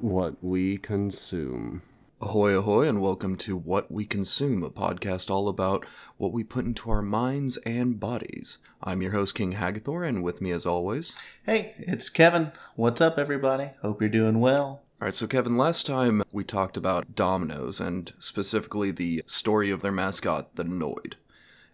what 0.00 0.36
we 0.42 0.78
consume. 0.78 1.82
Ahoy, 2.20 2.56
ahoy, 2.56 2.88
and 2.88 3.00
welcome 3.00 3.36
to 3.38 3.56
What 3.56 3.90
We 3.90 4.04
Consume, 4.04 4.62
a 4.62 4.70
podcast 4.70 5.30
all 5.30 5.48
about 5.48 5.84
what 6.16 6.32
we 6.32 6.44
put 6.44 6.64
into 6.64 6.90
our 6.90 7.02
minds 7.02 7.56
and 7.58 7.98
bodies. 7.98 8.58
I'm 8.82 9.02
your 9.02 9.12
host, 9.12 9.34
King 9.34 9.54
Hagathor, 9.54 10.08
and 10.08 10.22
with 10.22 10.40
me, 10.40 10.50
as 10.52 10.66
always. 10.66 11.16
Hey, 11.44 11.74
it's 11.78 12.08
Kevin. 12.10 12.52
What's 12.76 13.00
up, 13.00 13.18
everybody? 13.18 13.70
Hope 13.82 14.00
you're 14.00 14.08
doing 14.08 14.40
well. 14.40 14.82
All 15.00 15.06
right, 15.06 15.14
so 15.14 15.26
Kevin, 15.26 15.56
last 15.56 15.86
time 15.86 16.22
we 16.32 16.44
talked 16.44 16.76
about 16.76 17.14
Domino's 17.14 17.80
and 17.80 18.12
specifically 18.18 18.90
the 18.90 19.22
story 19.26 19.70
of 19.70 19.82
their 19.82 19.92
mascot, 19.92 20.54
the 20.54 20.64
Noid. 20.64 21.14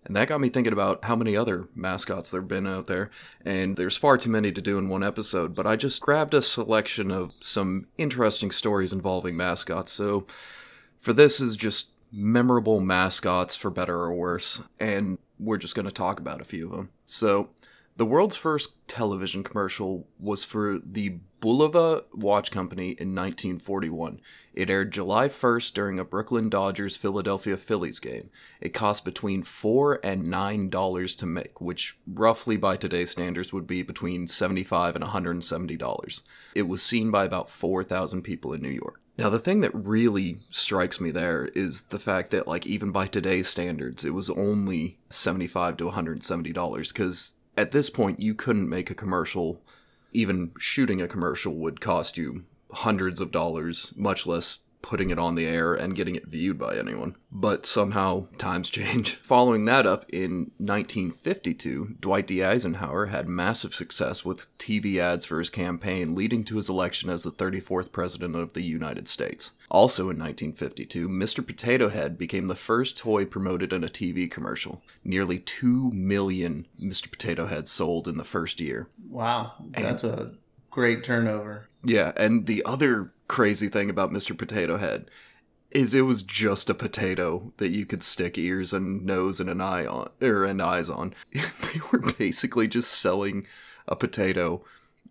And 0.07 0.15
that 0.15 0.29
got 0.29 0.41
me 0.41 0.51
thinking 0.51 0.73
about 0.73 1.05
how 1.05 1.17
many 1.17 1.35
other 1.37 1.69
mascots 1.75 2.31
there 2.31 2.43
have 2.43 2.49
been 2.49 2.67
out 2.67 2.87
there, 2.87 3.11
and 3.45 3.77
there's 3.77 3.97
far 3.97 4.19
too 4.19 4.29
many 4.29 4.53
to 4.53 4.61
do 4.61 4.77
in 4.77 4.89
one 4.89 5.03
episode, 5.03 5.55
but 5.55 5.67
I 5.67 5.77
just 5.77 6.03
grabbed 6.03 6.35
a 6.35 6.43
selection 6.43 7.11
of 7.11 7.33
some 7.41 7.87
interesting 7.97 8.51
stories 8.51 8.93
involving 8.93 9.37
mascots. 9.37 9.93
So 9.93 10.27
for 10.99 11.15
this 11.15 11.41
is 11.41 11.57
just 11.57 11.89
memorable 12.13 12.81
mascots 12.81 13.57
for 13.57 13.71
better 13.71 13.97
or 13.97 14.13
worse, 14.13 14.61
and 14.79 15.19
we're 15.39 15.59
just 15.59 15.75
going 15.75 15.87
to 15.87 15.93
talk 15.93 16.21
about 16.21 16.41
a 16.41 16.45
few 16.45 16.67
of 16.67 16.77
them. 16.77 16.91
So 17.07 17.49
the 17.97 18.07
world's 18.07 18.37
first 18.37 18.87
television 18.89 19.43
commercial 19.43 20.09
was 20.19 20.43
for 20.43 20.79
the 20.79 21.19
Bulova 21.41 22.05
Watch 22.15 22.51
Company 22.51 22.89
in 22.89 23.15
1941. 23.15 24.21
It 24.55 24.71
aired 24.71 24.93
July 24.93 25.29
1st 25.29 25.75
during 25.75 25.99
a 25.99 26.05
Brooklyn 26.05 26.49
Dodgers 26.49 26.97
Philadelphia 26.97 27.57
Phillies 27.57 28.01
game. 28.01 28.31
It 28.61 28.71
cost 28.71 29.05
between 29.05 29.43
4 29.43 30.01
and 30.03 30.31
9 30.31 30.71
dollars 30.71 31.15
to 31.17 31.27
make, 31.27 31.61
which 31.61 31.99
roughly 32.07 32.57
by 32.57 32.77
today's 32.77 33.11
standards 33.11 33.53
would 33.53 33.67
be 33.67 33.83
between 33.83 34.27
75 34.27 34.97
and 34.97 35.05
170 35.05 35.77
dollars. 35.77 36.23
It 36.55 36.63
was 36.63 36.83
seen 36.83 37.11
by 37.11 37.25
about 37.25 37.51
4,000 37.51 38.23
people 38.23 38.53
in 38.55 38.63
New 38.63 38.71
York. 38.71 39.01
Now, 39.17 39.29
the 39.29 39.39
thing 39.39 39.61
that 39.61 39.71
really 39.73 40.39
strikes 40.51 41.01
me 41.01 41.13
there 41.13 41.47
is 41.55 41.83
the 41.83 42.01
fact 42.01 42.33
that, 42.33 42.49
like, 42.49 42.67
even 42.67 42.91
by 42.91 43.07
today's 43.07 43.47
standards, 43.47 44.05
it 44.05 44.11
was 44.11 44.29
only 44.29 44.99
75 45.11 45.77
to 45.77 45.85
170 45.85 46.53
dollars 46.53 46.91
because 46.91 47.35
at 47.57 47.73
this 47.73 47.91
point 47.91 48.21
you 48.21 48.35
couldn't 48.35 48.69
make 48.69 48.91
a 48.91 48.95
commercial. 48.95 49.63
Even 50.13 50.53
shooting 50.59 51.03
a 51.03 51.09
commercial 51.09 51.55
would 51.55 51.81
cost 51.81 52.17
you 52.17 52.45
hundreds 52.73 53.21
of 53.21 53.31
dollars, 53.33 53.93
much 53.97 54.27
less 54.27 54.59
putting 54.85 55.09
it 55.09 55.19
on 55.19 55.35
the 55.35 55.47
air 55.47 55.73
and 55.73 55.97
getting 55.97 56.15
it 56.15 56.27
viewed 56.27 56.59
by 56.59 56.77
anyone. 56.77 57.17
But 57.33 57.65
somehow 57.65 58.29
times 58.37 58.69
change. 58.69 59.15
Following 59.23 59.65
that 59.65 59.87
up 59.87 60.05
in 60.11 60.51
1952, 60.59 61.97
Dwight 62.01 62.27
D. 62.27 62.45
Eisenhower 62.45 63.07
had 63.07 63.27
massive 63.27 63.75
success 63.75 64.27
with 64.27 64.57
TV 64.59 64.99
ads 64.99 65.25
for 65.25 65.39
his 65.39 65.49
campaign, 65.49 66.15
leading 66.15 66.45
to 66.45 66.57
his 66.57 66.69
election 66.69 67.09
as 67.09 67.23
the 67.23 67.33
34th 67.33 67.93
President 67.93 68.37
of 68.37 68.53
the 68.53 68.61
United 68.61 69.09
States. 69.09 69.53
Also 69.71 70.03
in 70.03 70.19
1952, 70.19 71.09
Mr. 71.09 71.45
Potato 71.45 71.89
Head 71.89 72.19
became 72.19 72.49
the 72.49 72.55
first 72.55 72.99
toy 72.99 73.25
promoted 73.25 73.73
in 73.73 73.85
a 73.85 73.89
TV 73.89 74.31
commercial. 74.31 74.83
Nearly 75.03 75.39
2 75.39 75.93
million 75.93 76.67
Mr. 76.79 77.11
Potato 77.11 77.47
Heads 77.47 77.71
sold 77.71 78.07
in 78.07 78.19
the 78.19 78.23
first 78.23 78.61
year. 78.61 78.91
Wow, 79.09 79.55
that's 79.71 80.05
a 80.05 80.33
great 80.71 81.03
turnover. 81.03 81.71
Yeah, 81.83 82.13
and 82.17 82.47
the 82.47 82.63
other 82.67 83.14
crazy 83.29 83.69
thing 83.69 83.91
about 83.91 84.11
Mr. 84.11 84.37
Potato 84.37 84.77
Head 84.77 85.11
is 85.71 85.93
it 85.93 86.03
was 86.03 86.23
just 86.23 86.71
a 86.71 86.75
potato 86.75 87.53
that 87.57 87.71
you 87.71 87.85
could 87.85 88.03
stick 88.03 88.39
ears 88.39 88.73
and 88.73 89.05
nose 89.05 89.41
and 89.41 89.51
an 89.51 89.61
eye 89.61 89.85
on 89.85 90.09
or 90.23 90.45
and 90.45 90.63
eyes 90.63 90.89
on. 90.89 91.13
they 91.33 91.81
were 91.93 91.99
basically 92.17 92.69
just 92.69 92.93
selling 92.93 93.47
a 93.89 93.97
potato 93.97 94.65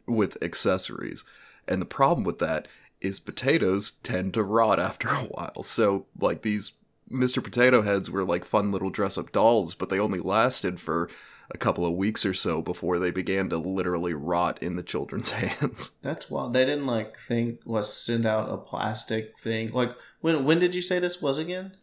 with 0.08 0.42
accessories. 0.42 1.25
And 1.67 1.81
the 1.81 1.86
problem 1.86 2.23
with 2.23 2.39
that 2.39 2.67
is 3.02 3.20
potatoes 3.20 3.92
tend 4.03 4.33
to 4.33 4.44
rot 4.44 4.80
after 4.80 5.09
a 5.09 5.25
while. 5.25 5.64
So 5.64 6.05
like 6.20 6.42
these 6.42 6.72
Mr. 7.11 7.43
Potato 7.43 7.82
Heads 7.82 8.10
were 8.10 8.23
like 8.23 8.45
fun 8.45 8.71
little 8.71 8.89
dress 8.89 9.17
up 9.17 9.33
dolls, 9.33 9.76
but 9.76 9.89
they 9.89 9.99
only 9.99 10.20
lasted 10.20 10.80
for 10.80 11.10
a 11.52 11.58
couple 11.58 11.86
of 11.86 11.93
weeks 11.93 12.26
or 12.26 12.33
so 12.33 12.61
before 12.61 12.99
they 12.99 13.11
began 13.11 13.49
to 13.49 13.58
literally 13.58 14.14
rot 14.14 14.61
in 14.61 14.76
the 14.76 14.83
children's 14.83 15.31
hands. 15.31 15.92
That's 16.02 16.30
wild. 16.30 16.54
They 16.54 16.65
didn't 16.65 16.87
like 16.87 17.17
think 17.17 17.61
was 17.65 17.93
send 17.93 18.26
out 18.26 18.49
a 18.49 18.58
plastic 18.58 19.39
thing. 19.39 19.71
Like 19.71 19.92
when 20.21 20.45
when 20.45 20.59
did 20.59 20.76
you 20.76 20.81
say 20.81 20.99
this 20.99 21.21
was 21.21 21.37
again? 21.37 21.76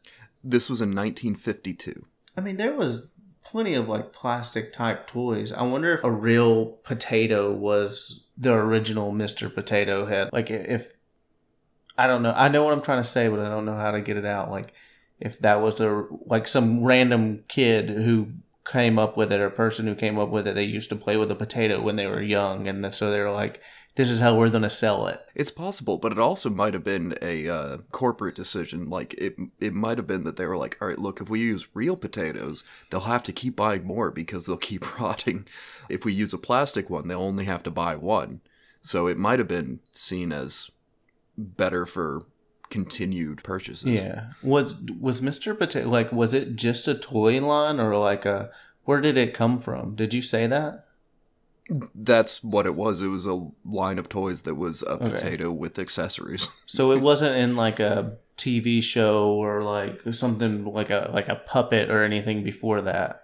This 0.42 0.70
was 0.70 0.80
in 0.80 0.90
1952. 0.90 2.04
I 2.36 2.40
mean, 2.40 2.56
there 2.56 2.74
was 2.74 3.08
plenty 3.44 3.74
of 3.74 3.88
like 3.88 4.12
plastic 4.12 4.72
type 4.72 5.06
toys. 5.06 5.52
I 5.52 5.62
wonder 5.62 5.92
if 5.92 6.04
a 6.04 6.10
real 6.10 6.66
potato 6.66 7.52
was 7.52 8.26
the 8.38 8.52
original 8.52 9.12
Mr. 9.12 9.52
Potato 9.54 10.06
Head. 10.06 10.30
Like 10.32 10.50
if 10.50 10.92
I 11.98 12.06
don't 12.06 12.22
know. 12.22 12.32
I 12.32 12.48
know 12.48 12.64
what 12.64 12.72
I'm 12.72 12.80
trying 12.80 13.02
to 13.02 13.08
say, 13.08 13.28
but 13.28 13.40
I 13.40 13.50
don't 13.50 13.66
know 13.66 13.76
how 13.76 13.90
to 13.90 14.00
get 14.00 14.16
it 14.16 14.24
out. 14.24 14.50
Like 14.50 14.72
if 15.18 15.38
that 15.40 15.60
was 15.60 15.76
the 15.76 16.08
like 16.24 16.48
some 16.48 16.82
random 16.82 17.44
kid 17.48 17.90
who 17.90 18.28
came 18.70 18.98
up 18.98 19.16
with 19.16 19.32
it 19.32 19.40
or 19.40 19.50
person 19.50 19.86
who 19.86 19.94
came 19.94 20.18
up 20.18 20.28
with 20.28 20.46
it 20.46 20.54
they 20.54 20.64
used 20.64 20.88
to 20.88 20.96
play 20.96 21.16
with 21.16 21.30
a 21.30 21.34
potato 21.34 21.80
when 21.80 21.96
they 21.96 22.06
were 22.06 22.22
young 22.22 22.68
and 22.68 22.94
so 22.94 23.10
they're 23.10 23.30
like 23.30 23.60
this 23.96 24.08
is 24.08 24.20
how 24.20 24.36
we're 24.36 24.48
going 24.48 24.62
to 24.62 24.70
sell 24.70 25.06
it 25.08 25.20
It's 25.34 25.50
possible, 25.50 25.98
but 25.98 26.12
it 26.12 26.18
also 26.18 26.48
might 26.48 26.74
have 26.74 26.84
been 26.84 27.18
a 27.20 27.48
uh, 27.48 27.78
corporate 27.90 28.36
decision. 28.36 28.88
Like 28.88 29.14
it, 29.14 29.36
it 29.58 29.74
might 29.74 29.98
have 29.98 30.06
been 30.06 30.24
that 30.24 30.36
they 30.36 30.46
were 30.46 30.56
like, 30.56 30.78
"All 30.80 30.88
right, 30.88 30.98
look, 30.98 31.20
if 31.20 31.28
we 31.28 31.40
use 31.40 31.74
real 31.74 31.96
potatoes, 31.96 32.64
they'll 32.88 33.00
have 33.00 33.24
to 33.24 33.32
keep 33.32 33.56
buying 33.56 33.84
more 33.84 34.10
because 34.10 34.46
they'll 34.46 34.56
keep 34.56 34.98
rotting. 35.00 35.46
If 35.88 36.04
we 36.04 36.12
use 36.12 36.32
a 36.32 36.38
plastic 36.38 36.88
one, 36.88 37.08
they'll 37.08 37.20
only 37.20 37.46
have 37.46 37.62
to 37.64 37.70
buy 37.70 37.96
one." 37.96 38.40
So 38.80 39.06
it 39.06 39.18
might 39.18 39.38
have 39.38 39.48
been 39.48 39.80
seen 39.92 40.32
as 40.32 40.70
better 41.36 41.84
for 41.84 42.22
continued 42.70 43.42
purchases. 43.42 43.88
yeah 43.88 44.30
was 44.42 44.80
was 44.98 45.20
mr 45.20 45.58
potato 45.58 45.88
like 45.88 46.10
was 46.12 46.32
it 46.32 46.56
just 46.56 46.88
a 46.88 46.94
toy 46.94 47.40
line 47.40 47.78
or 47.80 47.96
like 47.96 48.24
a 48.24 48.48
where 48.84 49.00
did 49.00 49.16
it 49.16 49.34
come 49.34 49.60
from 49.60 49.94
did 49.94 50.14
you 50.14 50.22
say 50.22 50.46
that 50.46 50.86
That's 51.94 52.42
what 52.42 52.66
it 52.66 52.74
was. 52.74 53.00
It 53.00 53.08
was 53.08 53.26
a 53.26 53.46
line 53.64 53.98
of 53.98 54.08
toys 54.08 54.42
that 54.42 54.56
was 54.56 54.82
a 54.82 54.96
potato 54.98 55.52
with 55.52 55.78
accessories. 55.78 56.48
so 56.66 56.90
it 56.90 57.00
wasn't 57.00 57.36
in 57.36 57.54
like 57.54 57.78
a 57.78 58.16
tv 58.36 58.82
show 58.82 59.28
or 59.34 59.62
like 59.62 60.00
something 60.12 60.64
like 60.64 60.90
a 60.90 61.10
like 61.12 61.28
a 61.28 61.36
puppet 61.36 61.90
or 61.90 62.02
anything 62.02 62.42
before 62.42 62.80
that 62.80 63.22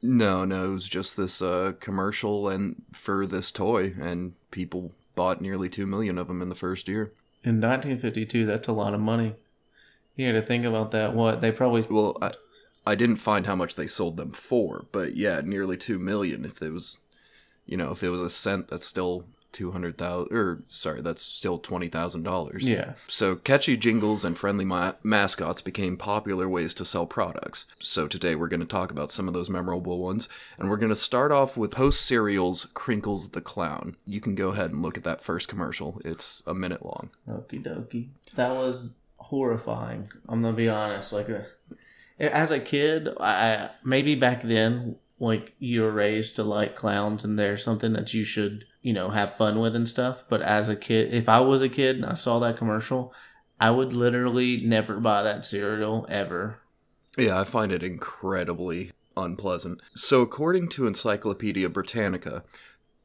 No, 0.00 0.44
no, 0.44 0.64
it 0.66 0.72
was 0.72 0.88
just 0.88 1.16
this 1.16 1.40
uh, 1.42 1.72
commercial 1.80 2.48
and 2.48 2.82
for 2.92 3.26
this 3.26 3.50
toy, 3.50 3.94
and 3.98 4.34
people 4.50 4.92
bought 5.14 5.40
nearly 5.40 5.68
two 5.68 5.86
million 5.86 6.18
of 6.18 6.28
them 6.28 6.42
in 6.42 6.50
the 6.50 6.54
first 6.54 6.88
year. 6.88 7.12
In 7.44 7.60
1952 7.60 8.46
that's 8.46 8.68
a 8.68 8.72
lot 8.72 8.94
of 8.94 9.00
money 9.00 9.34
you 10.16 10.26
had 10.26 10.40
to 10.40 10.42
think 10.42 10.64
about 10.64 10.90
that 10.92 11.14
what 11.14 11.40
they 11.40 11.50
probably 11.50 11.82
Well, 11.88 12.16
I, 12.22 12.32
I 12.86 12.94
didn't 12.94 13.16
find 13.16 13.46
how 13.46 13.56
much 13.56 13.76
they 13.76 13.86
sold 13.86 14.16
them 14.16 14.32
for, 14.32 14.86
but 14.92 15.16
yeah, 15.16 15.40
nearly 15.42 15.76
two 15.76 15.98
million. 15.98 16.44
If 16.44 16.62
it 16.62 16.72
was, 16.72 16.98
you 17.66 17.76
know, 17.76 17.90
if 17.90 18.02
it 18.02 18.10
was 18.10 18.20
a 18.20 18.30
cent, 18.30 18.68
that's 18.68 18.86
still 18.86 19.24
two 19.54 19.70
hundred 19.70 19.96
thousand. 19.96 20.36
Or 20.36 20.60
sorry, 20.68 21.00
that's 21.00 21.22
still 21.22 21.58
twenty 21.58 21.88
thousand 21.88 22.24
dollars. 22.24 22.68
yeah 22.68 22.92
So 23.08 23.36
catchy 23.36 23.78
jingles 23.78 24.22
and 24.22 24.36
friendly 24.36 24.66
ma- 24.66 24.92
mascots 25.02 25.62
became 25.62 25.96
popular 25.96 26.46
ways 26.46 26.74
to 26.74 26.84
sell 26.84 27.06
products. 27.06 27.64
So 27.78 28.06
today 28.06 28.34
we're 28.34 28.48
going 28.48 28.60
to 28.60 28.66
talk 28.66 28.90
about 28.90 29.10
some 29.10 29.28
of 29.28 29.32
those 29.32 29.48
memorable 29.48 29.98
ones, 29.98 30.28
and 30.58 30.68
we're 30.68 30.76
going 30.76 30.90
to 30.90 30.96
start 30.96 31.32
off 31.32 31.56
with 31.56 31.70
Post 31.70 32.02
Cereal's 32.04 32.66
Crinkles 32.74 33.30
the 33.30 33.40
Clown. 33.40 33.96
You 34.06 34.20
can 34.20 34.34
go 34.34 34.50
ahead 34.50 34.72
and 34.72 34.82
look 34.82 34.98
at 34.98 35.04
that 35.04 35.22
first 35.22 35.48
commercial. 35.48 36.00
It's 36.04 36.42
a 36.46 36.52
minute 36.52 36.84
long. 36.84 37.10
Okie 37.26 37.62
dokie. 37.62 38.08
That 38.34 38.50
was 38.50 38.90
horrifying. 39.18 40.08
I'm 40.28 40.42
gonna 40.42 40.54
be 40.56 40.68
honest. 40.68 41.12
Like, 41.12 41.30
uh, 41.30 41.42
as 42.18 42.50
a 42.50 42.60
kid, 42.60 43.08
I 43.20 43.70
maybe 43.84 44.14
back 44.16 44.42
then, 44.42 44.96
like 45.24 45.54
you 45.58 45.82
were 45.82 45.92
raised 45.92 46.36
to 46.36 46.44
like 46.44 46.76
clowns, 46.76 47.24
and 47.24 47.38
they're 47.38 47.56
something 47.56 47.92
that 47.92 48.14
you 48.14 48.24
should, 48.24 48.64
you 48.82 48.92
know, 48.92 49.10
have 49.10 49.36
fun 49.36 49.60
with 49.60 49.74
and 49.74 49.88
stuff. 49.88 50.24
But 50.28 50.42
as 50.42 50.68
a 50.68 50.76
kid, 50.76 51.12
if 51.12 51.28
I 51.28 51.40
was 51.40 51.62
a 51.62 51.68
kid 51.68 51.96
and 51.96 52.06
I 52.06 52.14
saw 52.14 52.38
that 52.40 52.58
commercial, 52.58 53.12
I 53.60 53.70
would 53.70 53.92
literally 53.92 54.58
never 54.58 55.00
buy 55.00 55.22
that 55.22 55.44
cereal 55.44 56.06
ever. 56.08 56.60
Yeah, 57.16 57.40
I 57.40 57.44
find 57.44 57.72
it 57.72 57.82
incredibly 57.82 58.92
unpleasant. 59.16 59.80
So, 59.94 60.22
according 60.22 60.68
to 60.70 60.86
Encyclopedia 60.86 61.68
Britannica, 61.68 62.44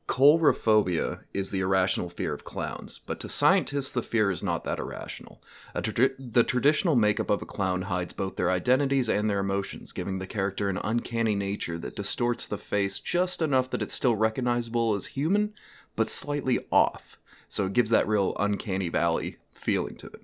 Coulrophobia 0.09 1.19
is 1.35 1.51
the 1.51 1.59
irrational 1.59 2.09
fear 2.09 2.33
of 2.33 2.44
clowns, 2.44 3.00
but 3.06 3.19
to 3.19 3.29
scientists, 3.29 3.91
the 3.91 4.01
fear 4.01 4.31
is 4.31 4.41
not 4.41 4.63
that 4.63 4.79
irrational. 4.79 5.39
A 5.75 5.83
tradi- 5.83 6.15
the 6.17 6.44
traditional 6.44 6.95
makeup 6.95 7.29
of 7.29 7.44
a 7.44 7.45
clown 7.45 7.83
hides 7.83 8.11
both 8.11 8.35
their 8.35 8.50
identities 8.50 9.07
and 9.07 9.29
their 9.29 9.39
emotions, 9.39 9.94
giving 9.94 10.17
the 10.17 10.25
character 10.25 10.67
an 10.67 10.79
uncanny 10.83 11.35
nature 11.35 11.77
that 11.77 11.95
distorts 11.95 12.47
the 12.47 12.57
face 12.57 13.00
just 13.00 13.39
enough 13.39 13.69
that 13.69 13.83
it's 13.83 13.94
still 13.94 14.15
recognizable 14.15 14.95
as 14.95 15.06
human, 15.06 15.53
but 15.95 16.07
slightly 16.07 16.57
off. 16.71 17.19
So 17.47 17.67
it 17.67 17.73
gives 17.73 17.91
that 17.91 18.07
real 18.07 18.35
uncanny 18.39 18.89
valley 18.89 19.38
feeling 19.53 19.95
to 19.97 20.07
it. 20.07 20.21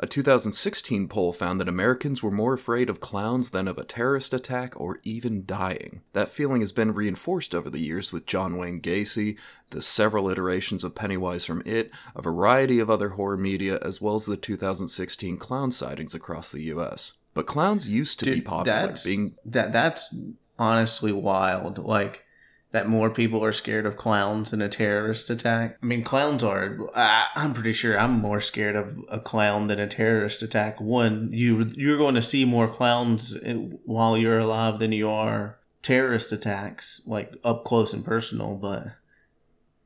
A 0.00 0.06
2016 0.06 1.08
poll 1.08 1.32
found 1.32 1.60
that 1.60 1.68
Americans 1.68 2.22
were 2.22 2.30
more 2.30 2.54
afraid 2.54 2.88
of 2.88 3.00
clowns 3.00 3.50
than 3.50 3.66
of 3.66 3.78
a 3.78 3.84
terrorist 3.84 4.32
attack 4.32 4.78
or 4.80 5.00
even 5.02 5.44
dying. 5.44 6.02
That 6.12 6.28
feeling 6.28 6.60
has 6.60 6.70
been 6.70 6.94
reinforced 6.94 7.52
over 7.52 7.68
the 7.68 7.80
years 7.80 8.12
with 8.12 8.24
John 8.24 8.58
Wayne 8.58 8.80
Gacy, 8.80 9.36
the 9.70 9.82
several 9.82 10.28
iterations 10.28 10.84
of 10.84 10.94
Pennywise 10.94 11.44
from 11.44 11.64
It, 11.66 11.90
a 12.14 12.22
variety 12.22 12.78
of 12.78 12.88
other 12.88 13.10
horror 13.10 13.36
media, 13.36 13.80
as 13.82 14.00
well 14.00 14.14
as 14.14 14.26
the 14.26 14.36
2016 14.36 15.36
clown 15.36 15.72
sightings 15.72 16.14
across 16.14 16.52
the 16.52 16.62
US. 16.74 17.14
But 17.34 17.46
clowns 17.46 17.88
used 17.88 18.20
to 18.20 18.26
be 18.26 18.40
popular, 18.40 18.86
that's, 18.86 19.04
being 19.04 19.34
that 19.44 19.72
that's 19.72 20.14
honestly 20.60 21.10
wild. 21.10 21.78
Like 21.78 22.24
that 22.70 22.88
more 22.88 23.08
people 23.08 23.42
are 23.42 23.52
scared 23.52 23.86
of 23.86 23.96
clowns 23.96 24.50
than 24.50 24.60
a 24.60 24.68
terrorist 24.68 25.30
attack. 25.30 25.78
I 25.82 25.86
mean, 25.86 26.04
clowns 26.04 26.44
are. 26.44 26.78
I, 26.94 27.26
I'm 27.34 27.54
pretty 27.54 27.72
sure 27.72 27.98
I'm 27.98 28.12
more 28.12 28.40
scared 28.40 28.76
of 28.76 28.98
a 29.08 29.18
clown 29.18 29.68
than 29.68 29.78
a 29.78 29.86
terrorist 29.86 30.42
attack. 30.42 30.80
One, 30.80 31.30
you 31.32 31.70
you're 31.74 31.96
going 31.96 32.14
to 32.14 32.22
see 32.22 32.44
more 32.44 32.68
clowns 32.68 33.36
eh, 33.42 33.54
while 33.54 34.18
you're 34.18 34.38
alive 34.38 34.78
than 34.78 34.92
you 34.92 35.08
are 35.08 35.58
terrorist 35.82 36.32
attacks, 36.32 37.00
like 37.06 37.34
up 37.42 37.64
close 37.64 37.94
and 37.94 38.04
personal. 38.04 38.54
But 38.54 38.88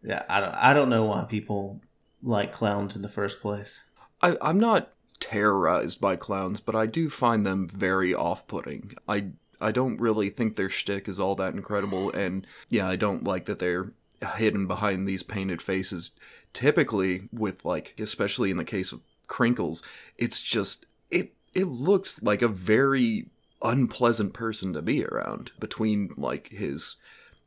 yeah, 0.02 0.25
I 0.29 0.40
don't 0.40 0.55
I 0.55 0.75
don't 0.75 0.90
know 0.90 1.05
why 1.05 1.25
people 1.25 1.81
like 2.23 2.52
clowns 2.52 2.96
in 2.96 3.02
the 3.02 3.08
first 3.08 3.40
place. 3.40 3.82
I, 4.20 4.37
I'm 4.40 4.58
not 4.58 4.93
terrorized 5.20 6.00
by 6.00 6.17
clowns, 6.17 6.61
but 6.61 6.75
I 6.75 6.87
do 6.87 7.08
find 7.08 7.46
them 7.46 7.69
very 7.69 8.14
off-putting. 8.14 8.94
I 9.08 9.26
I 9.62 9.73
don't 9.73 10.00
really 10.00 10.29
think 10.29 10.56
their 10.56 10.70
shtick 10.70 11.09
is 11.09 11.20
all 11.20 11.35
that 11.37 11.55
incredible, 11.55 12.11
and 12.11 12.47
yeah, 12.69 12.88
I 12.88 12.97
don't 12.97 13.25
like 13.25 13.47
that 13.47 13.59
they're 13.59 13.93
hidden 14.37 14.67
behind 14.67 15.06
these 15.06 15.23
painted 15.23 15.61
faces. 15.62 16.11
Typically, 16.53 17.29
with 17.32 17.64
like, 17.64 17.94
especially 17.99 18.50
in 18.50 18.56
the 18.56 18.64
case 18.64 18.93
of 18.93 19.00
Crinkles, 19.29 19.82
it's 20.19 20.41
just 20.41 20.87
it 21.11 21.32
it 21.55 21.67
looks 21.67 22.23
like 22.23 22.43
a 22.43 22.49
very 22.49 23.26
unpleasant 23.62 24.35
person 24.35 24.73
to 24.73 24.82
be 24.82 25.05
around. 25.05 25.53
Between 25.59 26.11
like 26.17 26.49
his 26.49 26.97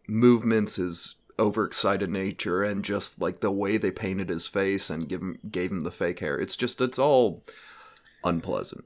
movements, 0.08 0.76
his 0.76 1.16
overexcited 1.38 2.10
nature, 2.10 2.64
and 2.64 2.84
just 2.84 3.22
like 3.22 3.42
the 3.42 3.52
way 3.52 3.78
they 3.78 3.92
painted 3.92 4.30
his 4.30 4.48
face 4.48 4.90
and 4.90 5.10
give 5.10 5.22
him 5.22 5.40
gave 5.52 5.72
him 5.72 5.82
the 5.82 5.92
fake 5.92 6.20
hair, 6.20 6.40
it's 6.40 6.56
just 6.56 6.82
it's 6.82 7.00
all 7.00 7.44
unpleasant. 8.24 8.86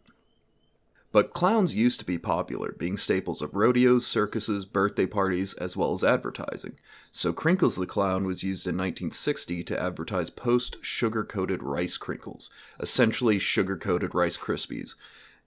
But 1.11 1.31
clowns 1.31 1.73
used 1.73 1.99
to 1.99 2.05
be 2.05 2.19
popular, 2.19 2.75
being 2.77 2.95
staples 2.95 3.41
of 3.41 3.55
rodeos, 3.55 4.05
circuses, 4.05 4.65
birthday 4.65 5.07
parties, 5.07 5.55
as 5.55 5.75
well 5.75 5.91
as 5.91 6.03
advertising. 6.03 6.77
So 7.11 7.33
Crinkles 7.33 7.77
the 7.77 7.87
Clown 7.87 8.25
was 8.25 8.43
used 8.43 8.67
in 8.67 8.77
1960 8.77 9.63
to 9.63 9.81
advertise 9.81 10.29
post 10.29 10.77
sugar 10.83 11.23
coated 11.23 11.63
rice 11.63 11.97
crinkles, 11.97 12.51
essentially 12.79 13.39
sugar 13.39 13.75
coated 13.75 14.13
Rice 14.13 14.37
Krispies. 14.37 14.93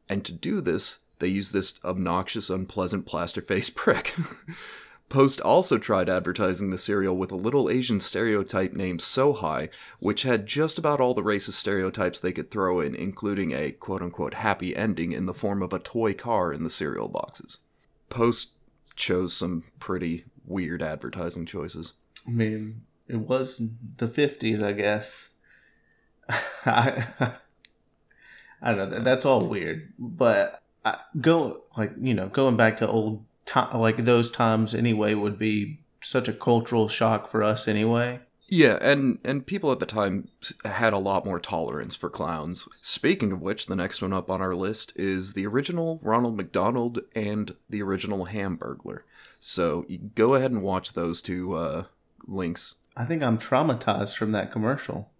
And 0.09 0.25
to 0.25 0.33
do 0.33 0.61
this, 0.61 0.99
they 1.21 1.29
used 1.29 1.53
this 1.53 1.75
obnoxious, 1.85 2.51
unpleasant 2.51 3.07
plaster 3.07 3.41
face 3.41 3.71
prick. 3.75 4.15
Post 5.13 5.43
also 5.43 5.77
tried 5.77 6.09
advertising 6.09 6.71
the 6.71 6.79
cereal 6.79 7.15
with 7.15 7.31
a 7.31 7.37
little 7.37 7.69
Asian 7.69 8.01
stereotype 8.01 8.73
named 8.73 9.03
So 9.03 9.35
High, 9.35 9.69
which 9.99 10.23
had 10.23 10.47
just 10.47 10.79
about 10.79 11.03
all 11.03 11.13
the 11.13 11.21
racist 11.21 11.53
stereotypes 11.53 12.19
they 12.19 12.33
could 12.33 12.51
throw 12.51 12.81
in, 12.81 12.95
including 12.95 13.53
a 13.53 13.73
quote 13.73 14.01
unquote 14.01 14.33
happy 14.33 14.75
ending 14.75 15.13
in 15.13 15.27
the 15.27 15.35
form 15.35 15.61
of 15.61 15.75
a 15.75 15.79
toy 15.79 16.15
car 16.15 16.51
in 16.51 16.65
the 16.65 16.71
cereal 16.71 17.09
boxes. 17.09 17.59
Post 18.09 18.53
chose 18.97 19.35
some 19.35 19.65
pretty 19.79 20.25
weird 20.47 20.81
advertising 20.81 21.45
choices. 21.45 21.93
I 22.27 22.31
mean, 22.31 22.81
it 23.07 23.19
was 23.19 23.69
the 23.99 24.09
fifties, 24.09 24.63
I 24.63 24.73
guess. 24.73 25.35
I, 26.65 27.35
I 28.63 28.73
don't 28.73 28.91
know. 28.91 29.01
That's 29.01 29.27
all 29.27 29.47
weird, 29.47 29.93
but 29.99 30.63
I, 30.87 31.01
go 31.21 31.65
like 31.77 31.93
you 32.01 32.15
know, 32.15 32.29
going 32.29 32.57
back 32.57 32.79
to 32.79 32.89
old 32.89 33.27
time, 33.47 33.79
like 33.79 34.05
those 34.05 34.31
times 34.31 34.75
anyway, 34.75 35.15
would 35.15 35.39
be 35.39 35.81
such 36.01 36.29
a 36.29 36.33
cultural 36.33 36.89
shock 36.89 37.29
for 37.29 37.43
us 37.43 37.69
anyway. 37.69 38.21
Yeah, 38.49 38.79
and 38.83 39.19
and 39.25 39.47
people 39.47 39.73
at 39.73 39.79
the 39.79 39.87
time 39.87 40.29
had 40.65 40.93
a 40.93 40.99
lot 40.99 41.25
more 41.25 41.41
tolerance 41.41 41.97
for 41.97 42.11
clowns. 42.11 42.69
Speaking 42.83 43.33
of 43.33 43.41
which, 43.41 43.67
the 43.67 43.77
next 43.77 44.03
one 44.03 44.13
up 44.13 44.31
on 44.31 44.43
our 44.43 44.55
list 44.55 44.93
is 44.95 45.33
the 45.33 45.47
original 45.47 45.99
Ronald 46.03 46.37
McDonald 46.37 47.01
and 47.15 47.57
the 47.71 47.83
original 47.83 48.27
Hamburglar. 48.27 49.01
So 49.41 49.87
you 49.89 49.99
go 50.15 50.35
ahead 50.35 50.51
and 50.51 50.63
watch 50.63 50.93
those 50.93 51.23
two 51.23 51.55
uh, 51.55 51.85
links. 52.27 52.75
I 52.95 53.07
think 53.07 53.23
I'm 53.23 53.39
traumatized 53.39 54.17
from 54.17 54.33
that 54.33 54.53
commercial. 54.53 55.11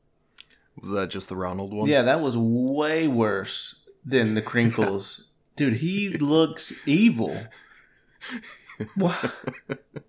Was 0.81 0.91
that 0.91 1.11
just 1.11 1.29
the 1.29 1.37
Ronald 1.37 1.73
one? 1.73 1.89
Yeah, 1.89 2.03
that 2.03 2.21
was 2.21 2.37
way 2.37 3.09
worse 3.09 3.89
than 4.05 4.35
the 4.35 4.43
crinkles. 4.53 5.33
Dude, 5.57 5.75
he 5.79 6.11
looks 6.11 6.87
evil. 6.87 7.37
What, 8.97 9.33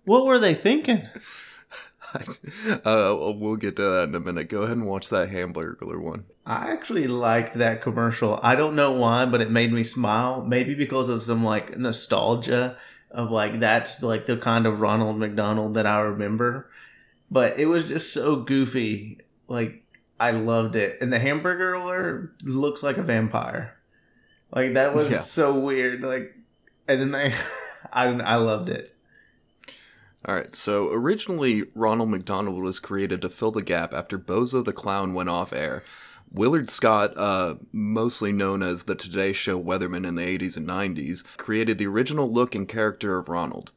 what 0.04 0.24
were 0.26 0.38
they 0.38 0.54
thinking? 0.54 1.06
uh, 2.84 3.14
we'll 3.36 3.56
get 3.56 3.76
to 3.76 3.82
that 3.82 4.04
in 4.08 4.14
a 4.14 4.20
minute. 4.20 4.48
Go 4.48 4.62
ahead 4.62 4.76
and 4.76 4.86
watch 4.86 5.08
that 5.10 5.30
Hamburglar 5.30 6.00
one. 6.00 6.24
I 6.46 6.70
actually 6.70 7.06
liked 7.06 7.54
that 7.54 7.82
commercial. 7.82 8.38
I 8.42 8.54
don't 8.54 8.76
know 8.76 8.92
why, 8.92 9.26
but 9.26 9.40
it 9.40 9.50
made 9.50 9.72
me 9.72 9.82
smile. 9.84 10.44
Maybe 10.44 10.74
because 10.74 11.08
of 11.08 11.22
some 11.22 11.44
like 11.44 11.76
nostalgia 11.78 12.76
of 13.10 13.30
like 13.30 13.60
that's 13.60 14.02
like 14.02 14.26
the 14.26 14.36
kind 14.36 14.66
of 14.66 14.80
Ronald 14.80 15.18
McDonald 15.18 15.74
that 15.74 15.86
I 15.86 16.00
remember. 16.00 16.70
But 17.30 17.58
it 17.58 17.66
was 17.66 17.88
just 17.88 18.12
so 18.12 18.36
goofy. 18.36 19.20
Like 19.48 19.82
I 20.20 20.30
loved 20.32 20.76
it. 20.76 20.98
And 21.00 21.12
the 21.12 21.18
hamburger 21.18 22.32
looks 22.42 22.82
like 22.82 22.96
a 22.96 23.02
vampire. 23.02 23.76
Like 24.52 24.74
that 24.74 24.94
was 24.94 25.10
Yeah. 25.10 25.18
so 25.18 25.58
weird. 25.58 26.02
Like 26.02 26.34
and 26.86 27.00
then 27.00 27.10
they 27.12 27.34
I 27.92 28.06
I 28.06 28.36
loved 28.36 28.68
it. 28.68 28.94
All 30.26 30.34
right, 30.34 30.54
so 30.56 30.90
originally 30.90 31.64
Ronald 31.74 32.08
McDonald 32.08 32.62
was 32.62 32.80
created 32.80 33.20
to 33.22 33.28
fill 33.28 33.50
the 33.50 33.62
gap 33.62 33.92
after 33.92 34.18
Bozo 34.18 34.64
the 34.64 34.72
Clown 34.72 35.12
went 35.12 35.28
off 35.28 35.52
air. 35.52 35.84
Willard 36.32 36.70
Scott, 36.70 37.16
uh, 37.16 37.56
mostly 37.72 38.32
known 38.32 38.62
as 38.62 38.84
the 38.84 38.94
Today 38.94 39.32
Show 39.32 39.62
weatherman 39.62 40.06
in 40.06 40.14
the 40.14 40.22
80s 40.22 40.56
and 40.56 40.66
90s, 40.66 41.24
created 41.36 41.78
the 41.78 41.86
original 41.86 42.32
look 42.32 42.54
and 42.54 42.66
character 42.66 43.18
of 43.18 43.28
Ronald. 43.28 43.70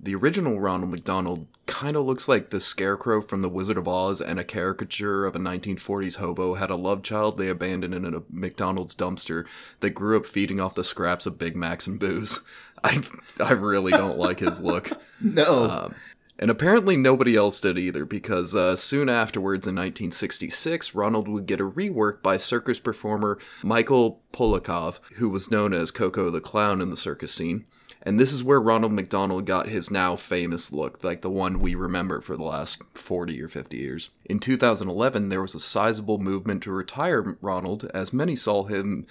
The 0.00 0.16
original 0.16 0.58
Ronald 0.58 0.90
McDonald 0.90 1.46
kind 1.66 1.94
of 1.94 2.04
looks 2.04 2.26
like 2.26 2.48
the 2.48 2.60
Scarecrow 2.60 3.20
from 3.20 3.40
The 3.40 3.48
Wizard 3.48 3.78
of 3.78 3.86
Oz, 3.86 4.20
and 4.20 4.40
a 4.40 4.44
caricature 4.44 5.24
of 5.26 5.36
a 5.36 5.38
1940s 5.38 6.16
hobo 6.16 6.54
had 6.54 6.70
a 6.70 6.76
love 6.76 7.04
child 7.04 7.38
they 7.38 7.48
abandoned 7.48 7.94
in 7.94 8.12
a 8.12 8.22
McDonald's 8.28 8.96
dumpster 8.96 9.46
that 9.78 9.90
grew 9.90 10.16
up 10.16 10.26
feeding 10.26 10.58
off 10.58 10.74
the 10.74 10.82
scraps 10.82 11.24
of 11.24 11.38
Big 11.38 11.54
Macs 11.54 11.86
and 11.86 12.00
booze. 12.00 12.40
I, 12.84 13.02
I 13.40 13.52
really 13.52 13.92
don't 13.92 14.18
like 14.18 14.40
his 14.40 14.60
look. 14.60 14.90
No. 15.24 15.70
Um, 15.70 15.94
and 16.36 16.50
apparently 16.50 16.96
nobody 16.96 17.36
else 17.36 17.60
did 17.60 17.78
either, 17.78 18.04
because 18.04 18.56
uh, 18.56 18.74
soon 18.74 19.08
afterwards, 19.08 19.68
in 19.68 19.76
1966, 19.76 20.92
Ronald 20.96 21.28
would 21.28 21.46
get 21.46 21.60
a 21.60 21.70
rework 21.70 22.20
by 22.22 22.38
circus 22.38 22.80
performer 22.80 23.38
Michael 23.62 24.20
Polakov, 24.32 24.98
who 25.18 25.28
was 25.28 25.52
known 25.52 25.72
as 25.72 25.92
Coco 25.92 26.28
the 26.28 26.40
Clown 26.40 26.80
in 26.80 26.90
the 26.90 26.96
circus 26.96 27.32
scene. 27.32 27.64
And 28.04 28.18
this 28.18 28.32
is 28.32 28.42
where 28.42 28.60
Ronald 28.60 28.92
McDonald 28.92 29.46
got 29.46 29.68
his 29.68 29.90
now 29.90 30.16
famous 30.16 30.72
look, 30.72 31.04
like 31.04 31.22
the 31.22 31.30
one 31.30 31.60
we 31.60 31.76
remember 31.76 32.20
for 32.20 32.36
the 32.36 32.42
last 32.42 32.82
40 32.94 33.40
or 33.40 33.46
50 33.46 33.76
years. 33.76 34.10
In 34.24 34.40
2011, 34.40 35.28
there 35.28 35.42
was 35.42 35.54
a 35.54 35.60
sizable 35.60 36.18
movement 36.18 36.64
to 36.64 36.72
retire 36.72 37.38
Ronald, 37.40 37.88
as 37.94 38.12
many 38.12 38.34
saw 38.34 38.64
him 38.64 39.06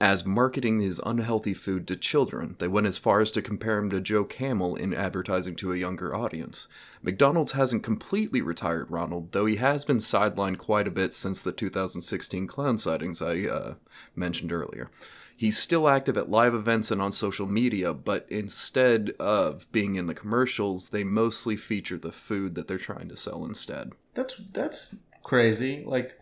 as 0.00 0.24
marketing 0.24 0.78
his 0.78 1.00
unhealthy 1.04 1.52
food 1.52 1.86
to 1.88 1.96
children. 1.96 2.54
They 2.58 2.68
went 2.68 2.86
as 2.86 2.98
far 2.98 3.20
as 3.20 3.30
to 3.32 3.42
compare 3.42 3.78
him 3.78 3.90
to 3.90 4.00
Joe 4.00 4.24
Camel 4.24 4.76
in 4.76 4.94
advertising 4.94 5.56
to 5.56 5.72
a 5.72 5.76
younger 5.76 6.14
audience. 6.14 6.68
McDonald's 7.02 7.52
hasn't 7.52 7.82
completely 7.82 8.40
retired 8.40 8.90
Ronald, 8.90 9.32
though 9.32 9.46
he 9.46 9.56
has 9.56 9.84
been 9.84 9.98
sidelined 9.98 10.58
quite 10.58 10.86
a 10.86 10.92
bit 10.92 11.14
since 11.14 11.42
the 11.42 11.52
2016 11.52 12.46
clown 12.46 12.78
sightings 12.78 13.20
I 13.20 13.46
uh, 13.46 13.74
mentioned 14.14 14.52
earlier. 14.52 14.88
He's 15.36 15.58
still 15.58 15.88
active 15.88 16.16
at 16.16 16.30
live 16.30 16.54
events 16.54 16.90
and 16.90 17.00
on 17.00 17.12
social 17.12 17.46
media, 17.46 17.94
but 17.94 18.26
instead 18.28 19.10
of 19.20 19.70
being 19.70 19.94
in 19.94 20.06
the 20.06 20.14
commercials, 20.14 20.90
they 20.90 21.04
mostly 21.04 21.56
feature 21.56 21.96
the 21.96 22.10
food 22.10 22.56
that 22.56 22.66
they're 22.66 22.76
trying 22.76 23.08
to 23.08 23.16
sell 23.16 23.44
instead. 23.44 23.92
That's 24.14 24.36
that's 24.52 24.96
crazy. 25.22 25.84
Like 25.86 26.18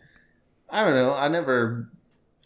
I 0.69 0.85
don't 0.85 0.93
know. 0.93 1.15
I 1.15 1.29
never 1.29 1.89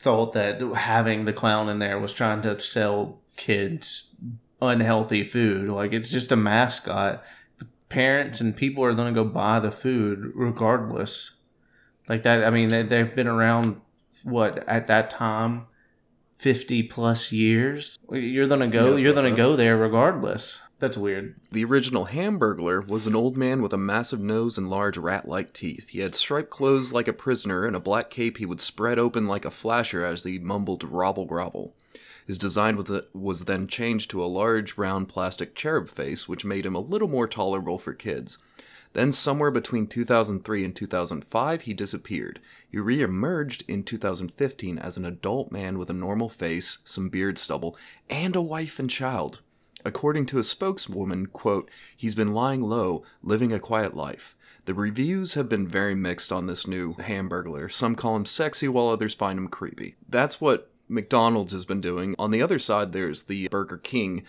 thought 0.02 0.34
that 0.34 0.60
having 0.60 1.26
the 1.26 1.34
clown 1.34 1.70
in 1.70 1.78
there 1.78 2.00
was 2.00 2.12
trying 2.12 2.42
to 2.42 2.60
sell 2.60 3.20
kids 3.38 4.16
unhealthy 4.60 5.24
food. 5.24 5.70
Like 5.70 5.94
it's 5.94 6.10
just 6.10 6.32
a 6.32 6.36
mascot. 6.36 7.24
The 7.60 7.68
parents 7.88 8.42
and 8.42 8.56
people 8.56 8.84
are 8.84 8.94
going 8.94 9.14
to 9.14 9.24
go 9.24 9.30
buy 9.30 9.60
the 9.60 9.72
food 9.72 10.32
regardless. 10.34 11.44
Like 12.10 12.24
that. 12.24 12.44
I 12.44 12.50
mean, 12.50 12.72
they, 12.72 12.82
they've 12.82 13.16
been 13.16 13.28
around 13.28 13.80
what 14.24 14.68
at 14.68 14.88
that 14.88 15.12
time. 15.12 15.68
50 16.42 16.82
plus 16.84 17.32
years. 17.32 18.00
You're 18.12 18.48
to 18.48 18.68
go, 18.68 18.96
Yeah, 18.96 18.98
you're 18.98 19.18
uh, 19.18 19.30
go 19.36 19.56
there 19.56 19.78
regardless. 19.78 20.60
That's 20.80 20.98
weird. 20.98 21.36
The 21.52 21.64
original 21.64 22.08
Hamburglar 22.08 22.88
was 22.88 23.06
an 23.06 23.16
old 23.16 23.38
man 23.38 23.62
with 23.62 23.74
a 23.74 23.78
massive 23.78 24.20
nose 24.20 24.58
and 24.58 24.68
large 24.68 24.98
rat 24.98 25.28
like 25.28 25.54
teeth. 25.54 25.90
He 25.90 26.00
had 26.00 26.16
striped 26.16 26.50
clothes 26.50 26.92
like 26.92 27.08
a 27.08 27.14
prisoner 27.14 27.68
and 27.68 27.76
a 27.76 27.80
black 27.80 28.10
cape 28.10 28.40
he 28.40 28.48
would 28.48 28.60
spread 28.60 28.98
open 28.98 29.28
like 29.28 29.46
a 29.46 29.52
flasher 29.52 30.04
as 30.04 30.24
he 30.24 30.40
mumbled 30.40 30.84
robble 30.84 31.26
grobble. 31.26 31.76
His 32.26 32.40
design 32.40 32.76
was, 32.76 32.92
was 33.14 33.46
then 33.46 33.68
changed 33.68 34.10
to 34.10 34.24
a 34.24 34.26
large 34.26 34.80
round 34.80 35.10
plastic 35.10 35.54
cherub 35.54 35.90
face, 35.90 36.28
which 36.28 36.44
made 36.44 36.66
him 36.66 36.74
a 36.74 36.80
little 36.80 37.08
more 37.08 37.28
tolerable 37.28 37.78
for 37.78 37.94
kids. 37.94 38.40
Then, 38.94 39.12
somewhere 39.12 39.52
between 39.52 39.88
2003 39.88 40.66
and 40.66 40.76
2005, 40.76 41.62
he 41.62 41.74
disappeared. 41.74 42.40
He 42.70 42.78
re 42.78 43.02
emerged 43.02 43.64
in 43.68 43.84
2015 43.84 44.78
as 44.78 44.98
an 44.98 45.06
adult 45.06 45.52
man 45.52 45.78
with 45.78 45.90
a 45.90 45.94
normal 45.94 46.30
face, 46.30 46.80
some 46.84 47.10
beard 47.10 47.38
stubble, 47.38 47.78
and 48.10 48.36
a 48.36 48.42
wife 48.42 48.80
and 48.80 48.90
child. 48.90 49.40
According 49.84 50.28
to 50.28 50.40
a 50.40 50.44
spokeswoman, 50.44 51.28
quote, 51.28 51.70
he's 51.96 52.16
been 52.16 52.34
lying 52.34 52.62
low, 52.62 53.04
living 53.24 53.52
a 53.52 53.60
quiet 53.60 53.96
life. 53.96 54.36
The 54.66 54.74
reviews 54.74 55.34
have 55.34 55.50
been 55.50 55.68
very 55.68 55.96
mixed 55.96 56.32
on 56.32 56.46
this 56.46 56.68
new 56.68 56.94
Hamburglar. 56.96 57.72
Some 57.72 57.96
call 57.96 58.16
him 58.16 58.26
sexy 58.26 58.68
while 58.68 58.90
others 58.90 59.16
find 59.16 59.40
him 59.40 59.48
creepy. 59.48 59.96
That's 60.08 60.40
what 60.40 60.70
McDonald's 60.88 61.54
has 61.54 61.66
been 61.66 61.82
doing. 61.82 62.14
On 62.20 62.30
the 62.30 62.44
other 62.44 62.60
side, 62.60 62.92
there's 62.92 63.24
the 63.24 63.48
Burger 63.48 63.78
King 63.78 64.24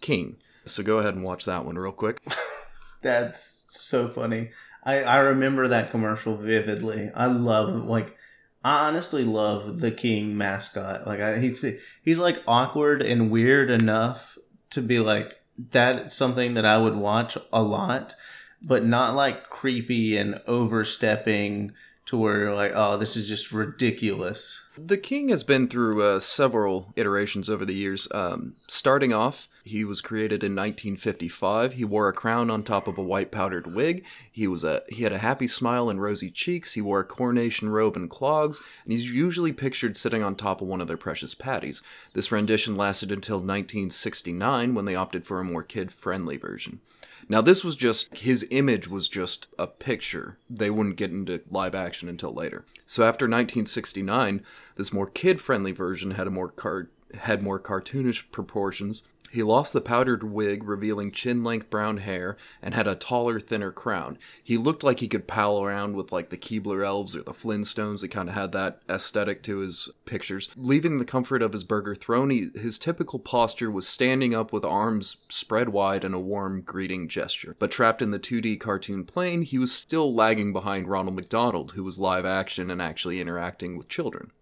King. 0.00 0.36
So 0.64 0.82
go 0.82 0.98
ahead 0.98 1.14
and 1.14 1.24
watch 1.24 1.44
that 1.46 1.64
one 1.64 1.76
real 1.76 1.92
quick. 1.92 2.20
That's 3.02 3.57
so 3.68 4.08
funny. 4.08 4.50
I, 4.84 5.02
I 5.02 5.16
remember 5.18 5.68
that 5.68 5.90
commercial 5.90 6.36
vividly. 6.36 7.10
I 7.14 7.26
love 7.26 7.84
like 7.84 8.16
I 8.64 8.88
honestly 8.88 9.24
love 9.24 9.80
the 9.80 9.90
King 9.90 10.36
mascot. 10.36 11.06
Like 11.06 11.20
I, 11.20 11.38
he's 11.38 11.64
he's 12.02 12.18
like 12.18 12.42
awkward 12.46 13.02
and 13.02 13.30
weird 13.30 13.70
enough 13.70 14.38
to 14.70 14.82
be 14.82 14.98
like 14.98 15.40
that's 15.70 16.14
something 16.14 16.54
that 16.54 16.64
I 16.64 16.78
would 16.78 16.96
watch 16.96 17.36
a 17.52 17.62
lot, 17.62 18.14
but 18.62 18.84
not 18.84 19.14
like 19.14 19.50
creepy 19.50 20.16
and 20.16 20.40
overstepping 20.46 21.72
to 22.06 22.16
where 22.16 22.38
you're 22.38 22.54
like, 22.54 22.72
oh, 22.74 22.96
this 22.96 23.16
is 23.16 23.28
just 23.28 23.52
ridiculous. 23.52 24.64
The 24.78 24.96
King 24.96 25.28
has 25.28 25.44
been 25.44 25.68
through 25.68 26.02
uh, 26.02 26.20
several 26.20 26.92
iterations 26.96 27.50
over 27.50 27.66
the 27.66 27.74
years. 27.74 28.08
Um, 28.12 28.54
starting 28.66 29.12
off, 29.12 29.46
he 29.68 29.84
was 29.84 30.00
created 30.00 30.42
in 30.42 30.52
1955. 30.52 31.74
He 31.74 31.84
wore 31.84 32.08
a 32.08 32.12
crown 32.12 32.50
on 32.50 32.62
top 32.62 32.86
of 32.86 32.98
a 32.98 33.02
white 33.02 33.30
powdered 33.30 33.74
wig. 33.74 34.04
He 34.30 34.46
was 34.46 34.64
a 34.64 34.82
he 34.88 35.04
had 35.04 35.12
a 35.12 35.18
happy 35.18 35.46
smile 35.46 35.88
and 35.88 36.00
rosy 36.00 36.30
cheeks. 36.30 36.74
He 36.74 36.80
wore 36.80 37.00
a 37.00 37.04
coronation 37.04 37.68
robe 37.68 37.96
and 37.96 38.10
clogs, 38.10 38.60
and 38.84 38.92
he's 38.92 39.10
usually 39.10 39.52
pictured 39.52 39.96
sitting 39.96 40.22
on 40.22 40.34
top 40.34 40.60
of 40.60 40.68
one 40.68 40.80
of 40.80 40.88
their 40.88 40.96
precious 40.96 41.34
patties. 41.34 41.82
This 42.14 42.32
rendition 42.32 42.76
lasted 42.76 43.12
until 43.12 43.36
1969 43.36 44.74
when 44.74 44.84
they 44.84 44.94
opted 44.94 45.24
for 45.24 45.40
a 45.40 45.44
more 45.44 45.62
kid-friendly 45.62 46.36
version. 46.36 46.80
Now, 47.28 47.42
this 47.42 47.62
was 47.62 47.76
just, 47.76 48.18
his 48.18 48.46
image 48.50 48.88
was 48.88 49.06
just 49.06 49.48
a 49.58 49.66
picture. 49.66 50.38
They 50.48 50.70
wouldn't 50.70 50.96
get 50.96 51.10
into 51.10 51.42
live 51.50 51.74
action 51.74 52.08
until 52.08 52.32
later. 52.32 52.64
So 52.86 53.02
after 53.02 53.26
1969, 53.26 54.42
this 54.76 54.92
more 54.92 55.06
kid 55.06 55.40
friendly 55.40 55.72
version 55.72 56.12
had 56.12 56.26
a 56.26 56.30
more 56.30 56.48
car- 56.48 56.88
had 57.14 57.42
more 57.42 57.60
cartoonish 57.60 58.30
proportions. 58.32 59.02
He 59.30 59.42
lost 59.42 59.72
the 59.72 59.80
powdered 59.80 60.22
wig, 60.22 60.64
revealing 60.64 61.10
chin 61.12 61.44
length 61.44 61.70
brown 61.70 61.98
hair, 61.98 62.36
and 62.62 62.74
had 62.74 62.86
a 62.86 62.94
taller, 62.94 63.38
thinner 63.38 63.70
crown. 63.70 64.18
He 64.42 64.56
looked 64.56 64.82
like 64.82 65.00
he 65.00 65.08
could 65.08 65.26
pal 65.26 65.62
around 65.62 65.94
with 65.94 66.12
like 66.12 66.30
the 66.30 66.38
Keebler 66.38 66.84
elves 66.84 67.14
or 67.14 67.22
the 67.22 67.32
Flintstones. 67.32 68.02
He 68.02 68.08
kind 68.08 68.28
of 68.28 68.34
had 68.34 68.52
that 68.52 68.80
aesthetic 68.88 69.42
to 69.44 69.58
his 69.58 69.88
pictures. 70.04 70.48
Leaving 70.56 70.98
the 70.98 71.04
comfort 71.04 71.42
of 71.42 71.52
his 71.52 71.64
burger 71.64 71.94
throne, 71.94 72.30
he, 72.30 72.50
his 72.54 72.78
typical 72.78 73.18
posture 73.18 73.70
was 73.70 73.86
standing 73.86 74.34
up 74.34 74.52
with 74.52 74.64
arms 74.64 75.18
spread 75.28 75.68
wide 75.70 76.04
and 76.04 76.14
a 76.14 76.20
warm 76.20 76.62
greeting 76.62 77.08
gesture. 77.08 77.56
But 77.58 77.70
trapped 77.70 78.02
in 78.02 78.10
the 78.10 78.18
2D 78.18 78.58
cartoon 78.60 79.04
plane, 79.04 79.42
he 79.42 79.58
was 79.58 79.72
still 79.72 80.14
lagging 80.14 80.52
behind 80.52 80.88
Ronald 80.88 81.16
McDonald, 81.16 81.72
who 81.72 81.84
was 81.84 81.98
live 81.98 82.24
action 82.24 82.70
and 82.70 82.80
actually 82.80 83.20
interacting 83.20 83.76
with 83.76 83.88
children. 83.88 84.32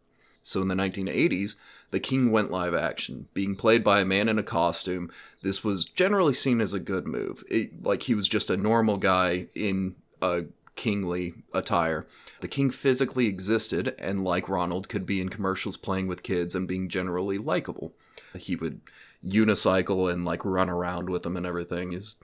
So 0.46 0.62
in 0.62 0.68
the 0.68 0.76
1980s, 0.76 1.56
the 1.90 1.98
king 1.98 2.30
went 2.30 2.52
live 2.52 2.72
action, 2.72 3.26
being 3.34 3.56
played 3.56 3.82
by 3.82 3.98
a 3.98 4.04
man 4.04 4.28
in 4.28 4.38
a 4.38 4.44
costume. 4.44 5.10
This 5.42 5.64
was 5.64 5.84
generally 5.84 6.34
seen 6.34 6.60
as 6.60 6.72
a 6.72 6.78
good 6.78 7.04
move. 7.04 7.42
It, 7.50 7.82
like 7.82 8.04
he 8.04 8.14
was 8.14 8.28
just 8.28 8.48
a 8.48 8.56
normal 8.56 8.96
guy 8.96 9.48
in 9.56 9.96
a 10.22 10.44
kingly 10.76 11.34
attire. 11.52 12.06
The 12.42 12.48
king 12.48 12.70
physically 12.70 13.26
existed, 13.26 13.96
and 13.98 14.22
like 14.22 14.48
Ronald, 14.48 14.88
could 14.88 15.04
be 15.04 15.20
in 15.20 15.30
commercials 15.30 15.76
playing 15.76 16.06
with 16.06 16.22
kids 16.22 16.54
and 16.54 16.68
being 16.68 16.88
generally 16.88 17.38
likable. 17.38 17.92
He 18.38 18.54
would 18.54 18.82
unicycle 19.26 20.12
and 20.12 20.24
like 20.24 20.44
run 20.44 20.70
around 20.70 21.10
with 21.10 21.24
them 21.24 21.36
and 21.36 21.44
everything. 21.44 21.92
It 21.92 21.96
was, 21.96 22.16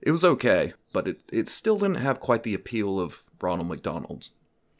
it 0.00 0.10
was 0.10 0.24
okay, 0.24 0.72
but 0.92 1.06
it, 1.06 1.20
it 1.32 1.48
still 1.48 1.76
didn't 1.76 1.96
have 1.96 2.18
quite 2.18 2.42
the 2.42 2.54
appeal 2.54 2.98
of 2.98 3.22
Ronald 3.40 3.68
McDonald. 3.68 4.30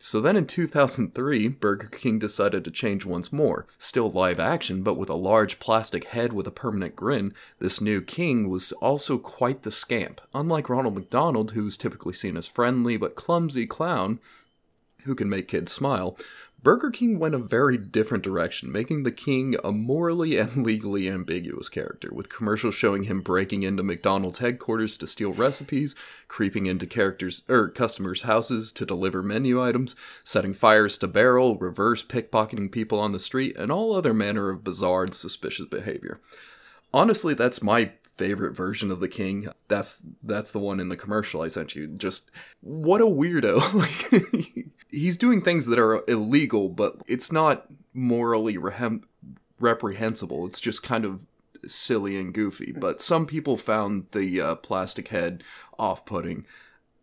So 0.03 0.23
then 0.23 0.35
in 0.35 0.47
2003, 0.47 1.49
Burger 1.49 1.89
King 1.89 2.19
decided 2.19 2.65
to 2.65 2.71
change 2.71 3.05
once 3.05 3.31
more. 3.35 3.67
Still 3.77 4.11
live 4.11 4.41
action, 4.41 4.83
but 4.83 4.95
with 4.95 5.11
a 5.11 5.15
large 5.15 5.59
plastic 5.59 6.05
head 6.05 6.33
with 6.33 6.47
a 6.47 6.51
permanent 6.51 6.97
grin, 6.97 7.35
this 7.59 7.83
new 7.83 8.01
king 8.01 8.49
was 8.49 8.73
also 8.73 9.19
quite 9.19 9.63
the 9.63 9.71
scamp. 9.71 10.23
Unlike 10.33 10.71
Ronald 10.71 10.95
McDonald, 10.95 11.53
who's 11.53 11.77
typically 11.77 12.15
seen 12.15 12.39
as 12.39 12.47
friendly 12.47 12.97
but 12.97 13.15
clumsy 13.15 13.67
clown 13.67 14.21
who 15.05 15.15
can 15.15 15.29
make 15.29 15.49
kids 15.49 15.71
smile, 15.71 16.17
Burger 16.63 16.91
King 16.91 17.19
went 17.19 17.35
a 17.35 17.39
very 17.39 17.79
different 17.79 18.23
direction, 18.23 18.71
making 18.71 19.03
the 19.03 19.13
king 19.13 19.57
a 19.65 19.73
morally 19.73 20.37
and 20.39 20.65
legally 20.65 21.09
ambiguous 21.09 21.69
character, 21.69 22.11
with 22.13 22.29
commercials 22.29 22.75
showing 22.75 23.05
him 23.05 23.23
breaking 23.23 23.63
into 23.63 23.83
McDonald's 23.83 24.41
headquarters 24.41 24.99
to 24.99 25.07
steal 25.07 25.33
recipes, 25.33 25.95
creeping 26.29 26.67
into 26.67 26.87
characters 26.87 27.43
er 27.49 27.69
customers' 27.69 28.23
houses 28.23 28.73
to 28.73 28.85
deliver 28.85 29.23
menu 29.23 29.63
items, 29.63 29.95
setting 30.23 30.53
fires 30.53 30.99
to 30.99 31.07
barrel, 31.07 31.57
reverse 31.57 32.05
pickpocketing 32.05 32.71
people 32.71 33.01
on 33.01 33.13
the 33.13 33.21
street, 33.21 33.57
and 33.57 33.73
all 33.73 33.95
other 33.95 34.13
manner 34.13 34.51
of 34.51 34.63
bizarre 34.63 35.05
and 35.05 35.15
suspicious 35.15 35.67
behavior. 35.67 36.21
Honestly, 36.93 37.33
that's 37.33 37.63
my 37.63 37.93
favorite 38.17 38.55
version 38.55 38.91
of 38.91 39.01
the 39.01 39.09
king. 39.09 39.49
That's 39.69 40.05
that's 40.23 40.53
the 40.53 40.59
one 40.59 40.79
in 40.79 40.91
the 40.91 40.97
commercial 40.97 41.41
I 41.41 41.49
sent 41.49 41.75
you. 41.75 41.87
Just 41.87 42.31
what 42.61 43.01
a 43.01 43.07
weirdo. 43.07 43.73
like 44.13 44.67
he's 44.91 45.17
doing 45.17 45.43
things 45.43 45.67
that 45.67 45.79
are 45.79 46.03
illegal, 46.09 46.69
but 46.69 46.97
it's 47.07 47.33
not 47.33 47.67
morally 47.93 48.57
rehem- 48.57 49.05
reprehensible. 49.59 50.47
It's 50.47 50.61
just 50.61 50.83
kind 50.83 51.05
of 51.05 51.27
silly 51.57 52.17
and 52.17 52.33
goofy. 52.33 52.73
But 52.73 53.03
some 53.03 53.27
people 53.27 53.57
found 53.57 54.07
the 54.13 54.41
uh, 54.41 54.55
plastic 54.57 55.09
head 55.09 55.43
off-putting. 55.79 56.47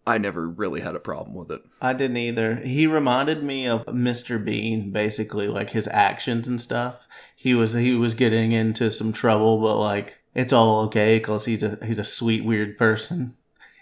I 0.06 0.18
never 0.18 0.48
really 0.48 0.80
had 0.80 0.96
a 0.96 1.02
problem 1.02 1.36
with 1.36 1.52
it. 1.52 1.62
I 1.82 1.92
didn't 1.92 2.18
either. 2.18 2.56
He 2.56 2.88
reminded 2.88 3.44
me 3.44 3.68
of 3.68 3.86
Mr. 3.88 4.44
Bean, 4.44 4.92
basically, 4.92 5.50
like 5.50 5.72
his 5.72 5.88
actions 5.90 6.48
and 6.48 6.62
stuff. 6.62 7.08
He 7.36 7.54
was 7.54 7.74
he 7.74 7.94
was 7.94 8.14
getting 8.14 8.54
into 8.54 8.90
some 8.90 9.12
trouble, 9.12 9.60
but 9.60 9.78
like 9.78 10.18
it's 10.34 10.54
all 10.54 10.86
okay 10.86 11.18
because 11.18 11.44
he's 11.44 11.62
a 11.62 11.78
he's 11.86 12.00
a 12.00 12.06
sweet 12.06 12.46
weird 12.46 12.78
person. 12.78 13.36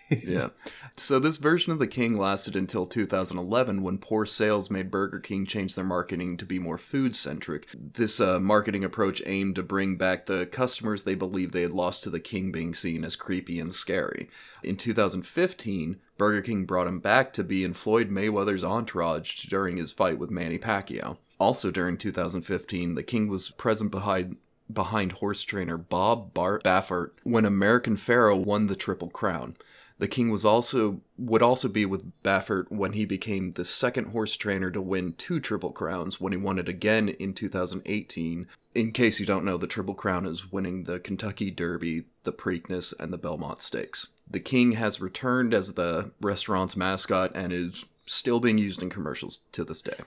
yeah. 0.24 0.50
So 0.98 1.20
this 1.20 1.38
version 1.38 1.72
of 1.72 1.80
the 1.80 1.88
King 1.88 2.18
lasted 2.18 2.56
until 2.56 2.86
2011 2.86 3.82
when 3.82 3.98
poor 3.98 4.26
sales 4.26 4.70
made 4.70 4.92
Burger 4.92 5.20
King 5.20 5.46
change 5.46 5.76
their 5.76 5.84
marketing 5.84 6.38
to 6.38 6.46
be 6.46 6.60
more 6.60 6.78
food 6.78 7.16
centric. 7.16 7.68
This 7.74 8.20
uh, 8.20 8.40
marketing 8.40 8.84
approach 8.84 9.22
aimed 9.26 9.56
to 9.56 9.64
bring 9.64 9.98
back 9.98 10.26
the 10.26 10.46
customers 10.46 11.04
they 11.04 11.16
believed 11.16 11.54
they 11.54 11.64
had 11.64 11.74
lost 11.74 12.04
to 12.04 12.10
the 12.10 12.20
King 12.20 12.52
being 12.52 12.74
seen 12.74 13.04
as 13.04 13.16
creepy 13.16 13.60
and 13.60 13.74
scary. 13.74 14.30
In 14.64 14.78
2015, 14.78 16.00
Burger 16.18 16.42
King 16.42 16.66
brought 16.66 16.88
him 16.88 17.00
back 17.00 17.34
to 17.34 17.44
be 17.44 17.64
in 17.64 17.74
Floyd 17.74 18.10
Mayweather's 18.10 18.64
entourage 18.64 19.46
during 19.46 19.78
his 19.78 19.92
fight 19.92 20.20
with 20.20 20.32
Manny 20.32 20.58
Pacquiao. 20.58 21.18
Also 21.40 21.72
during 21.72 21.98
2015, 21.98 22.96
the 22.96 23.04
King 23.04 23.28
was 23.28 23.50
present 23.50 23.92
behind 23.92 24.38
behind 24.72 25.14
horse 25.14 25.44
trainer 25.44 25.78
Bob 25.78 26.34
Bart 26.34 26.64
Baffert 26.64 27.12
when 27.24 27.46
American 27.46 27.96
Pharoah 27.96 28.38
won 28.38 28.68
the 28.68 28.76
Triple 28.76 29.10
Crown. 29.10 29.56
The 29.98 30.08
king 30.10 30.30
was 30.30 30.44
also 30.44 31.02
would 31.18 31.42
also 31.42 31.70
be 31.70 31.86
with 31.86 32.12
Baffert 32.22 32.66
when 32.70 32.94
he 32.94 33.06
became 33.06 33.52
the 33.52 33.64
second 33.64 34.08
horse 34.08 34.36
trainer 34.36 34.70
to 34.72 34.82
win 34.82 35.14
two 35.14 35.40
Triple 35.40 35.72
Crowns 35.72 36.20
when 36.20 36.34
he 36.34 36.38
won 36.38 36.60
it 36.60 36.68
again 36.68 37.10
in 37.10 37.34
2018. 37.34 38.48
In 38.74 38.92
case 38.92 39.20
you 39.20 39.26
don't 39.26 39.46
know, 39.46 39.58
the 39.58 39.68
Triple 39.68 39.94
Crown 39.94 40.26
is 40.26 40.52
winning 40.52 40.84
the 40.84 41.00
Kentucky 41.00 41.50
Derby, 41.50 42.04
the 42.24 42.34
Preakness, 42.34 42.94
and 43.00 43.14
the 43.14 43.18
Belmont 43.18 43.62
Stakes. 43.62 44.08
The 44.30 44.42
king 44.42 44.74
has 44.74 45.00
returned 45.00 45.54
as 45.54 45.74
the 45.74 46.12
restaurant's 46.20 46.76
mascot 46.76 47.32
and 47.34 47.54
is 47.54 47.86
still 48.06 48.42
being 48.42 48.58
used 48.58 48.84
in 48.84 48.90
commercials 48.90 49.42
to 49.54 49.64
this 49.64 49.82
day. 49.82 50.00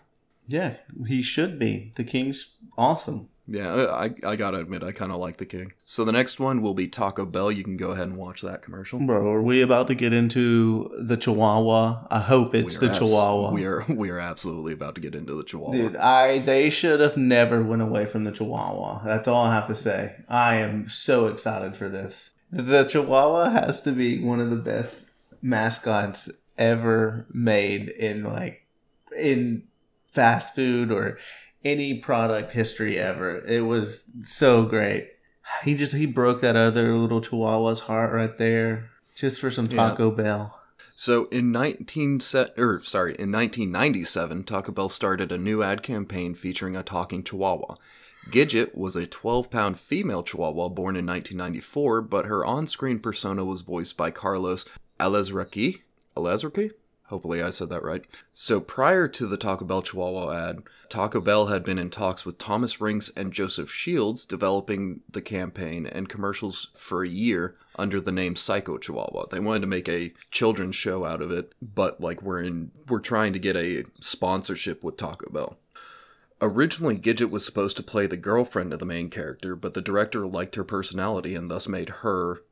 Yeah, 0.46 0.76
he 1.06 1.22
should 1.22 1.58
be. 1.58 1.92
The 1.94 2.04
king's 2.04 2.56
awesome. 2.76 3.28
Yeah, 3.50 3.72
uh, 3.72 4.08
I, 4.24 4.28
I 4.28 4.36
gotta 4.36 4.58
admit, 4.58 4.82
I 4.82 4.92
kind 4.92 5.10
of 5.10 5.18
like 5.18 5.38
the 5.38 5.46
king. 5.46 5.72
So 5.86 6.04
the 6.04 6.12
next 6.12 6.38
one 6.38 6.60
will 6.60 6.74
be 6.74 6.86
Taco 6.86 7.24
Bell. 7.24 7.50
You 7.50 7.64
can 7.64 7.78
go 7.78 7.92
ahead 7.92 8.06
and 8.06 8.18
watch 8.18 8.42
that 8.42 8.60
commercial. 8.60 9.00
Bro, 9.00 9.26
are 9.26 9.42
we 9.42 9.62
about 9.62 9.86
to 9.88 9.94
get 9.94 10.12
into 10.12 10.90
the 10.98 11.16
Chihuahua? 11.16 12.06
I 12.10 12.20
hope 12.20 12.54
it's 12.54 12.76
the 12.76 12.90
abs- 12.90 12.98
Chihuahua. 12.98 13.52
We 13.52 13.64
are 13.64 13.84
we 13.88 14.10
are 14.10 14.18
absolutely 14.18 14.74
about 14.74 14.94
to 14.96 15.00
get 15.00 15.14
into 15.14 15.34
the 15.34 15.44
Chihuahua. 15.44 15.72
Dude, 15.72 15.96
I 15.96 16.40
they 16.40 16.68
should 16.68 17.00
have 17.00 17.16
never 17.16 17.62
went 17.62 17.80
away 17.80 18.04
from 18.04 18.24
the 18.24 18.32
Chihuahua. 18.32 19.02
That's 19.04 19.26
all 19.26 19.46
I 19.46 19.54
have 19.54 19.66
to 19.68 19.74
say. 19.74 20.16
I 20.28 20.56
am 20.56 20.88
so 20.90 21.26
excited 21.28 21.74
for 21.74 21.88
this. 21.88 22.32
The 22.50 22.84
Chihuahua 22.84 23.50
has 23.50 23.80
to 23.82 23.92
be 23.92 24.22
one 24.22 24.40
of 24.40 24.50
the 24.50 24.56
best 24.56 25.10
mascots 25.40 26.30
ever 26.58 27.26
made 27.32 27.88
in 27.88 28.24
like 28.24 28.66
in 29.16 29.62
fast 30.12 30.54
food 30.54 30.90
or 30.90 31.18
any 31.64 31.94
product 31.98 32.52
history 32.52 32.98
ever. 32.98 33.38
It 33.44 33.62
was 33.66 34.04
so 34.24 34.64
great. 34.64 35.10
He 35.64 35.74
just 35.74 35.92
he 35.92 36.06
broke 36.06 36.40
that 36.40 36.56
other 36.56 36.94
little 36.94 37.20
Chihuahua's 37.20 37.80
heart 37.80 38.12
right 38.12 38.36
there 38.36 38.90
just 39.14 39.40
for 39.40 39.50
some 39.50 39.66
Yeah. 39.66 39.76
Taco 39.76 40.10
Bell. 40.10 40.60
So 40.94 41.26
in 41.26 41.52
19 41.52 42.20
se- 42.20 42.52
or 42.56 42.82
sorry, 42.82 43.12
in 43.18 43.30
1997, 43.32 44.44
Taco 44.44 44.72
Bell 44.72 44.88
started 44.88 45.30
a 45.32 45.38
new 45.38 45.62
ad 45.62 45.82
campaign 45.82 46.34
featuring 46.34 46.76
a 46.76 46.82
talking 46.82 47.22
Chihuahua. 47.22 47.76
Gidget 48.30 48.76
was 48.76 48.94
a 48.96 49.06
12-pound 49.06 49.78
female 49.80 50.22
Chihuahua 50.22 50.68
born 50.68 50.96
in 50.96 51.06
1994, 51.06 52.02
but 52.02 52.26
her 52.26 52.44
on-screen 52.44 52.98
persona 52.98 53.44
was 53.44 53.62
voiced 53.62 53.96
by 53.96 54.10
Carlos 54.10 54.66
Alazraqui. 55.00 55.80
Alazraqui? 56.16 56.72
Hopefully 57.04 57.40
I 57.42 57.50
said 57.50 57.70
that 57.70 57.82
right. 57.84 58.04
So 58.28 58.60
prior 58.60 59.08
to 59.08 59.26
the 59.26 59.36
Taco 59.38 59.64
Bell 59.64 59.80
Chihuahua 59.82 60.50
ad, 60.50 60.58
Taco 60.88 61.20
Bell 61.20 61.46
had 61.46 61.64
been 61.64 61.78
in 61.78 61.90
talks 61.90 62.24
with 62.24 62.38
Thomas 62.38 62.80
Rinks 62.80 63.10
and 63.16 63.32
Joseph 63.32 63.70
Shields 63.70 64.24
developing 64.24 65.00
the 65.10 65.20
campaign 65.20 65.86
and 65.86 66.08
commercials 66.08 66.68
for 66.74 67.04
a 67.04 67.08
year 67.08 67.56
under 67.78 68.00
the 68.00 68.12
name 68.12 68.36
Psycho 68.36 68.78
Chihuahua. 68.78 69.26
They 69.26 69.40
wanted 69.40 69.60
to 69.60 69.66
make 69.66 69.88
a 69.88 70.14
children's 70.30 70.76
show 70.76 71.04
out 71.04 71.20
of 71.20 71.30
it, 71.30 71.52
but 71.60 72.00
like 72.00 72.22
we're 72.22 72.42
in 72.42 72.72
we're 72.88 73.00
trying 73.00 73.32
to 73.34 73.38
get 73.38 73.56
a 73.56 73.84
sponsorship 74.00 74.82
with 74.82 74.96
Taco 74.96 75.30
Bell. 75.30 75.58
Originally, 76.40 76.96
Gidget 76.96 77.30
was 77.30 77.44
supposed 77.44 77.76
to 77.76 77.82
play 77.82 78.06
the 78.06 78.16
girlfriend 78.16 78.72
of 78.72 78.78
the 78.78 78.86
main 78.86 79.10
character, 79.10 79.56
but 79.56 79.74
the 79.74 79.82
director 79.82 80.26
liked 80.26 80.54
her 80.54 80.64
personality 80.64 81.34
and 81.34 81.50
thus 81.50 81.68
made 81.68 81.88
her 81.88 82.42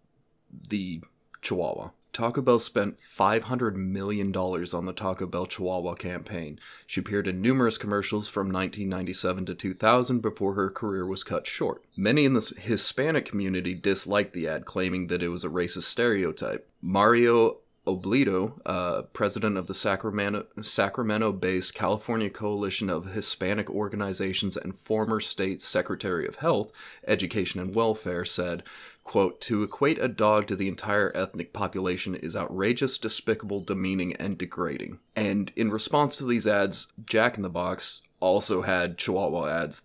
the 0.69 1.03
Chihuahua. 1.41 1.91
Taco 2.17 2.41
Bell 2.41 2.59
spent 2.59 2.97
$500 2.99 3.75
million 3.75 4.35
on 4.35 4.87
the 4.87 4.95
Taco 4.95 5.27
Bell 5.27 5.45
Chihuahua 5.45 5.97
campaign. 5.97 6.59
She 6.87 7.01
appeared 7.01 7.27
in 7.27 7.43
numerous 7.43 7.77
commercials 7.77 8.27
from 8.27 8.47
1997 8.47 9.45
to 9.45 9.55
2000 9.55 10.21
before 10.23 10.55
her 10.55 10.71
career 10.71 11.07
was 11.07 11.23
cut 11.23 11.47
short. 11.47 11.85
Many 11.95 12.25
in 12.25 12.33
the 12.33 12.55
Hispanic 12.59 13.27
community 13.27 13.75
disliked 13.75 14.33
the 14.33 14.49
ad, 14.49 14.65
claiming 14.65 15.09
that 15.09 15.23
it 15.23 15.29
was 15.29 15.45
a 15.45 15.51
racist 15.51 15.83
stereotype. 15.83 16.67
Mario 16.81 17.59
Obledo, 17.87 18.61
uh, 18.67 19.03
president 19.13 19.57
of 19.57 19.69
the 19.69 19.75
Sacramento 19.75 20.47
Sacramento-based 20.61 21.73
California 21.75 22.29
Coalition 22.29 22.91
of 22.91 23.13
Hispanic 23.13 23.71
Organizations 23.71 24.57
and 24.57 24.77
former 24.77 25.21
state 25.21 25.63
secretary 25.63 26.27
of 26.27 26.37
Health, 26.37 26.73
Education 27.07 27.61
and 27.61 27.75
Welfare, 27.75 28.25
said, 28.25 28.65
quote, 29.07 29.41
"To 29.43 29.63
equate 29.63 30.03
a 30.03 30.09
dog 30.09 30.47
to 30.49 30.57
the 30.57 30.67
entire 30.67 31.13
ethnic 31.15 31.53
population 31.53 32.17
is 32.17 32.35
outrageous, 32.35 32.99
despicable, 32.99 33.61
demeaning, 33.61 34.15
and 34.17 34.37
degrading." 34.37 34.99
And 35.15 35.53
in 35.55 35.71
response 35.71 36.19
to 36.19 36.27
these 36.27 36.47
ads, 36.47 36.89
Jack 37.09 37.37
in 37.37 37.43
the 37.43 37.49
Box 37.49 38.03
also 38.19 38.63
had 38.63 38.99
Chihuahua 38.99 39.47
ads, 39.47 39.83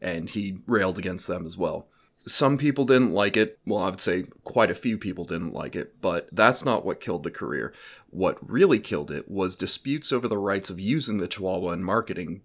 and 0.00 0.30
he 0.30 0.58
railed 0.66 0.98
against 0.98 1.26
them 1.26 1.44
as 1.44 1.58
well. 1.58 1.88
Some 2.14 2.56
people 2.56 2.86
didn't 2.86 3.12
like 3.12 3.36
it. 3.36 3.58
Well, 3.66 3.82
I 3.82 3.90
would 3.90 4.00
say 4.00 4.24
quite 4.44 4.70
a 4.70 4.74
few 4.74 4.96
people 4.96 5.24
didn't 5.24 5.52
like 5.52 5.76
it, 5.76 6.00
but 6.00 6.28
that's 6.32 6.64
not 6.64 6.84
what 6.84 7.00
killed 7.00 7.22
the 7.22 7.30
career. 7.30 7.74
What 8.08 8.38
really 8.48 8.78
killed 8.78 9.10
it 9.10 9.30
was 9.30 9.56
disputes 9.56 10.10
over 10.10 10.26
the 10.26 10.38
rights 10.38 10.70
of 10.70 10.80
using 10.80 11.18
the 11.18 11.28
Chihuahua 11.28 11.72
in 11.72 11.84
marketing 11.84 12.40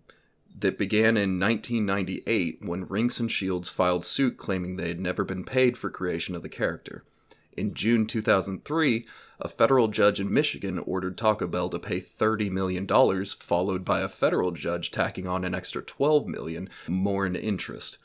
that 0.60 0.78
began 0.78 1.18
in 1.18 1.40
1998 1.40 2.60
when 2.62 2.88
Rinks 2.88 3.20
and 3.20 3.32
Shields 3.32 3.70
filed 3.70 4.06
suit 4.06 4.38
claiming 4.38 4.76
they 4.76 4.90
had 4.90 5.00
never 5.00 5.24
been 5.24 5.44
paid 5.44 5.78
for 5.78 5.90
creation 5.90 6.36
of 6.36 6.44
the 6.44 6.50
character. 6.50 7.04
In 7.56 7.74
June 7.74 8.06
2003, 8.06 9.06
a 9.40 9.48
federal 9.48 9.88
judge 9.88 10.20
in 10.20 10.34
Michigan 10.34 10.80
ordered 10.80 11.18
Taco 11.18 11.48
Bell 11.48 11.70
to 11.70 11.80
pay 11.80 12.02
$30 12.02 12.52
million, 12.52 12.88
followed 13.26 13.86
by 13.86 14.02
a 14.02 14.08
federal 14.08 14.52
judge 14.52 14.92
tacking 14.92 15.28
on 15.28 15.46
an 15.46 15.56
extra 15.56 15.82
12 15.82 16.28
million 16.28 16.70
more 16.88 17.26
in 17.26 17.36
interest. 17.36 17.98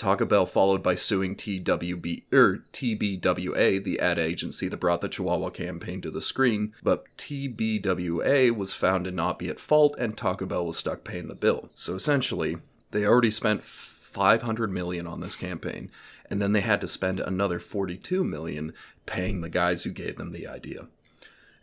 Taco 0.00 0.24
Bell 0.24 0.46
followed 0.46 0.82
by 0.82 0.94
suing 0.94 1.36
TWB 1.36 2.22
er, 2.32 2.62
TBWA, 2.72 3.84
the 3.84 4.00
ad 4.00 4.18
agency 4.18 4.66
that 4.66 4.80
brought 4.80 5.02
the 5.02 5.10
Chihuahua 5.10 5.50
campaign 5.50 6.00
to 6.00 6.10
the 6.10 6.22
screen, 6.22 6.72
but 6.82 7.04
TBWA 7.18 8.56
was 8.56 8.72
found 8.72 9.04
to 9.04 9.10
not 9.10 9.38
be 9.38 9.48
at 9.48 9.60
fault 9.60 9.94
and 9.98 10.16
Taco 10.16 10.46
Bell 10.46 10.66
was 10.66 10.78
stuck 10.78 11.04
paying 11.04 11.28
the 11.28 11.34
bill. 11.34 11.68
So 11.74 11.94
essentially, 11.94 12.56
they 12.92 13.04
already 13.04 13.30
spent 13.30 13.62
500 13.62 14.72
million 14.72 15.06
on 15.06 15.20
this 15.20 15.36
campaign 15.36 15.90
and 16.30 16.40
then 16.40 16.52
they 16.52 16.62
had 16.62 16.80
to 16.80 16.88
spend 16.88 17.20
another 17.20 17.58
42 17.58 18.24
million 18.24 18.72
paying 19.04 19.42
the 19.42 19.50
guys 19.50 19.82
who 19.82 19.90
gave 19.90 20.16
them 20.16 20.32
the 20.32 20.48
idea. 20.48 20.86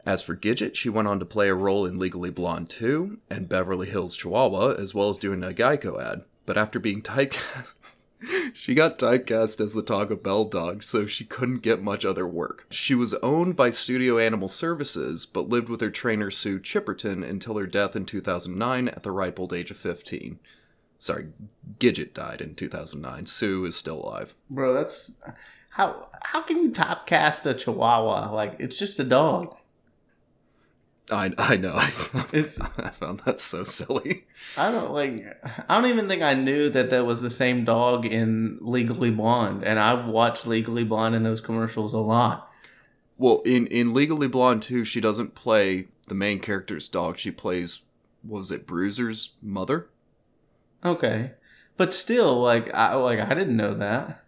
As 0.06 0.22
for 0.22 0.36
Gidget, 0.36 0.76
she 0.76 0.90
went 0.90 1.08
on 1.08 1.18
to 1.18 1.26
play 1.26 1.50
a 1.50 1.56
role 1.56 1.88
in 1.88 1.98
Legally 1.98 2.30
Blonde 2.30 2.70
2 2.70 3.18
and 3.32 3.50
Beverly 3.50 3.90
Hills 3.90 4.16
Chihuahua, 4.16 4.74
as 4.74 4.94
well 4.94 5.10
as 5.10 5.18
doing 5.18 5.44
a 5.44 5.48
Geico 5.48 6.00
ad. 6.00 6.24
But 6.46 6.58
after 6.58 6.80
being 6.80 7.02
typecast, 7.02 7.74
she 8.54 8.74
got 8.74 8.98
typecast 8.98 9.62
as 9.62 9.74
the 9.74 9.84
Taco 9.84 10.16
Bell 10.16 10.46
dog, 10.46 10.84
so 10.84 11.06
she 11.06 11.26
couldn't 11.26 11.62
get 11.62 11.82
much 11.82 12.06
other 12.06 12.28
work. 12.28 12.66
She 12.70 12.96
was 12.96 13.14
owned 13.16 13.56
by 13.56 13.70
Studio 13.70 14.18
Animal 14.18 14.50
Services, 14.50 15.26
but 15.26 15.50
lived 15.50 15.70
with 15.70 15.82
her 15.82 15.92
trainer 15.92 16.32
Sue 16.32 16.60
Chipperton 16.60 17.28
until 17.28 17.58
her 17.58 17.68
death 17.68 17.96
in 17.96 18.06
2009 18.06 18.88
at 18.88 19.04
the 19.04 19.12
ripe 19.12 19.40
old 19.40 19.54
age 19.54 19.72
of 19.72 19.78
15. 19.78 20.40
Sorry, 21.00 21.28
Gidget 21.80 22.14
died 22.14 22.42
in 22.42 22.56
2009. 22.56 23.28
Sue 23.28 23.66
is 23.66 23.76
still 23.76 24.04
alive. 24.04 24.36
Bro, 24.50 24.74
that's 24.74 25.22
how 25.70 26.08
how 26.24 26.42
can 26.42 26.64
you 26.64 26.72
typecast 26.72 27.46
a 27.46 27.54
Chihuahua? 27.54 28.34
Like 28.34 28.56
it's 28.60 28.80
just 28.80 29.00
a 29.00 29.04
dog. 29.04 29.56
I, 31.12 31.32
I 31.38 31.56
know. 31.56 31.80
It's 32.34 32.60
I 32.60 32.90
found 32.90 33.22
that 33.22 33.40
so 33.40 33.64
silly. 33.64 34.26
I 34.58 34.72
don't 34.72 34.92
like 34.92 35.42
I 35.70 35.76
don't 35.76 35.90
even 35.90 36.08
think 36.08 36.22
I 36.22 36.34
knew 36.34 36.70
that 36.70 36.90
that 36.90 37.06
was 37.06 37.22
the 37.22 37.30
same 37.30 37.64
dog 37.64 38.06
in 38.06 38.58
Legally 38.62 39.12
Blonde, 39.12 39.64
and 39.64 39.80
I've 39.80 40.06
watched 40.06 40.46
Legally 40.46 40.84
Blonde 40.84 41.16
in 41.16 41.24
those 41.24 41.42
commercials 41.42 41.94
a 41.94 42.00
lot. 42.00 42.52
Well, 43.18 43.42
in, 43.46 43.68
in 43.68 43.94
Legally 43.94 44.28
Blonde 44.28 44.62
too, 44.62 44.84
she 44.84 45.02
doesn't 45.02 45.36
play 45.36 45.88
the 46.08 46.16
main 46.16 46.40
character's 46.40 46.88
dog. 46.88 47.18
She 47.18 47.32
plays, 47.32 47.82
was 48.24 48.52
it, 48.52 48.68
Bruiser's 48.68 49.32
mother? 49.42 49.90
Okay, 50.86 51.32
but 51.78 51.94
still, 51.94 52.42
like 52.42 52.74
I 52.74 52.96
like 52.96 53.20
I 53.20 53.34
didn't 53.34 53.58
know 53.58 53.74
that. 53.74 54.24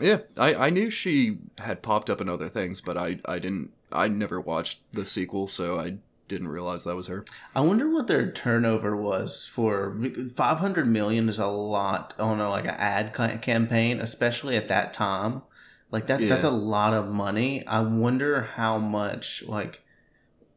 Yeah, 0.00 0.18
I, 0.36 0.54
I 0.54 0.70
knew 0.70 0.90
she 0.90 1.38
had 1.58 1.82
popped 1.82 2.10
up 2.10 2.20
in 2.20 2.28
other 2.28 2.48
things, 2.48 2.80
but 2.80 2.98
I, 2.98 3.20
I 3.26 3.38
didn't, 3.38 3.70
I 3.92 4.08
never 4.08 4.40
watched 4.40 4.80
the 4.92 5.06
sequel, 5.06 5.46
so 5.46 5.78
I 5.78 5.98
didn't 6.28 6.48
realize 6.48 6.84
that 6.84 6.96
was 6.96 7.08
her. 7.08 7.24
I 7.54 7.60
wonder 7.60 7.90
what 7.90 8.06
their 8.06 8.30
turnover 8.30 8.96
was 8.96 9.44
for 9.44 9.96
500 10.34 10.86
million 10.86 11.28
is 11.28 11.38
a 11.38 11.46
lot 11.46 12.14
on 12.18 12.40
a, 12.40 12.48
like 12.48 12.64
an 12.64 12.70
ad 12.70 13.14
campaign, 13.42 14.00
especially 14.00 14.56
at 14.56 14.68
that 14.68 14.92
time. 14.92 15.42
Like 15.90 16.06
that 16.08 16.20
that's 16.20 16.44
a 16.44 16.50
lot 16.50 16.92
of 16.92 17.08
money. 17.08 17.64
I 17.66 17.80
wonder 17.80 18.42
how 18.42 18.78
much 18.78 19.44
like 19.46 19.82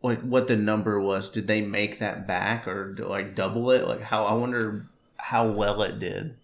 like 0.01 0.21
what 0.21 0.47
the 0.47 0.56
number 0.56 0.99
was. 0.99 1.30
Did 1.30 1.47
they 1.47 1.62
make 1.62 1.99
that 1.99 2.25
back 2.25 2.67
or 2.67 2.95
like 2.97 3.36
double 3.36 3.69
it? 3.71 3.88
Like 3.88 4.01
how 4.01 4.25
I 4.25 4.34
wonder 4.34 4.88
how 5.17 5.47
well 5.47 5.82
it 5.84 5.99
did. 5.99 6.38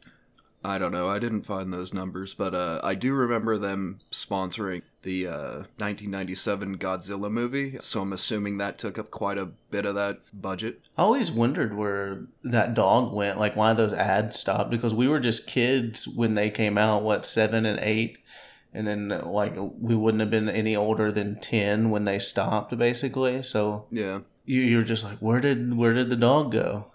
I 0.66 0.78
don't 0.78 0.92
know. 0.94 1.10
I 1.10 1.20
didn't 1.20 1.44
find 1.44 1.74
those 1.74 1.94
numbers, 1.94 2.34
but 2.34 2.54
uh, 2.56 2.80
I 2.84 2.96
do 2.96 3.14
remember 3.14 3.58
them 3.58 4.00
sponsoring 4.12 4.82
the 5.02 5.28
uh, 5.28 5.58
1997 5.78 6.78
Godzilla 6.78 7.30
movie, 7.30 7.78
so 7.82 8.02
I'm 8.02 8.14
assuming 8.14 8.58
that 8.58 8.78
took 8.78 8.98
up 8.98 9.12
quite 9.12 9.38
a 9.38 9.48
bit 9.72 9.86
of 9.86 9.96
that 9.96 10.20
budget. 10.34 10.80
I 10.98 11.02
always 11.04 11.32
wondered 11.32 11.76
where 11.76 12.22
that 12.46 12.74
dog 12.74 13.12
went, 13.14 13.40
like 13.40 13.56
why 13.58 13.74
those 13.74 13.92
ads 13.94 14.40
stopped 14.40 14.70
because 14.72 14.94
we 14.94 15.08
were 15.10 15.20
just 15.20 15.48
kids 15.48 16.08
when 16.08 16.36
they 16.36 16.50
came 16.50 16.78
out, 16.78 17.04
what, 17.04 17.26
seven 17.26 17.66
and 17.66 17.80
eight? 17.82 18.20
And 18.74 18.88
then 18.88 19.10
like 19.10 19.54
we 19.58 19.96
wouldn't 19.96 20.22
have 20.22 20.32
been 20.32 20.50
any 20.50 20.76
older 20.76 21.12
than 21.12 21.40
ten 21.42 21.90
when 21.90 22.06
they 22.06 22.18
stopped, 22.20 22.76
basically. 22.78 23.44
So 23.44 23.86
Yeah. 23.92 24.22
you 24.46 24.62
you're 24.62 24.82
just 24.84 25.04
like, 25.04 25.18
where 25.20 25.42
did 25.42 25.76
where 25.78 25.94
did 25.94 26.10
the 26.10 26.16
dog 26.16 26.54
go? 26.54 26.86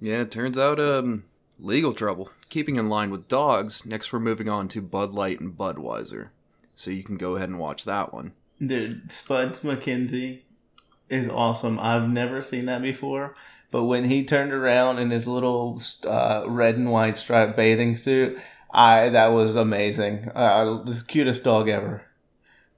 Yeah, 0.00 0.22
it 0.22 0.30
turns 0.30 0.58
out 0.58 0.78
um 0.80 1.24
legal 1.60 1.92
trouble. 1.92 2.30
Keeping 2.48 2.76
in 2.76 2.88
line 2.88 3.10
with 3.10 3.28
dogs, 3.28 3.84
next 3.86 4.12
we're 4.12 4.20
moving 4.20 4.48
on 4.48 4.68
to 4.68 4.82
Bud 4.82 5.12
Light 5.12 5.40
and 5.40 5.56
Budweiser. 5.56 6.30
So 6.74 6.90
you 6.90 7.02
can 7.02 7.16
go 7.16 7.36
ahead 7.36 7.48
and 7.48 7.58
watch 7.58 7.84
that 7.84 8.12
one. 8.12 8.32
Dude, 8.64 9.12
Spuds 9.12 9.60
MacKenzie 9.60 10.40
is 11.08 11.28
awesome. 11.28 11.78
I've 11.80 12.08
never 12.08 12.40
seen 12.42 12.66
that 12.66 12.82
before, 12.82 13.34
But 13.70 13.84
when 13.84 14.04
he 14.04 14.24
turned 14.24 14.52
around 14.52 14.98
in 14.98 15.10
his 15.10 15.28
little 15.28 15.80
uh, 16.06 16.44
red 16.46 16.76
and 16.76 16.90
white 16.90 17.16
striped 17.16 17.56
bathing 17.56 17.96
suit, 17.96 18.38
I 18.72 19.08
that 19.08 19.28
was 19.28 19.56
amazing. 19.56 20.30
Uh, 20.34 20.82
the 20.82 21.02
cutest 21.06 21.44
dog 21.44 21.68
ever. 21.68 22.02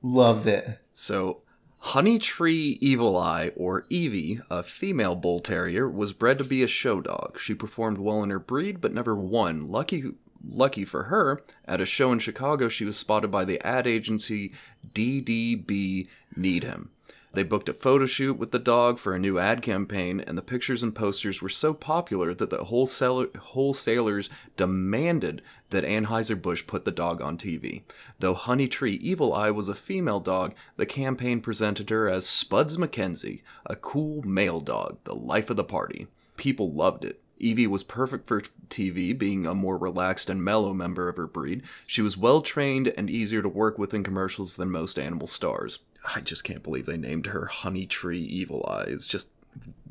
Loved 0.03 0.47
it. 0.47 0.79
So, 0.95 1.42
Honey 1.85 2.21
Tree 2.21 2.79
Evil 2.81 3.19
Eye, 3.19 3.51
or 3.57 3.85
Evie, 3.91 4.39
a 4.49 4.63
female 4.63 5.17
bull 5.17 5.41
terrier, 5.41 5.89
was 5.89 6.13
bred 6.13 6.39
to 6.39 6.45
be 6.45 6.63
a 6.63 6.69
show 6.69 7.01
dog. 7.01 7.41
She 7.41 7.55
performed 7.55 7.99
well 7.99 8.23
in 8.23 8.31
her 8.31 8.39
breed, 8.39 8.81
but 8.81 8.95
never 8.95 9.17
won. 9.17 9.67
Lucky, 9.67 10.13
lucky 10.49 10.85
for 10.85 11.05
her, 11.05 11.43
at 11.67 11.81
a 11.81 11.87
show 11.87 12.13
in 12.13 12.21
Chicago, 12.21 12.69
she 12.69 12.85
was 12.85 12.97
spotted 12.97 13.33
by 13.33 13.45
the 13.45 13.61
ad 13.67 13.89
agency 13.89 14.53
DDB 14.95 16.07
Needham. 16.37 16.93
They 17.35 17.43
booked 17.43 17.71
a 17.71 17.75
photo 17.75 18.05
shoot 18.05 18.35
with 18.35 18.51
the 18.51 18.59
dog 18.59 18.99
for 18.99 19.15
a 19.15 19.19
new 19.19 19.39
ad 19.39 19.63
campaign, 19.63 20.21
and 20.21 20.37
the 20.37 20.43
pictures 20.43 20.83
and 20.83 20.95
posters 20.95 21.41
were 21.41 21.49
so 21.49 21.73
popular 21.73 22.35
that 22.35 22.51
the 22.51 22.65
wholesaler, 22.65 23.29
wholesalers 23.39 24.29
demanded 24.57 25.41
that 25.71 25.85
Anheuser-Busch 25.85 26.67
put 26.67 26.85
the 26.85 26.91
dog 26.91 27.23
on 27.23 27.39
TV. 27.39 27.85
Though 28.19 28.35
Honey 28.35 28.69
Tree 28.69 28.95
Evil 28.97 29.33
Eye 29.33 29.51
was 29.51 29.69
a 29.69 29.75
female 29.75 30.21
dog, 30.21 30.55
the 30.77 30.85
campaign 30.85 31.41
presented 31.41 31.89
her 31.89 32.07
as 32.07 32.29
Spuds 32.29 32.77
MacKenzie, 32.77 33.43
a 33.65 33.77
cool 33.77 34.23
male 34.23 34.61
dog, 34.61 34.99
the 35.05 35.15
life 35.15 35.49
of 35.49 35.57
the 35.57 35.65
party. 35.65 36.09
People 36.37 36.71
loved 36.71 37.05
it. 37.05 37.23
Evie 37.39 37.67
was 37.67 37.83
perfect 37.83 38.29
for 38.29 38.43
TV, 38.69 39.19
being 39.19 39.47
a 39.47 39.55
more 39.55 39.79
relaxed 39.79 40.31
and 40.31 40.45
mellow 40.45 40.73
member 40.75 41.09
of 41.09 41.17
her 41.17 41.27
breed. 41.27 41.63
She 41.87 42.03
was 42.03 42.17
well 42.17 42.43
trained 42.43 42.93
and 42.97 43.11
easier 43.11 43.43
to 43.43 43.49
work 43.49 43.79
with 43.79 43.95
in 43.95 44.05
commercials 44.05 44.57
than 44.57 44.71
most 44.71 44.99
animal 44.99 45.27
stars. 45.27 45.81
I 46.15 46.21
just 46.21 46.45
can't 46.45 46.63
believe 46.63 46.87
they 46.87 46.97
named 46.97 47.27
her 47.27 47.47
Honey 47.47 47.87
Tree 47.87 48.21
Evil 48.21 48.65
Eyes. 48.69 49.07
Just 49.07 49.29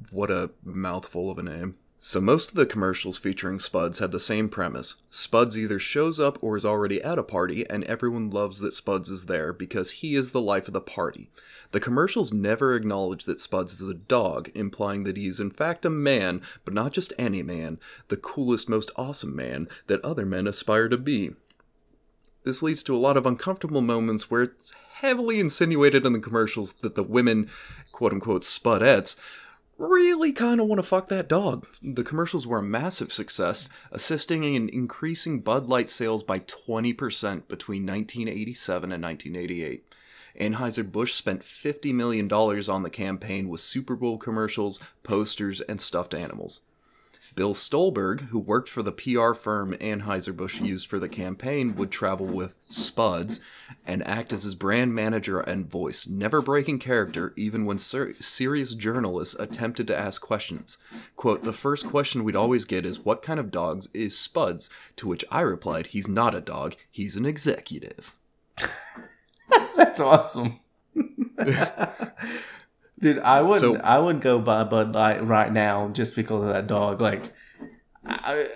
what 0.09 0.31
a 0.31 0.51
mouthful 0.63 1.31
of 1.31 1.37
a 1.37 1.43
name. 1.43 1.77
So 2.03 2.19
most 2.19 2.49
of 2.49 2.55
the 2.55 2.65
commercials 2.65 3.19
featuring 3.19 3.59
Spuds 3.59 3.99
have 3.99 4.09
the 4.09 4.19
same 4.19 4.49
premise. 4.49 4.95
Spuds 5.07 5.55
either 5.55 5.77
shows 5.77 6.19
up 6.19 6.39
or 6.41 6.57
is 6.57 6.65
already 6.65 6.99
at 6.99 7.19
a 7.19 7.23
party, 7.23 7.63
and 7.69 7.83
everyone 7.83 8.31
loves 8.31 8.59
that 8.61 8.73
Spuds 8.73 9.11
is 9.11 9.27
there 9.27 9.53
because 9.53 9.91
he 9.91 10.15
is 10.15 10.31
the 10.31 10.41
life 10.41 10.67
of 10.67 10.73
the 10.73 10.81
party. 10.81 11.29
The 11.73 11.79
commercials 11.79 12.33
never 12.33 12.73
acknowledge 12.73 13.25
that 13.25 13.39
Spuds 13.39 13.79
is 13.79 13.87
a 13.87 13.93
dog, 13.93 14.49
implying 14.55 15.03
that 15.03 15.15
he 15.15 15.27
is 15.27 15.39
in 15.39 15.51
fact 15.51 15.85
a 15.85 15.91
man, 15.91 16.41
but 16.65 16.73
not 16.73 16.91
just 16.91 17.13
any 17.19 17.43
man, 17.43 17.79
the 18.07 18.17
coolest, 18.17 18.67
most 18.67 18.89
awesome 18.95 19.35
man 19.35 19.69
that 19.85 20.03
other 20.03 20.25
men 20.25 20.47
aspire 20.47 20.89
to 20.89 20.97
be. 20.97 21.35
This 22.43 22.63
leads 22.63 22.83
to 22.83 22.95
a 22.95 22.97
lot 22.97 23.17
of 23.17 23.25
uncomfortable 23.25 23.81
moments 23.81 24.31
where 24.31 24.43
it's 24.43 24.73
heavily 24.93 25.39
insinuated 25.39 26.05
in 26.05 26.13
the 26.13 26.19
commercials 26.19 26.73
that 26.81 26.95
the 26.95 27.03
women, 27.03 27.49
quote 27.91 28.13
unquote, 28.13 28.43
spudettes, 28.43 29.15
really 29.77 30.31
kind 30.31 30.61
of 30.61 30.67
want 30.67 30.77
to 30.77 30.83
fuck 30.83 31.07
that 31.09 31.27
dog. 31.27 31.67
The 31.81 32.03
commercials 32.03 32.45
were 32.45 32.59
a 32.59 32.63
massive 32.63 33.11
success, 33.11 33.67
assisting 33.91 34.43
in 34.43 34.69
increasing 34.69 35.41
Bud 35.41 35.67
Light 35.67 35.89
sales 35.89 36.23
by 36.23 36.39
20% 36.39 37.47
between 37.47 37.85
1987 37.85 38.91
and 38.91 39.03
1988. 39.03 39.85
Anheuser-Busch 40.39 41.13
spent 41.13 41.41
$50 41.41 41.93
million 41.93 42.31
on 42.31 42.83
the 42.83 42.89
campaign 42.89 43.49
with 43.49 43.59
Super 43.59 43.95
Bowl 43.95 44.17
commercials, 44.17 44.79
posters, 45.03 45.61
and 45.61 45.81
stuffed 45.81 46.13
animals. 46.13 46.61
Bill 47.31 47.53
Stolberg, 47.53 48.27
who 48.29 48.39
worked 48.39 48.69
for 48.69 48.81
the 48.81 48.91
PR 48.91 49.33
firm 49.33 49.73
Anheuser-Busch 49.73 50.61
used 50.61 50.87
for 50.87 50.99
the 50.99 51.09
campaign, 51.09 51.75
would 51.75 51.91
travel 51.91 52.25
with 52.25 52.55
Spuds 52.61 53.39
and 53.85 54.05
act 54.07 54.31
as 54.31 54.43
his 54.43 54.55
brand 54.55 54.93
manager 54.93 55.39
and 55.39 55.69
voice, 55.69 56.07
never 56.07 56.41
breaking 56.41 56.79
character 56.79 57.33
even 57.35 57.65
when 57.65 57.77
ser- 57.77 58.13
serious 58.13 58.73
journalists 58.73 59.35
attempted 59.39 59.87
to 59.87 59.97
ask 59.97 60.21
questions. 60.21 60.77
Quote, 61.15 61.43
the 61.43 61.53
first 61.53 61.87
question 61.87 62.23
we'd 62.23 62.35
always 62.35 62.65
get 62.65 62.85
is, 62.85 62.99
what 62.99 63.21
kind 63.21 63.39
of 63.39 63.51
dogs 63.51 63.89
is 63.93 64.17
Spuds? 64.17 64.69
To 64.97 65.07
which 65.07 65.25
I 65.31 65.41
replied, 65.41 65.87
he's 65.87 66.07
not 66.07 66.35
a 66.35 66.41
dog, 66.41 66.75
he's 66.89 67.15
an 67.15 67.25
executive. 67.25 68.15
That's 69.75 69.99
awesome. 69.99 70.59
Dude, 73.01 73.19
I 73.19 73.41
would 73.41 73.59
So- 73.59 73.75
I 73.77 73.99
wouldn't 73.99 74.23
go 74.23 74.39
buy 74.39 74.63
Bud 74.63 74.93
Light 74.93 75.25
right 75.25 75.51
now 75.51 75.89
just 75.89 76.15
because 76.15 76.43
of 76.43 76.49
that 76.49 76.67
dog. 76.67 77.01
Like, 77.01 77.33
I, 78.05 78.47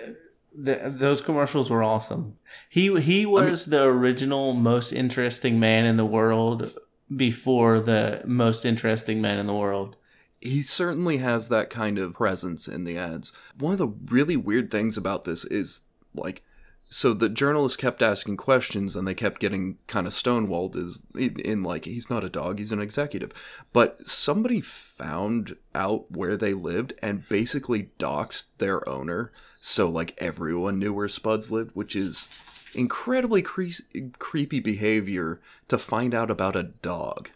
the, 0.54 0.80
those 0.86 1.20
commercials 1.20 1.68
were 1.68 1.82
awesome. 1.82 2.36
He 2.68 2.94
he 3.00 3.26
was 3.26 3.66
the 3.66 3.82
original 3.82 4.54
most 4.54 4.92
interesting 4.92 5.58
man 5.60 5.84
in 5.84 5.96
the 5.96 6.06
world 6.06 6.72
before 7.14 7.80
the 7.80 8.22
most 8.24 8.64
interesting 8.64 9.20
man 9.20 9.38
in 9.38 9.46
the 9.46 9.54
world. 9.54 9.96
he 10.40 10.62
certainly 10.62 11.16
has 11.18 11.48
that 11.48 11.70
kind 11.70 11.98
of 11.98 12.14
presence 12.14 12.68
in 12.68 12.84
the 12.84 12.96
ads. 12.96 13.32
One 13.58 13.72
of 13.72 13.78
the 13.78 13.88
really 13.88 14.36
weird 14.36 14.70
things 14.70 14.96
about 14.96 15.24
this 15.24 15.44
is 15.44 15.82
like 16.14 16.42
so 16.88 17.12
the 17.12 17.28
journalists 17.28 17.76
kept 17.76 18.00
asking 18.00 18.36
questions 18.36 18.94
and 18.94 19.06
they 19.06 19.14
kept 19.14 19.40
getting 19.40 19.78
kind 19.86 20.06
of 20.06 20.12
stonewalled 20.12 20.76
is 20.76 21.02
in, 21.14 21.38
in 21.40 21.62
like 21.62 21.84
he's 21.84 22.08
not 22.08 22.24
a 22.24 22.28
dog 22.28 22.58
he's 22.58 22.72
an 22.72 22.80
executive. 22.80 23.32
But 23.72 23.98
somebody 23.98 24.60
found 24.60 25.56
out 25.74 26.10
where 26.10 26.36
they 26.36 26.54
lived 26.54 26.94
and 27.02 27.28
basically 27.28 27.90
doxed 27.98 28.44
their 28.58 28.88
owner 28.88 29.32
so 29.54 29.88
like 29.88 30.14
everyone 30.18 30.78
knew 30.78 30.92
where 30.92 31.08
spuds 31.08 31.50
lived 31.50 31.72
which 31.74 31.96
is 31.96 32.28
incredibly 32.74 33.42
cre- 33.42 33.82
creepy 34.18 34.60
behavior 34.60 35.40
to 35.68 35.78
find 35.78 36.14
out 36.14 36.30
about 36.30 36.54
a 36.54 36.62
dog 36.62 37.30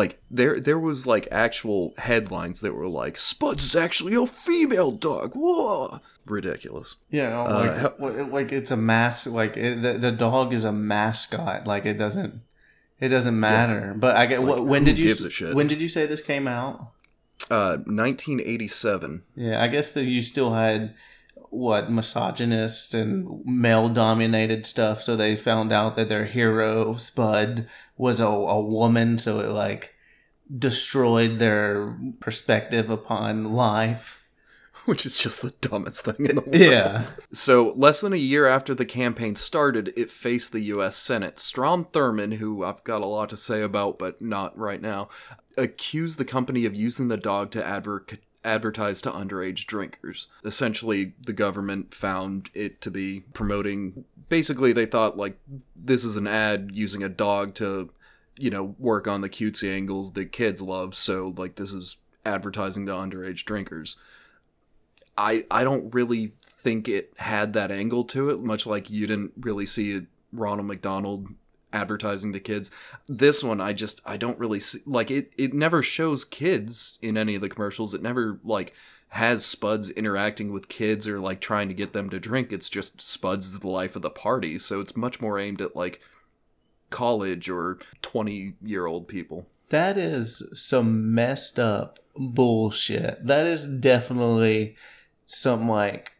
like 0.00 0.12
there 0.38 0.54
there 0.60 0.78
was 0.88 1.06
like 1.14 1.26
actual 1.46 1.82
headlines 2.08 2.60
that 2.60 2.74
were 2.78 2.88
like 3.02 3.16
Spuds 3.16 3.64
is 3.64 3.76
actually 3.86 4.14
a 4.14 4.26
female 4.26 4.92
dog. 4.92 5.32
Whoa. 5.34 6.00
Ridiculous. 6.26 6.96
Yeah, 7.10 7.28
no, 7.30 7.40
Uh, 7.42 7.54
like 7.62 7.76
how- 7.82 8.24
like 8.38 8.52
it's 8.58 8.70
a 8.70 8.76
mask. 8.92 9.26
Like 9.40 9.56
it, 9.56 9.82
the 9.84 9.92
the 10.06 10.12
dog 10.12 10.52
is 10.58 10.64
a 10.64 10.72
mascot. 10.72 11.66
Like 11.66 11.84
it 11.92 11.98
doesn't 12.04 12.32
it 13.00 13.08
doesn't 13.16 13.38
matter. 13.38 13.94
But 13.96 14.16
I 14.16 14.26
get 14.26 14.42
Like, 14.42 14.62
when 14.72 14.84
did 14.84 14.98
you 14.98 15.06
gives 15.08 15.24
a 15.24 15.30
shit? 15.30 15.54
when 15.54 15.68
did 15.68 15.80
you 15.82 15.88
say 15.88 16.06
this 16.06 16.22
came 16.32 16.46
out? 16.48 16.74
Uh 17.50 17.76
1987. 17.86 19.22
Yeah, 19.36 19.62
I 19.62 19.68
guess 19.68 19.92
that 19.92 20.04
you 20.04 20.22
still 20.22 20.52
had 20.54 20.94
what 21.50 21.90
misogynist 21.90 22.94
and 22.94 23.44
male 23.44 23.88
dominated 23.88 24.66
stuff. 24.66 25.02
So 25.02 25.16
they 25.16 25.36
found 25.36 25.72
out 25.72 25.96
that 25.96 26.08
their 26.08 26.26
hero 26.26 26.96
Spud 26.96 27.68
was 27.96 28.20
a, 28.20 28.26
a 28.26 28.64
woman. 28.64 29.18
So 29.18 29.40
it 29.40 29.48
like 29.48 29.94
destroyed 30.56 31.38
their 31.38 31.98
perspective 32.20 32.90
upon 32.90 33.52
life. 33.52 34.24
Which 34.84 35.04
is 35.04 35.18
just 35.18 35.42
the 35.42 35.52
dumbest 35.60 36.06
thing 36.06 36.26
in 36.26 36.36
the 36.36 36.40
world. 36.46 36.54
Yeah. 36.54 37.10
So, 37.26 37.74
less 37.76 38.00
than 38.00 38.14
a 38.14 38.16
year 38.16 38.46
after 38.46 38.74
the 38.74 38.86
campaign 38.86 39.36
started, 39.36 39.92
it 39.96 40.10
faced 40.10 40.52
the 40.52 40.60
U.S. 40.60 40.96
Senate. 40.96 41.38
Strom 41.38 41.84
Thurmond, 41.84 42.34
who 42.34 42.64
I've 42.64 42.82
got 42.84 43.02
a 43.02 43.06
lot 43.06 43.28
to 43.30 43.36
say 43.36 43.60
about, 43.60 43.98
but 43.98 44.22
not 44.22 44.56
right 44.56 44.80
now, 44.80 45.10
accused 45.58 46.16
the 46.16 46.24
company 46.24 46.64
of 46.64 46.74
using 46.74 47.08
the 47.08 47.18
dog 47.18 47.50
to 47.50 47.62
adver- 47.64 48.06
advertise 48.44 49.00
to 49.02 49.10
underage 49.10 49.66
drinkers. 49.66 50.28
Essentially, 50.44 51.14
the 51.20 51.32
government 51.32 51.92
found 51.92 52.50
it 52.54 52.80
to 52.80 52.90
be 52.90 53.20
promoting. 53.32 54.04
Basically, 54.28 54.72
they 54.72 54.86
thought, 54.86 55.16
like, 55.16 55.38
this 55.74 56.04
is 56.04 56.16
an 56.16 56.26
ad 56.26 56.70
using 56.72 57.02
a 57.02 57.08
dog 57.08 57.54
to, 57.54 57.90
you 58.38 58.50
know, 58.50 58.74
work 58.78 59.08
on 59.08 59.20
the 59.20 59.28
cutesy 59.28 59.72
angles 59.72 60.12
that 60.12 60.32
kids 60.32 60.62
love, 60.62 60.94
so, 60.94 61.34
like, 61.36 61.56
this 61.56 61.72
is 61.72 61.96
advertising 62.24 62.86
to 62.86 62.92
underage 62.92 63.44
drinkers. 63.44 63.96
I 65.16 65.44
I 65.50 65.64
don't 65.64 65.92
really 65.92 66.32
think 66.42 66.88
it 66.88 67.12
had 67.16 67.52
that 67.54 67.70
angle 67.70 68.04
to 68.04 68.30
it, 68.30 68.40
much 68.40 68.66
like 68.66 68.90
you 68.90 69.06
didn't 69.06 69.32
really 69.40 69.66
see 69.66 70.02
Ronald 70.32 70.68
McDonald 70.68 71.28
advertising 71.72 72.32
to 72.32 72.40
kids. 72.40 72.70
This 73.06 73.42
one 73.42 73.60
I 73.60 73.72
just 73.72 74.00
I 74.04 74.16
don't 74.16 74.38
really 74.38 74.60
see 74.60 74.80
like 74.86 75.10
it 75.10 75.32
it 75.36 75.54
never 75.54 75.82
shows 75.82 76.24
kids 76.24 76.98
in 77.02 77.16
any 77.16 77.34
of 77.34 77.40
the 77.40 77.48
commercials. 77.48 77.94
It 77.94 78.02
never 78.02 78.40
like 78.44 78.74
has 79.10 79.44
Spuds 79.44 79.90
interacting 79.90 80.52
with 80.52 80.68
kids 80.68 81.08
or 81.08 81.18
like 81.18 81.40
trying 81.40 81.68
to 81.68 81.74
get 81.74 81.92
them 81.92 82.10
to 82.10 82.20
drink. 82.20 82.52
It's 82.52 82.68
just 82.68 83.00
Spuds 83.00 83.58
the 83.58 83.68
life 83.68 83.96
of 83.96 84.02
the 84.02 84.10
party. 84.10 84.58
So 84.58 84.80
it's 84.80 84.96
much 84.96 85.20
more 85.20 85.38
aimed 85.38 85.60
at 85.60 85.76
like 85.76 86.00
college 86.90 87.48
or 87.48 87.78
20 88.02 88.54
year 88.62 88.86
old 88.86 89.08
people. 89.08 89.46
That 89.70 89.98
is 89.98 90.42
some 90.54 91.14
messed 91.14 91.58
up 91.58 91.98
bullshit. 92.16 93.26
That 93.26 93.46
is 93.46 93.66
definitely 93.66 94.76
some 95.26 95.68
like 95.68 96.12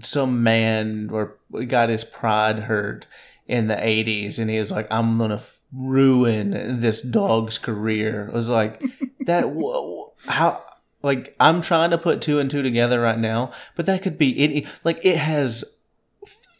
some 0.00 0.42
man 0.42 1.10
or 1.10 1.38
got 1.66 1.90
his 1.90 2.04
pride 2.04 2.60
hurt 2.60 3.06
in 3.48 3.66
the 3.66 3.74
80s 3.74 4.38
and 4.38 4.50
he 4.50 4.58
was 4.58 4.70
like 4.70 4.86
I'm 4.90 5.18
going 5.18 5.30
to 5.30 5.42
ruin 5.72 6.80
this 6.80 7.02
dog's 7.02 7.58
career. 7.58 8.28
It 8.28 8.34
was 8.34 8.48
like 8.48 8.82
that 9.20 9.44
wh- 9.44 10.28
how 10.28 10.62
like 11.02 11.34
I'm 11.40 11.60
trying 11.60 11.90
to 11.90 11.98
put 11.98 12.22
two 12.22 12.38
and 12.38 12.50
two 12.50 12.62
together 12.62 13.00
right 13.00 13.18
now, 13.18 13.52
but 13.74 13.86
that 13.86 14.02
could 14.02 14.18
be 14.18 14.38
any 14.38 14.66
like 14.84 15.04
it 15.04 15.16
has 15.16 15.78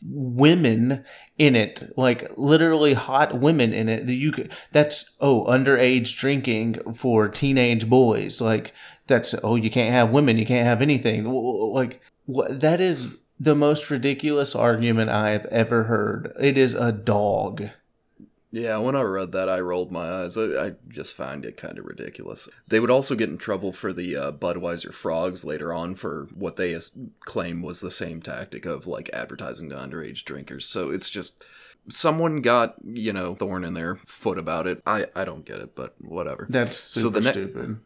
women 0.05 1.05
in 1.38 1.57
it, 1.57 1.92
like 1.96 2.31
literally 2.37 2.94
hot 2.94 3.38
women 3.38 3.72
in 3.72 3.88
it. 3.88 4.07
That 4.07 4.14
you 4.14 4.33
could, 4.33 4.53
that's 4.72 5.16
oh 5.20 5.44
underage 5.46 6.16
drinking 6.16 6.94
for 6.94 7.29
teenage 7.29 7.88
boys. 7.88 8.40
Like 8.40 8.72
that's 9.07 9.35
oh 9.42 9.57
you 9.57 9.70
can't 9.70 9.92
have 9.92 10.11
women, 10.11 10.38
you 10.38 10.46
can't 10.46 10.66
have 10.66 10.83
anything. 10.83 11.24
Like 11.24 12.01
what 12.27 12.61
that 12.61 12.81
is 12.81 13.18
the 13.40 13.55
most 13.55 13.90
ridiculous 13.90 14.55
argument 14.55 15.11
I 15.11 15.31
have 15.31 15.46
ever 15.46 15.85
heard. 15.85 16.33
It 16.40 16.59
is 16.59 16.74
a 16.74 16.92
dog. 16.92 17.70
Yeah, 18.51 18.79
when 18.79 18.96
I 18.96 19.03
read 19.03 19.33
that, 19.33 19.48
I 19.48 19.61
rolled 19.61 19.92
my 19.92 20.11
eyes. 20.11 20.38
I, 20.38 20.66
I 20.68 20.72
just 20.88 21.14
find 21.14 21.44
it 21.44 21.59
kind 21.59 21.79
of 21.79 21.85
ridiculous. 21.85 22.48
They 22.66 22.81
would 22.81 22.90
also 22.90 23.14
get 23.14 23.29
in 23.29 23.37
trouble 23.37 23.74
for 23.74 23.92
the 23.92 24.16
uh, 24.16 24.33
Budweiser 24.33 24.92
frogs 24.92 25.44
later 25.44 25.72
on 25.72 25.94
for 25.94 26.29
what 26.35 26.57
they 26.57 26.72
as- 26.72 26.90
claim 27.20 27.61
was 27.61 27.81
the 27.81 27.90
same 27.90 28.22
tactic 28.22 28.64
of 28.64 28.87
like 28.87 29.11
advertising 29.12 29.68
to 29.68 29.77
underage 29.77 30.24
drinkers. 30.24 30.64
So 30.64 30.90
it's 30.90 31.11
just 31.11 31.44
someone 31.90 32.40
got 32.40 32.77
you 32.85 33.12
know 33.12 33.35
thorn 33.35 33.64
in 33.64 33.74
their 33.74 33.96
foot 34.07 34.38
about 34.38 34.66
it. 34.66 34.83
I 34.87 35.07
I 35.14 35.27
don't 35.27 35.44
get 35.44 35.61
it, 35.61 35.74
but 35.74 35.94
whatever. 36.01 36.46
That's 36.48 36.79
super 36.79 37.20
the 37.20 37.27
ne- 37.27 37.33
stupid. 37.33 37.81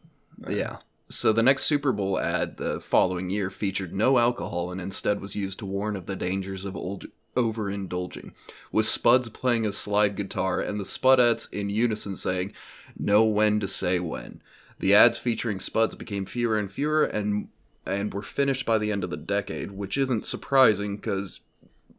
Yeah. 0.47 0.77
So 1.09 1.33
the 1.33 1.43
next 1.43 1.63
Super 1.65 1.91
Bowl 1.91 2.19
ad 2.19 2.57
the 2.57 2.79
following 2.79 3.29
year 3.29 3.49
featured 3.49 3.93
no 3.93 4.17
alcohol 4.17 4.71
and 4.71 4.79
instead 4.79 5.19
was 5.21 5.35
used 5.35 5.59
to 5.59 5.65
warn 5.65 5.95
of 5.95 6.05
the 6.05 6.15
dangers 6.15 6.65
of 6.65 6.75
old 6.75 7.05
overindulging, 7.35 8.33
with 8.71 8.85
Spuds 8.85 9.27
playing 9.29 9.65
a 9.65 9.73
slide 9.73 10.15
guitar 10.15 10.61
and 10.61 10.79
the 10.79 10.85
Spudettes 10.85 11.51
in 11.51 11.69
unison 11.69 12.15
saying, 12.15 12.53
"Know 12.97 13.23
when 13.23 13.59
to 13.59 13.67
say 13.67 13.99
when." 13.99 14.41
The 14.79 14.93
ads 14.93 15.17
featuring 15.17 15.59
Spuds 15.59 15.95
became 15.95 16.25
fewer 16.25 16.57
and 16.57 16.71
fewer 16.71 17.03
and 17.03 17.49
and 17.85 18.13
were 18.13 18.21
finished 18.21 18.65
by 18.65 18.77
the 18.77 18.91
end 18.91 19.03
of 19.03 19.09
the 19.09 19.17
decade, 19.17 19.71
which 19.71 19.97
isn't 19.97 20.25
surprising 20.25 20.95
because 20.95 21.41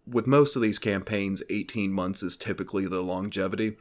with 0.06 0.26
most 0.26 0.56
of 0.56 0.62
these 0.62 0.78
campaigns, 0.78 1.42
18 1.50 1.92
months 1.92 2.22
is 2.22 2.36
typically 2.36 2.86
the 2.86 3.02
longevity. 3.02 3.76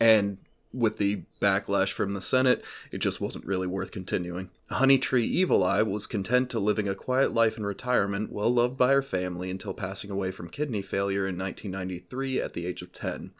And 0.00 0.38
with 0.74 0.98
the 0.98 1.22
backlash 1.40 1.92
from 1.92 2.12
the 2.12 2.20
Senate, 2.20 2.64
it 2.90 2.98
just 2.98 3.20
wasn't 3.20 3.46
really 3.46 3.66
worth 3.66 3.92
continuing. 3.92 4.50
Honey 4.70 4.98
Tree 4.98 5.26
Evil 5.26 5.62
Eye 5.62 5.82
was 5.82 6.06
content 6.06 6.50
to 6.50 6.58
living 6.58 6.88
a 6.88 6.94
quiet 6.94 7.32
life 7.32 7.56
in 7.56 7.64
retirement, 7.64 8.32
well 8.32 8.52
loved 8.52 8.76
by 8.76 8.92
her 8.92 9.02
family 9.02 9.50
until 9.50 9.74
passing 9.74 10.10
away 10.10 10.30
from 10.30 10.48
kidney 10.48 10.82
failure 10.82 11.26
in 11.26 11.38
1993 11.38 12.40
at 12.40 12.52
the 12.52 12.66
age 12.66 12.82
of 12.82 12.92
10. 12.92 13.32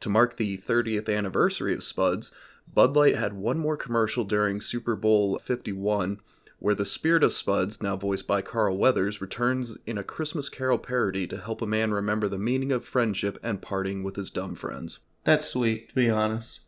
To 0.00 0.08
mark 0.08 0.36
the 0.36 0.58
30th 0.58 1.14
anniversary 1.14 1.74
of 1.74 1.84
Spuds, 1.84 2.32
Bud 2.72 2.96
Light 2.96 3.16
had 3.16 3.34
one 3.34 3.58
more 3.58 3.76
commercial 3.76 4.24
during 4.24 4.60
Super 4.60 4.96
Bowl 4.96 5.38
51 5.38 6.20
where 6.64 6.74
the 6.74 6.86
spirit 6.86 7.22
of 7.22 7.30
Spuds, 7.30 7.82
now 7.82 7.94
voiced 7.94 8.26
by 8.26 8.40
Carl 8.40 8.78
Weathers, 8.78 9.20
returns 9.20 9.76
in 9.84 9.98
a 9.98 10.02
Christmas 10.02 10.48
Carol 10.48 10.78
parody 10.78 11.26
to 11.26 11.36
help 11.36 11.60
a 11.60 11.66
man 11.66 11.92
remember 11.92 12.26
the 12.26 12.38
meaning 12.38 12.72
of 12.72 12.86
friendship 12.86 13.38
and 13.42 13.60
parting 13.60 14.02
with 14.02 14.16
his 14.16 14.30
dumb 14.30 14.54
friends. 14.54 15.00
That's 15.24 15.44
sweet, 15.44 15.90
to 15.90 15.94
be 15.94 16.08
honest. 16.08 16.60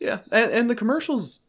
Yeah, 0.00 0.20
and, 0.32 0.50
and 0.50 0.70
the 0.70 0.74
commercial's 0.74 1.40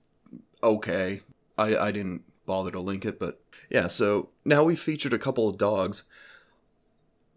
okay. 0.62 1.22
I, 1.58 1.76
I 1.76 1.92
didn't 1.92 2.24
bother 2.46 2.72
to 2.72 2.80
link 2.80 3.06
it, 3.06 3.18
but 3.18 3.42
yeah, 3.70 3.88
so 3.88 4.30
now 4.46 4.64
we 4.64 4.76
featured 4.76 5.14
a 5.14 5.20
couple 5.20 5.48
of 5.48 5.58
dogs. 5.58 6.04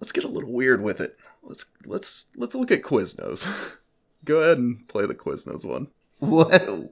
Let's 0.00 0.12
get 0.12 0.24
a 0.24 0.28
little 0.28 0.52
weird 0.52 0.82
with 0.82 1.00
it. 1.00 1.16
Let's 1.42 1.66
let's 1.86 2.26
let's 2.36 2.54
look 2.54 2.70
at 2.70 2.82
Quiznos. 2.82 3.48
Go 4.24 4.40
ahead 4.40 4.58
and 4.58 4.86
play 4.88 5.06
the 5.06 5.14
Quiznos 5.14 5.64
one. 5.64 5.88
What? 6.18 6.90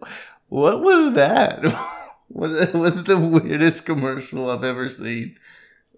What 0.49 0.83
was 0.83 1.15
that? 1.15 1.65
what 2.29 2.75
was 2.75 3.05
the 3.05 3.19
weirdest 3.19 3.87
commercial 3.87 4.51
I've 4.51 4.65
ever 4.65 4.89
seen? 4.89 5.39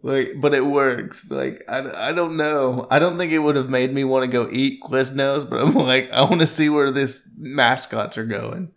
Like, 0.04 0.34
but 0.36 0.52
it 0.52 0.66
works. 0.66 1.30
Like, 1.30 1.64
I, 1.66 2.10
I 2.10 2.12
don't 2.12 2.36
know. 2.36 2.86
I 2.90 2.98
don't 2.98 3.16
think 3.16 3.32
it 3.32 3.38
would 3.38 3.56
have 3.56 3.70
made 3.70 3.94
me 3.94 4.04
want 4.04 4.22
to 4.22 4.28
go 4.30 4.50
eat 4.52 4.82
Quiznos, 4.82 5.48
but 5.48 5.62
I'm 5.62 5.72
like, 5.74 6.10
I 6.12 6.20
want 6.20 6.40
to 6.42 6.46
see 6.46 6.68
where 6.68 6.90
this 6.90 7.26
mascots 7.38 8.18
are 8.18 8.26
going. 8.26 8.72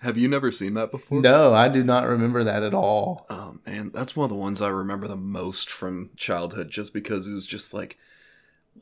Have 0.00 0.18
you 0.18 0.26
never 0.26 0.50
seen 0.50 0.74
that 0.74 0.90
before? 0.90 1.20
No, 1.20 1.54
I 1.54 1.68
do 1.68 1.84
not 1.84 2.08
remember 2.08 2.42
that 2.42 2.64
at 2.64 2.74
all. 2.74 3.26
Oh 3.30 3.58
man, 3.64 3.92
that's 3.94 4.16
one 4.16 4.24
of 4.24 4.30
the 4.30 4.34
ones 4.34 4.60
I 4.60 4.68
remember 4.68 5.06
the 5.06 5.16
most 5.16 5.70
from 5.70 6.10
childhood 6.16 6.68
just 6.68 6.92
because 6.92 7.28
it 7.28 7.32
was 7.32 7.46
just 7.46 7.72
like 7.72 7.96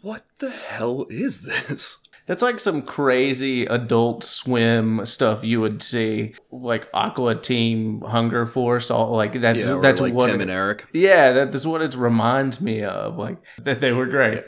what 0.01 0.25
the 0.39 0.51
hell 0.51 1.07
is 1.09 1.43
this? 1.43 1.99
That's 2.27 2.41
like 2.43 2.59
some 2.59 2.81
crazy 2.83 3.67
adult 3.67 4.25
swim 4.25 5.05
stuff 5.05 5.45
you 5.45 5.61
would 5.61 5.83
see, 5.83 6.35
like 6.51 6.89
Aqua 6.95 7.35
Teen 7.35 8.01
Hunger 8.01 8.47
Force. 8.47 8.91
All 8.91 9.11
like 9.15 9.35
that's 9.41 9.59
Yeah, 9.59 9.79
that's 9.83 10.01
like 10.01 10.15
what 10.15 10.27
Tim 10.27 10.37
it- 10.41 10.43
and 10.43 10.51
Eric. 10.51 10.87
Yeah, 10.93 11.33
that, 11.33 11.53
that's 11.53 11.67
what 11.67 11.83
it 11.83 11.95
reminds 11.95 12.61
me 12.63 12.83
of. 12.83 13.19
Like 13.19 13.37
that 13.59 13.81
they 13.81 13.93
were 13.93 14.07
great. 14.07 14.43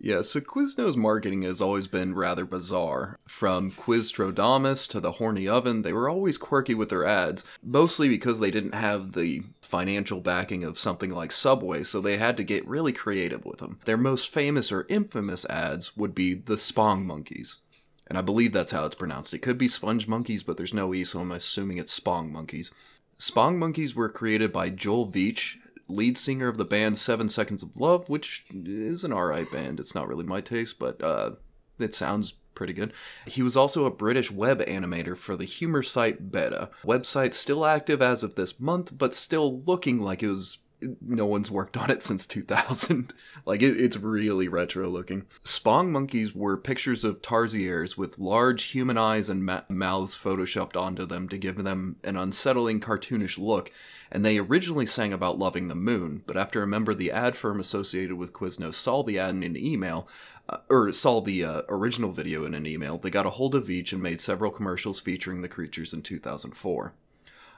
Yeah, 0.00 0.20
so 0.20 0.38
Quiznos 0.40 0.96
marketing 0.96 1.42
has 1.42 1.62
always 1.62 1.86
been 1.86 2.14
rather 2.14 2.44
bizarre. 2.44 3.18
From 3.26 3.70
Quiztrodamus 3.70 4.86
to 4.90 5.00
the 5.00 5.12
Horny 5.12 5.48
Oven, 5.48 5.80
they 5.80 5.94
were 5.94 6.10
always 6.10 6.36
quirky 6.36 6.74
with 6.74 6.90
their 6.90 7.06
ads, 7.06 7.42
mostly 7.62 8.10
because 8.10 8.38
they 8.38 8.50
didn't 8.50 8.74
have 8.74 9.12
the 9.12 9.40
financial 9.64 10.20
backing 10.20 10.64
of 10.64 10.78
something 10.78 11.10
like 11.10 11.32
Subway, 11.32 11.82
so 11.82 12.00
they 12.00 12.16
had 12.16 12.36
to 12.36 12.44
get 12.44 12.66
really 12.66 12.92
creative 12.92 13.44
with 13.44 13.58
them. 13.58 13.80
Their 13.84 13.96
most 13.96 14.32
famous 14.32 14.70
or 14.70 14.86
infamous 14.88 15.44
ads 15.46 15.96
would 15.96 16.14
be 16.14 16.34
the 16.34 16.58
Spong 16.58 17.06
Monkeys. 17.06 17.58
And 18.06 18.18
I 18.18 18.20
believe 18.20 18.52
that's 18.52 18.72
how 18.72 18.84
it's 18.84 18.94
pronounced. 18.94 19.32
It 19.32 19.40
could 19.40 19.56
be 19.56 19.68
Sponge 19.68 20.06
Monkeys, 20.06 20.42
but 20.42 20.56
there's 20.56 20.74
no 20.74 20.92
E, 20.92 21.04
so 21.04 21.20
I'm 21.20 21.32
assuming 21.32 21.78
it's 21.78 21.92
Spong 21.92 22.30
Monkeys. 22.30 22.70
Spong 23.18 23.58
Monkeys 23.58 23.94
were 23.94 24.08
created 24.08 24.52
by 24.52 24.68
Joel 24.68 25.10
Veitch, 25.10 25.56
lead 25.88 26.18
singer 26.18 26.48
of 26.48 26.58
the 26.58 26.64
band 26.64 26.98
Seven 26.98 27.28
Seconds 27.28 27.62
of 27.62 27.76
Love, 27.76 28.08
which 28.08 28.44
is 28.52 29.04
an 29.04 29.12
alright 29.12 29.50
band. 29.50 29.80
It's 29.80 29.94
not 29.94 30.08
really 30.08 30.24
my 30.24 30.40
taste, 30.40 30.78
but 30.78 31.02
uh, 31.02 31.32
it 31.78 31.94
sounds 31.94 32.34
pretty 32.54 32.72
good. 32.72 32.92
He 33.26 33.42
was 33.42 33.56
also 33.56 33.84
a 33.84 33.90
British 33.90 34.30
web 34.30 34.60
animator 34.60 35.16
for 35.16 35.36
the 35.36 35.44
humor 35.44 35.82
site 35.82 36.30
Beta. 36.30 36.70
Website 36.84 37.34
still 37.34 37.64
active 37.64 38.00
as 38.00 38.22
of 38.22 38.34
this 38.34 38.60
month, 38.60 38.96
but 38.96 39.14
still 39.14 39.60
looking 39.60 40.00
like 40.00 40.22
it 40.22 40.28
was. 40.28 40.58
No 41.00 41.26
one's 41.26 41.50
worked 41.50 41.76
on 41.76 41.90
it 41.90 42.02
since 42.02 42.26
2000. 42.26 43.12
like, 43.46 43.62
it, 43.62 43.80
it's 43.80 43.96
really 43.96 44.48
retro 44.48 44.88
looking. 44.88 45.26
Spong 45.42 45.92
monkeys 45.92 46.34
were 46.34 46.56
pictures 46.56 47.04
of 47.04 47.22
tarsiers 47.22 47.96
with 47.96 48.18
large 48.18 48.64
human 48.64 48.98
eyes 48.98 49.28
and 49.28 49.44
ma- 49.44 49.62
mouths 49.68 50.16
photoshopped 50.16 50.76
onto 50.76 51.06
them 51.06 51.28
to 51.28 51.38
give 51.38 51.62
them 51.62 51.96
an 52.04 52.16
unsettling, 52.16 52.80
cartoonish 52.80 53.38
look, 53.38 53.70
and 54.10 54.24
they 54.24 54.38
originally 54.38 54.86
sang 54.86 55.12
about 55.12 55.38
loving 55.38 55.68
the 55.68 55.74
moon, 55.74 56.22
but 56.26 56.36
after 56.36 56.62
a 56.62 56.66
member 56.66 56.92
of 56.92 56.98
the 56.98 57.10
ad 57.10 57.36
firm 57.36 57.58
associated 57.58 58.16
with 58.16 58.32
Quiznos 58.32 58.74
saw 58.74 59.02
the 59.02 59.18
ad 59.18 59.30
in 59.30 59.42
an 59.42 59.56
email, 59.56 60.08
uh, 60.48 60.58
or 60.68 60.92
saw 60.92 61.20
the 61.20 61.42
uh, 61.42 61.62
original 61.68 62.12
video 62.12 62.44
in 62.44 62.54
an 62.54 62.66
email, 62.66 62.98
they 62.98 63.10
got 63.10 63.26
a 63.26 63.30
hold 63.30 63.54
of 63.54 63.70
each 63.70 63.92
and 63.92 64.02
made 64.02 64.20
several 64.20 64.50
commercials 64.50 65.00
featuring 65.00 65.42
the 65.42 65.48
creatures 65.48 65.92
in 65.92 66.02
2004. 66.02 66.94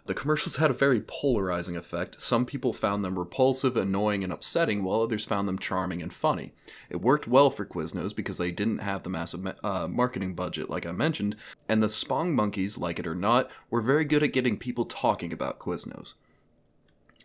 The 0.06 0.14
commercials 0.14 0.56
had 0.56 0.70
a 0.70 0.74
very 0.74 1.00
polarizing 1.00 1.76
effect. 1.76 2.20
Some 2.20 2.46
people 2.46 2.72
found 2.72 3.04
them 3.04 3.18
repulsive, 3.18 3.76
annoying, 3.76 4.22
and 4.22 4.32
upsetting, 4.32 4.84
while 4.84 5.00
others 5.02 5.24
found 5.24 5.48
them 5.48 5.58
charming 5.58 6.00
and 6.00 6.12
funny. 6.12 6.52
It 6.88 7.00
worked 7.00 7.26
well 7.26 7.50
for 7.50 7.66
Quiznos 7.66 8.14
because 8.14 8.38
they 8.38 8.52
didn't 8.52 8.78
have 8.78 9.02
the 9.02 9.10
massive 9.10 9.42
ma- 9.42 9.52
uh, 9.64 9.88
marketing 9.88 10.34
budget, 10.34 10.70
like 10.70 10.86
I 10.86 10.92
mentioned, 10.92 11.34
and 11.68 11.82
the 11.82 11.88
Spong 11.88 12.34
Monkeys, 12.34 12.78
like 12.78 13.00
it 13.00 13.06
or 13.06 13.16
not, 13.16 13.50
were 13.68 13.80
very 13.80 14.04
good 14.04 14.22
at 14.22 14.32
getting 14.32 14.56
people 14.58 14.84
talking 14.84 15.32
about 15.32 15.58
Quiznos. 15.58 16.14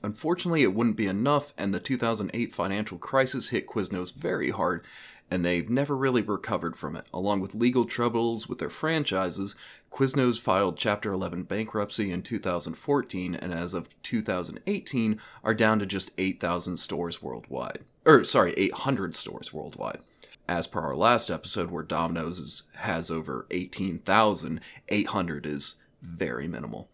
Unfortunately, 0.04 0.64
it 0.64 0.74
wouldn't 0.74 0.98
be 0.98 1.06
enough, 1.06 1.54
and 1.60 1.76
the 1.76 1.80
2008 1.80 2.56
financial 2.56 2.98
crisis 2.98 3.50
hit 3.50 3.68
Quiznos 3.68 4.12
very 4.12 4.50
hard, 4.50 4.84
and 5.32 5.46
they've 5.46 5.70
never 5.70 5.96
really 5.96 6.22
recovered 6.22 6.76
from 6.76 6.96
it. 6.98 7.06
Along 7.14 7.40
with 7.40 7.56
legal 7.56 7.86
troubles 7.86 8.50
with 8.50 8.60
their 8.60 8.70
franchises, 8.70 9.56
Quiznos 9.90 10.40
filed 10.40 10.78
Chapter 10.78 11.14
11 11.14 11.44
bankruptcy 11.44 12.12
in 12.12 12.22
2014, 12.22 13.34
and 13.36 13.54
as 13.54 13.74
of 13.74 13.90
2018, 14.04 15.22
are 15.44 15.54
down 15.54 15.80
to 15.80 15.86
just 15.86 16.12
8,000 16.18 16.78
stores 16.78 17.22
worldwide. 17.22 17.80
Or, 18.06 18.26
sorry, 18.26 18.54
800 18.58 19.16
stores 19.16 19.54
worldwide. 19.54 20.02
As 20.50 20.68
per 20.68 20.82
our 20.82 20.96
last 20.96 21.32
episode, 21.32 21.72
where 21.72 21.84
Domino's 21.84 22.38
is, 22.38 22.64
has 22.76 23.10
over 23.10 23.46
18,000, 23.52 24.60
800 24.90 25.46
is 25.46 25.76
very 26.02 26.48
minimal. 26.48 26.90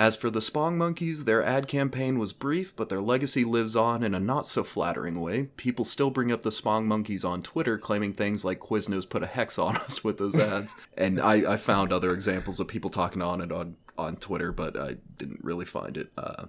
As 0.00 0.16
for 0.16 0.30
the 0.30 0.40
Spong 0.40 0.78
Monkeys, 0.78 1.26
their 1.26 1.44
ad 1.44 1.68
campaign 1.68 2.18
was 2.18 2.32
brief, 2.32 2.74
but 2.74 2.88
their 2.88 3.02
legacy 3.02 3.44
lives 3.44 3.76
on 3.76 4.02
in 4.02 4.14
a 4.14 4.18
not 4.18 4.46
so 4.46 4.64
flattering 4.64 5.20
way. 5.20 5.50
People 5.58 5.84
still 5.84 6.08
bring 6.08 6.32
up 6.32 6.40
the 6.40 6.50
Spong 6.50 6.86
Monkeys 6.86 7.22
on 7.22 7.42
Twitter, 7.42 7.76
claiming 7.76 8.14
things 8.14 8.42
like 8.42 8.60
Quiznos 8.60 9.06
put 9.06 9.22
a 9.22 9.26
hex 9.26 9.58
on 9.58 9.76
us 9.76 10.02
with 10.02 10.16
those 10.16 10.38
ads. 10.38 10.74
and 10.96 11.20
I, 11.20 11.52
I 11.52 11.56
found 11.58 11.92
other 11.92 12.14
examples 12.14 12.58
of 12.58 12.66
people 12.66 12.88
talking 12.88 13.20
on 13.20 13.42
it 13.42 13.52
on, 13.52 13.76
on 13.98 14.16
Twitter, 14.16 14.52
but 14.52 14.74
I 14.74 14.96
didn't 15.18 15.44
really 15.44 15.66
find 15.66 15.98
it 15.98 16.10
uh, 16.16 16.46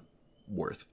worth 0.48 0.86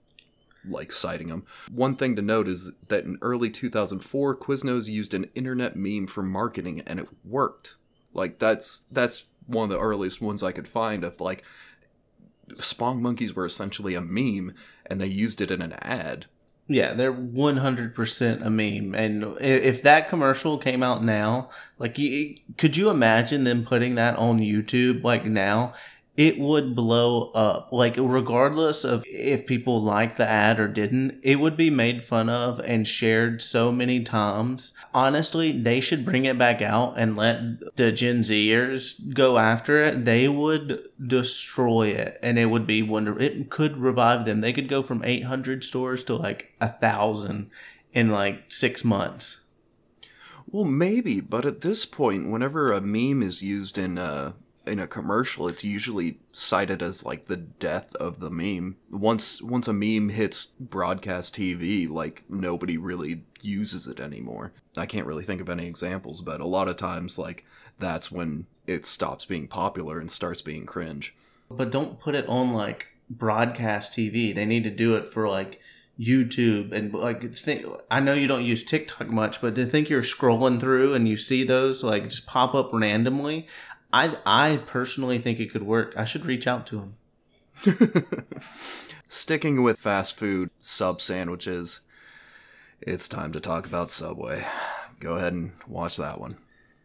like 0.68 0.90
citing 0.90 1.28
them. 1.28 1.46
One 1.70 1.94
thing 1.94 2.16
to 2.16 2.22
note 2.22 2.48
is 2.48 2.72
that 2.88 3.04
in 3.04 3.18
early 3.22 3.50
2004, 3.50 4.36
Quiznos 4.36 4.88
used 4.88 5.14
an 5.14 5.30
internet 5.36 5.76
meme 5.76 6.08
for 6.08 6.24
marketing, 6.24 6.82
and 6.88 6.98
it 6.98 7.06
worked. 7.24 7.76
Like 8.12 8.40
that's 8.40 8.80
that's 8.90 9.26
one 9.48 9.64
of 9.64 9.70
the 9.70 9.80
earliest 9.80 10.20
ones 10.20 10.42
I 10.42 10.52
could 10.52 10.68
find 10.68 11.02
of 11.02 11.20
like 11.20 11.42
Spong 12.56 13.02
monkeys 13.02 13.34
were 13.34 13.46
essentially 13.46 13.94
a 13.94 14.00
meme, 14.00 14.54
and 14.86 15.00
they 15.00 15.06
used 15.06 15.40
it 15.40 15.50
in 15.50 15.62
an 15.62 15.74
ad. 15.74 16.26
Yeah, 16.70 16.92
they're 16.92 17.10
one 17.10 17.56
hundred 17.56 17.94
percent 17.94 18.42
a 18.42 18.50
meme, 18.50 18.94
and 18.94 19.36
if 19.40 19.82
that 19.84 20.10
commercial 20.10 20.58
came 20.58 20.82
out 20.82 21.02
now, 21.02 21.48
like, 21.78 21.94
could 22.58 22.76
you 22.76 22.90
imagine 22.90 23.44
them 23.44 23.64
putting 23.64 23.94
that 23.94 24.16
on 24.16 24.38
YouTube 24.38 25.02
like 25.02 25.24
now? 25.24 25.72
It 26.18 26.36
would 26.36 26.74
blow 26.74 27.30
up. 27.30 27.68
Like, 27.70 27.94
regardless 27.96 28.82
of 28.82 29.04
if 29.06 29.46
people 29.46 29.80
liked 29.80 30.16
the 30.16 30.28
ad 30.28 30.58
or 30.58 30.66
didn't, 30.66 31.20
it 31.22 31.36
would 31.36 31.56
be 31.56 31.70
made 31.70 32.04
fun 32.04 32.28
of 32.28 32.58
and 32.58 32.88
shared 32.88 33.40
so 33.40 33.70
many 33.70 34.02
times. 34.02 34.72
Honestly, 34.92 35.52
they 35.52 35.78
should 35.78 36.04
bring 36.04 36.24
it 36.24 36.36
back 36.36 36.60
out 36.60 36.98
and 36.98 37.14
let 37.14 37.76
the 37.76 37.92
Gen 37.92 38.22
Zers 38.22 39.14
go 39.14 39.38
after 39.38 39.80
it. 39.84 40.04
They 40.06 40.26
would 40.26 40.88
destroy 41.00 41.90
it, 41.90 42.18
and 42.20 42.36
it 42.36 42.46
would 42.46 42.66
be 42.66 42.82
wonder. 42.82 43.16
It 43.16 43.48
could 43.48 43.78
revive 43.78 44.24
them. 44.24 44.40
They 44.40 44.52
could 44.52 44.68
go 44.68 44.82
from 44.82 45.04
eight 45.04 45.22
hundred 45.22 45.62
stores 45.62 46.02
to 46.04 46.16
like 46.16 46.52
a 46.60 46.68
thousand 46.68 47.48
in 47.92 48.10
like 48.10 48.50
six 48.50 48.84
months. 48.84 49.44
Well, 50.50 50.64
maybe, 50.64 51.20
but 51.20 51.44
at 51.44 51.60
this 51.60 51.84
point, 51.84 52.28
whenever 52.28 52.72
a 52.72 52.80
meme 52.80 53.22
is 53.22 53.40
used 53.40 53.78
in 53.78 53.98
a 53.98 54.34
in 54.68 54.78
a 54.78 54.86
commercial, 54.86 55.48
it's 55.48 55.64
usually 55.64 56.18
cited 56.30 56.82
as 56.82 57.04
like 57.04 57.26
the 57.26 57.36
death 57.36 57.94
of 57.96 58.20
the 58.20 58.30
meme. 58.30 58.76
Once 58.90 59.42
once 59.42 59.66
a 59.66 59.72
meme 59.72 60.10
hits 60.10 60.46
broadcast 60.60 61.34
TV, 61.34 61.88
like 61.88 62.22
nobody 62.28 62.76
really 62.76 63.24
uses 63.42 63.86
it 63.86 64.00
anymore. 64.00 64.52
I 64.76 64.86
can't 64.86 65.06
really 65.06 65.24
think 65.24 65.40
of 65.40 65.48
any 65.48 65.66
examples, 65.66 66.22
but 66.22 66.40
a 66.40 66.46
lot 66.46 66.68
of 66.68 66.76
times 66.76 67.18
like 67.18 67.44
that's 67.78 68.10
when 68.10 68.46
it 68.66 68.86
stops 68.86 69.24
being 69.24 69.48
popular 69.48 69.98
and 69.98 70.10
starts 70.10 70.42
being 70.42 70.66
cringe. 70.66 71.14
But 71.50 71.70
don't 71.70 71.98
put 71.98 72.14
it 72.14 72.28
on 72.28 72.52
like 72.52 72.88
broadcast 73.08 73.92
TV. 73.92 74.34
They 74.34 74.44
need 74.44 74.64
to 74.64 74.70
do 74.70 74.94
it 74.96 75.08
for 75.08 75.28
like 75.28 75.60
YouTube 75.98 76.72
and 76.72 76.92
like 76.92 77.36
think. 77.36 77.66
I 77.90 78.00
know 78.00 78.14
you 78.14 78.28
don't 78.28 78.44
use 78.44 78.62
TikTok 78.62 79.08
much, 79.08 79.40
but 79.40 79.56
to 79.56 79.66
think 79.66 79.88
you're 79.88 80.02
scrolling 80.02 80.60
through 80.60 80.94
and 80.94 81.08
you 81.08 81.16
see 81.16 81.42
those 81.42 81.82
like 81.82 82.04
just 82.04 82.26
pop 82.26 82.54
up 82.54 82.70
randomly, 82.72 83.46
I 83.92 84.16
I 84.26 84.60
personally 84.66 85.18
think 85.18 85.40
it 85.40 85.52
could 85.52 85.62
work. 85.62 85.94
I 85.96 86.04
should 86.04 86.26
reach 86.26 86.46
out 86.46 86.66
to 86.68 86.80
him. 86.80 86.94
Sticking 89.02 89.62
with 89.62 89.78
fast 89.78 90.16
food 90.16 90.50
sub 90.56 91.00
sandwiches, 91.00 91.80
it's 92.80 93.08
time 93.08 93.32
to 93.32 93.40
talk 93.40 93.66
about 93.66 93.90
Subway. 93.90 94.46
Go 95.00 95.14
ahead 95.14 95.32
and 95.32 95.52
watch 95.66 95.96
that 95.96 96.20
one. 96.20 96.36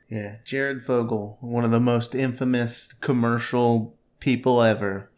Yeah, 0.09 0.35
Jared 0.45 0.83
Fogle, 0.83 1.37
one 1.41 1.63
of 1.63 1.71
the 1.71 1.79
most 1.79 2.15
infamous 2.15 2.93
commercial 2.93 3.95
people 4.19 4.61
ever. 4.61 5.09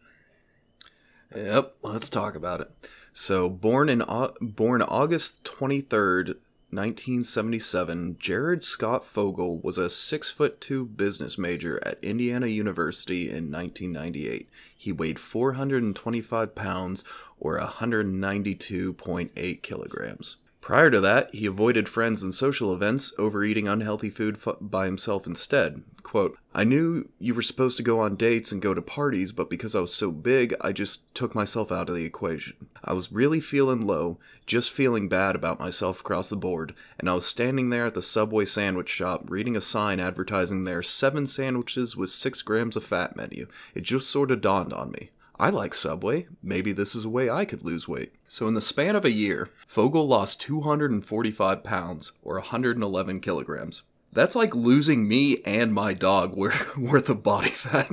Yep, 1.34 1.76
let's 1.82 2.08
talk 2.08 2.34
about 2.34 2.60
it. 2.60 2.70
So, 3.12 3.48
born 3.48 3.88
in 3.88 4.02
born 4.40 4.82
August 4.82 5.44
23rd, 5.44 6.36
1977, 6.70 8.16
Jared 8.18 8.64
Scott 8.64 9.04
Fogle 9.04 9.60
was 9.62 9.78
a 9.78 9.88
6 9.88 10.30
foot 10.32 10.60
2 10.60 10.84
business 10.84 11.38
major 11.38 11.78
at 11.86 12.02
Indiana 12.02 12.48
University 12.48 13.30
in 13.30 13.52
1998. 13.52 14.48
He 14.76 14.90
weighed 14.90 15.20
425 15.20 16.56
pounds 16.56 17.04
or 17.38 17.60
192.8 17.60 19.62
kilograms. 19.62 20.36
Prior 20.66 20.90
to 20.90 21.00
that, 21.00 21.32
he 21.32 21.46
avoided 21.46 21.88
friends 21.88 22.24
and 22.24 22.34
social 22.34 22.74
events, 22.74 23.12
overeating 23.18 23.68
unhealthy 23.68 24.10
food 24.10 24.36
f- 24.44 24.56
by 24.60 24.86
himself 24.86 25.24
instead. 25.24 25.84
Quote, 26.02 26.36
I 26.52 26.64
knew 26.64 27.08
you 27.20 27.36
were 27.36 27.42
supposed 27.42 27.76
to 27.76 27.84
go 27.84 28.00
on 28.00 28.16
dates 28.16 28.50
and 28.50 28.60
go 28.60 28.74
to 28.74 28.82
parties, 28.82 29.30
but 29.30 29.48
because 29.48 29.76
I 29.76 29.80
was 29.80 29.94
so 29.94 30.10
big, 30.10 30.56
I 30.60 30.72
just 30.72 31.14
took 31.14 31.36
myself 31.36 31.70
out 31.70 31.88
of 31.88 31.94
the 31.94 32.04
equation. 32.04 32.66
I 32.82 32.94
was 32.94 33.12
really 33.12 33.38
feeling 33.38 33.86
low, 33.86 34.18
just 34.44 34.72
feeling 34.72 35.08
bad 35.08 35.36
about 35.36 35.60
myself 35.60 36.00
across 36.00 36.30
the 36.30 36.36
board, 36.36 36.74
and 36.98 37.08
I 37.08 37.14
was 37.14 37.26
standing 37.26 37.70
there 37.70 37.86
at 37.86 37.94
the 37.94 38.02
Subway 38.02 38.44
sandwich 38.44 38.88
shop 38.88 39.22
reading 39.28 39.54
a 39.54 39.60
sign 39.60 40.00
advertising 40.00 40.64
their 40.64 40.82
seven 40.82 41.28
sandwiches 41.28 41.96
with 41.96 42.10
six 42.10 42.42
grams 42.42 42.74
of 42.74 42.82
fat 42.82 43.16
menu. 43.16 43.46
It 43.76 43.84
just 43.84 44.10
sort 44.10 44.32
of 44.32 44.40
dawned 44.40 44.72
on 44.72 44.90
me. 44.90 45.10
I 45.38 45.50
like 45.50 45.74
Subway. 45.74 46.26
Maybe 46.42 46.72
this 46.72 46.94
is 46.94 47.04
a 47.04 47.10
way 47.10 47.28
I 47.28 47.44
could 47.44 47.62
lose 47.62 47.86
weight. 47.86 48.12
So, 48.26 48.48
in 48.48 48.54
the 48.54 48.60
span 48.60 48.96
of 48.96 49.04
a 49.04 49.12
year, 49.12 49.50
Fogle 49.66 50.06
lost 50.06 50.40
245 50.40 51.62
pounds, 51.62 52.12
or 52.22 52.36
111 52.36 53.20
kilograms. 53.20 53.82
That's 54.12 54.34
like 54.34 54.54
losing 54.54 55.06
me 55.06 55.38
and 55.44 55.74
my 55.74 55.92
dog 55.92 56.34
worth, 56.36 57.08
of 57.08 57.22
body 57.22 57.50
fat. 57.50 57.92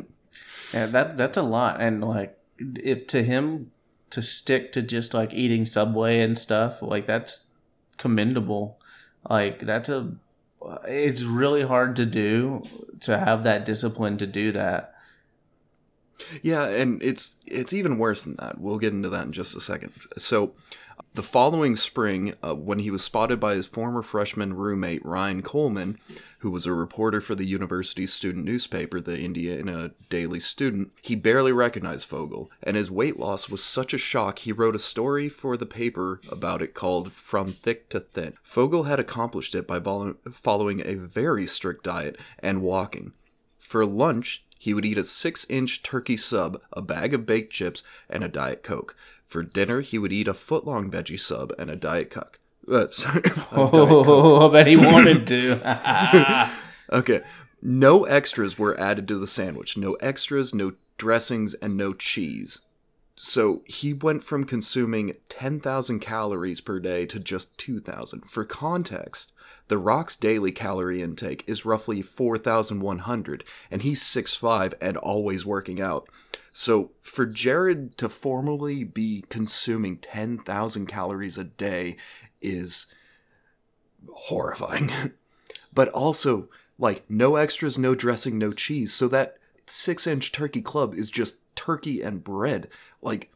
Yeah, 0.73 0.85
that 0.87 1.17
that's 1.17 1.37
a 1.37 1.43
lot, 1.43 1.81
and 1.81 2.03
like 2.03 2.37
if 2.59 3.07
to 3.07 3.23
him 3.23 3.71
to 4.09 4.21
stick 4.21 4.71
to 4.71 4.81
just 4.81 5.13
like 5.13 5.33
eating 5.33 5.65
Subway 5.65 6.19
and 6.21 6.37
stuff, 6.39 6.81
like 6.81 7.07
that's 7.07 7.49
commendable. 7.97 8.79
Like 9.29 9.59
that's 9.59 9.89
a, 9.89 10.13
it's 10.87 11.23
really 11.23 11.63
hard 11.63 11.95
to 11.97 12.05
do 12.05 12.63
to 13.01 13.17
have 13.17 13.43
that 13.43 13.65
discipline 13.65 14.17
to 14.19 14.27
do 14.27 14.51
that. 14.53 14.92
Yeah, 16.41 16.65
and 16.67 17.01
it's 17.01 17.35
it's 17.45 17.73
even 17.73 17.97
worse 17.97 18.23
than 18.23 18.35
that. 18.37 18.59
We'll 18.59 18.79
get 18.79 18.93
into 18.93 19.09
that 19.09 19.25
in 19.25 19.31
just 19.31 19.55
a 19.55 19.61
second. 19.61 19.91
So, 20.17 20.53
the 21.13 21.23
following 21.23 21.75
spring, 21.75 22.33
uh, 22.43 22.55
when 22.55 22.79
he 22.79 22.89
was 22.89 23.03
spotted 23.03 23.39
by 23.39 23.55
his 23.55 23.67
former 23.67 24.01
freshman 24.01 24.55
roommate 24.55 25.05
Ryan 25.05 25.41
Coleman, 25.41 25.99
who 26.39 26.49
was 26.49 26.65
a 26.65 26.73
reporter 26.73 27.21
for 27.21 27.35
the 27.35 27.45
university's 27.45 28.11
student 28.11 28.45
newspaper, 28.45 28.99
the 28.99 29.19
Indiana 29.21 29.91
Daily 30.09 30.39
Student, 30.39 30.91
he 31.01 31.15
barely 31.15 31.51
recognized 31.51 32.07
Fogle, 32.07 32.51
and 32.61 32.75
his 32.75 32.91
weight 32.91 33.19
loss 33.19 33.47
was 33.47 33.63
such 33.63 33.93
a 33.93 33.97
shock 33.97 34.39
he 34.39 34.51
wrote 34.51 34.75
a 34.75 34.79
story 34.79 35.29
for 35.29 35.55
the 35.55 35.65
paper 35.65 36.19
about 36.29 36.61
it 36.61 36.73
called 36.73 37.11
From 37.11 37.51
Thick 37.51 37.89
to 37.89 37.99
Thin. 37.99 38.33
Fogle 38.43 38.83
had 38.83 38.99
accomplished 38.99 39.55
it 39.55 39.67
by 39.67 39.79
following 39.79 40.81
a 40.83 40.95
very 40.95 41.45
strict 41.45 41.83
diet 41.83 42.17
and 42.39 42.61
walking. 42.61 43.13
For 43.59 43.85
lunch, 43.85 44.42
he 44.63 44.73
would 44.73 44.85
eat 44.85 44.97
a 44.97 45.03
six 45.03 45.45
inch 45.49 45.83
turkey 45.83 46.15
sub, 46.15 46.61
a 46.71 46.81
bag 46.81 47.13
of 47.13 47.25
baked 47.25 47.51
chips, 47.51 47.83
and 48.09 48.23
a 48.23 48.29
Diet 48.29 48.63
Coke. 48.63 48.95
For 49.25 49.43
dinner, 49.43 49.81
he 49.81 49.97
would 49.97 50.13
eat 50.13 50.25
a 50.25 50.33
foot 50.33 50.65
long 50.65 50.89
veggie 50.89 51.19
sub 51.19 51.51
and 51.59 51.69
a 51.69 51.75
Diet 51.75 52.09
Coke. 52.09 52.39
Uh, 52.71 52.87
sorry, 52.91 53.23
Oh, 53.51 54.47
bet 54.47 54.67
he 54.67 54.77
wanted 54.77 55.27
to. 55.27 56.49
Okay. 56.93 57.23
No 57.61 58.05
extras 58.05 58.57
were 58.57 58.79
added 58.79 59.05
to 59.09 59.17
the 59.17 59.27
sandwich. 59.27 59.75
No 59.75 59.95
extras, 59.95 60.53
no 60.53 60.73
dressings, 60.97 61.55
and 61.55 61.75
no 61.75 61.91
cheese. 61.91 62.61
So 63.17 63.63
he 63.65 63.91
went 63.93 64.23
from 64.23 64.45
consuming 64.45 65.17
10,000 65.27 65.99
calories 65.99 66.61
per 66.61 66.79
day 66.79 67.05
to 67.07 67.19
just 67.19 67.57
2,000. 67.57 68.29
For 68.29 68.45
context, 68.45 69.32
The 69.67 69.77
Rock's 69.77 70.15
daily 70.15 70.51
calorie 70.51 71.01
intake 71.01 71.43
is 71.47 71.65
roughly 71.65 72.01
4,100, 72.01 73.43
and 73.71 73.81
he's 73.81 74.01
6'5 74.03 74.73
and 74.81 74.97
always 74.97 75.45
working 75.45 75.81
out. 75.81 76.07
So 76.51 76.91
for 77.01 77.25
Jared 77.25 77.97
to 77.97 78.09
formally 78.09 78.83
be 78.83 79.23
consuming 79.29 79.97
10,000 79.97 80.85
calories 80.85 81.37
a 81.37 81.43
day 81.43 81.97
is 82.41 82.85
horrifying. 84.11 84.91
but 85.73 85.89
also, 85.89 86.49
like, 86.77 87.03
no 87.09 87.35
extras, 87.35 87.77
no 87.77 87.95
dressing, 87.95 88.37
no 88.37 88.51
cheese. 88.51 88.93
So 88.93 89.07
that 89.07 89.37
six 89.65 90.05
inch 90.05 90.31
turkey 90.31 90.61
club 90.61 90.93
is 90.93 91.09
just 91.09 91.37
turkey 91.55 92.01
and 92.01 92.23
bread. 92.23 92.67
Like, 93.01 93.31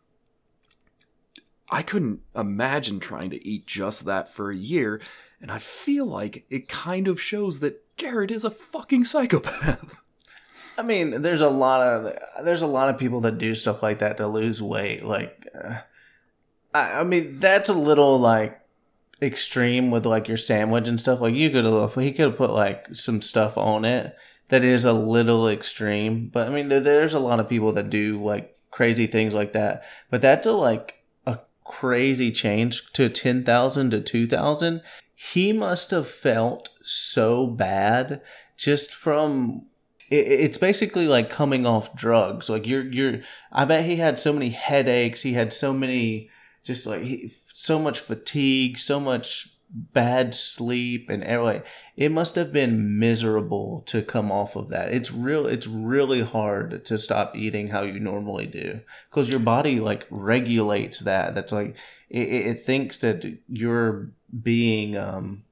I 1.70 1.82
couldn't 1.82 2.22
imagine 2.36 3.00
trying 3.00 3.30
to 3.32 3.46
eat 3.46 3.66
just 3.66 4.06
that 4.06 4.30
for 4.30 4.52
a 4.52 4.56
year, 4.56 5.02
and 5.41 5.52
I 5.52 5.60
feel 5.60 6.06
like 6.06 6.45
it 6.50 6.67
kind 6.67 7.08
of 7.08 7.21
shows 7.21 7.60
that 7.60 7.84
Jared 7.97 8.32
is 8.32 8.43
a 8.43 8.52
fucking 8.52 9.06
psychopath. 9.06 10.02
I 10.78 10.84
mean, 10.84 11.21
there's 11.21 11.41
a 11.41 11.50
lot 11.50 11.82
of 11.82 12.45
there's 12.45 12.62
a 12.62 12.67
lot 12.67 12.93
of 12.93 13.00
people 13.00 13.21
that 13.21 13.39
do 13.39 13.56
stuff 13.56 13.82
like 13.82 14.00
that 14.00 14.17
to 14.17 14.28
lose 14.28 14.62
weight. 14.62 15.04
Like, 15.04 15.47
uh, 15.60 15.80
I, 16.73 17.00
I 17.00 17.04
mean, 17.04 17.39
that's 17.39 17.69
a 17.69 17.73
little 17.73 18.19
like 18.19 18.60
extreme 19.21 19.89
with 19.89 20.06
like 20.06 20.28
your 20.28 20.38
sandwich 20.38 20.88
and 20.88 21.00
stuff. 21.00 21.19
Like, 21.19 21.34
you 21.34 21.50
could 21.50 21.65
have 21.65 21.95
he 21.95 22.12
could 22.12 22.30
have 22.30 22.38
put 22.38 22.52
like 22.52 22.93
some 22.93 23.21
stuff 23.21 23.58
on 23.58 23.86
it 23.86 24.15
that 24.50 24.63
is 24.63 24.86
a 24.86 24.93
little 24.93 25.47
extreme. 25.47 26.28
But 26.28 26.47
I 26.47 26.52
mean, 26.52 26.69
there, 26.69 26.80
there's 26.80 27.13
a 27.13 27.19
lot 27.19 27.39
of 27.39 27.50
people 27.50 27.71
that 27.73 27.89
do 27.89 28.23
like 28.23 28.56
crazy 28.71 29.08
things 29.08 29.34
like 29.34 29.54
that. 29.54 29.84
But 30.10 30.21
that's 30.21 30.47
a 30.47 30.54
like 30.54 31.04
a 31.26 31.39
crazy 31.63 32.32
change 32.32 32.91
to 32.93 33.10
ten 33.10 33.43
thousand 33.43 33.91
to 33.91 34.02
two 34.02 34.28
thousand. 34.28 34.82
He 35.19 35.51
must 35.51 35.89
have 35.89 36.08
felt 36.08 36.69
so 36.80 37.47
bad 37.47 38.21
just 38.56 38.93
from 38.93 39.65
it's 40.10 40.60
basically 40.60 41.08
like 41.08 41.32
coming 41.32 41.65
off 41.65 41.95
drugs. 41.95 42.49
Like 42.51 42.67
you're 42.67 42.86
you're. 42.86 43.21
I 43.51 43.65
bet 43.65 43.86
he 43.86 43.95
had 43.95 44.19
so 44.19 44.32
many 44.32 44.49
headaches. 44.49 45.23
He 45.23 45.34
had 45.34 45.51
so 45.51 45.73
many 45.73 46.30
just 46.63 46.86
like 46.86 47.01
he, 47.01 47.34
so 47.51 47.80
much 47.80 47.99
fatigue, 47.99 48.77
so 48.77 48.99
much 48.99 49.49
bad 49.69 50.36
sleep 50.36 51.10
and 51.10 51.23
airway. 51.23 51.63
It 51.95 52.12
must 52.12 52.36
have 52.36 52.53
been 52.53 52.99
miserable 52.99 53.82
to 53.88 54.03
come 54.03 54.32
off 54.32 54.56
of 54.56 54.69
that. 54.69 54.93
It's 54.93 55.12
real. 55.12 55.47
It's 55.47 55.67
really 55.67 56.21
hard 56.21 56.86
to 56.86 56.97
stop 56.99 57.36
eating 57.36 57.69
how 57.69 57.82
you 57.82 57.99
normally 57.99 58.45
do 58.45 58.82
because 59.10 59.30
your 59.30 59.39
body 59.39 59.80
like 59.80 60.06
regulates 60.12 60.99
that. 60.99 61.34
That's 61.34 61.51
like 61.51 61.75
it, 62.08 62.30
it 62.30 62.60
thinks 62.60 62.99
that 62.99 63.39
you're 63.49 64.12
being 64.44 64.98
um 64.98 65.44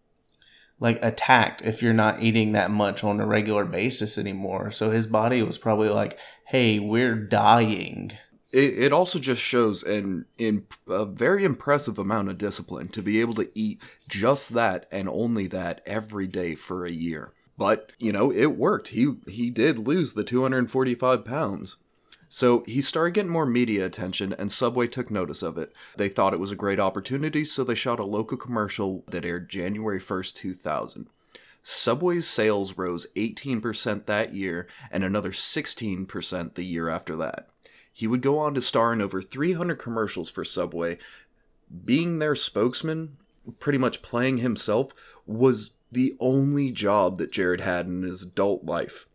like 0.80 1.00
attacked 1.02 1.62
if 1.62 1.82
you're 1.82 1.94
not 1.94 2.22
eating 2.22 2.52
that 2.52 2.70
much 2.72 3.04
on 3.04 3.20
a 3.20 3.26
regular 3.26 3.66
basis 3.66 4.18
anymore. 4.18 4.72
So 4.72 4.92
his 4.92 5.08
body 5.08 5.42
was 5.42 5.58
probably 5.58 5.90
like, 5.90 6.18
"Hey, 6.48 6.80
we're 6.80 7.16
dying." 7.16 8.12
It, 8.52 8.78
it 8.78 8.94
also 8.94 9.20
just 9.20 9.42
shows 9.42 9.84
an 9.84 10.26
in 10.38 10.68
a 10.88 11.06
very 11.06 11.44
impressive 11.44 11.98
amount 11.98 12.30
of 12.30 12.38
discipline 12.38 12.90
to 12.90 13.02
be 13.02 13.22
able 13.22 13.34
to 13.36 13.50
eat 13.54 13.82
just 14.10 14.54
that 14.54 14.88
and 14.92 15.10
only 15.10 15.48
that 15.48 15.82
every 15.86 16.28
day 16.28 16.56
for 16.56 16.86
a 16.86 16.92
year. 16.92 17.34
But 17.58 17.92
you 17.98 18.12
know, 18.12 18.32
it 18.32 18.58
worked. 18.58 18.90
He 18.90 19.16
he 19.28 19.50
did 19.50 19.80
lose 19.80 20.14
the 20.14 20.24
245 20.24 21.24
pounds. 21.24 21.78
So 22.28 22.64
he 22.68 22.82
started 22.82 23.14
getting 23.14 23.32
more 23.32 23.46
media 23.46 23.86
attention, 23.86 24.34
and 24.34 24.52
Subway 24.52 24.88
took 24.88 25.12
notice 25.12 25.44
of 25.44 25.58
it. 25.58 25.74
They 25.98 26.10
thought 26.10 26.34
it 26.34 26.40
was 26.40 26.52
a 26.52 26.56
great 26.56 26.80
opportunity, 26.80 27.46
so 27.46 27.64
they 27.64 27.76
shot 27.76 28.00
a 28.00 28.06
local 28.06 28.38
commercial 28.38 29.04
that 29.10 29.26
aired 29.26 29.50
January 29.50 30.00
1st, 30.00 30.34
2000. 30.34 31.08
Subway's 31.62 32.28
sales 32.28 32.78
rose 32.78 33.08
18% 33.16 34.06
that 34.06 34.34
year 34.36 34.68
and 34.92 35.04
another 35.04 35.32
16% 35.32 36.54
the 36.54 36.66
year 36.66 36.90
after 36.90 37.16
that. 37.16 37.50
He 37.92 38.08
would 38.08 38.22
go 38.22 38.38
on 38.38 38.54
to 38.54 38.62
star 38.62 38.94
in 38.94 39.02
over 39.02 39.22
300 39.22 39.76
commercials 39.80 40.30
for 40.30 40.44
Subway. 40.44 40.98
Being 41.84 42.20
their 42.20 42.36
spokesman, 42.36 43.18
pretty 43.60 43.80
much 43.80 44.02
playing 44.02 44.40
himself, 44.40 44.92
was 45.26 45.72
the 45.92 46.16
only 46.20 46.72
job 46.72 47.18
that 47.18 47.32
Jared 47.32 47.62
had 47.62 47.88
in 47.88 48.04
his 48.04 48.24
adult 48.24 48.66
life 48.66 49.08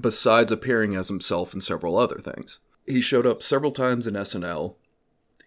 besides 0.00 0.52
appearing 0.52 0.94
as 0.94 1.08
himself 1.08 1.54
in 1.54 1.60
several 1.60 1.96
other 1.96 2.18
things. 2.18 2.60
He 2.86 3.00
showed 3.00 3.26
up 3.26 3.42
several 3.42 3.72
times 3.72 4.06
in 4.06 4.14
SNL. 4.14 4.76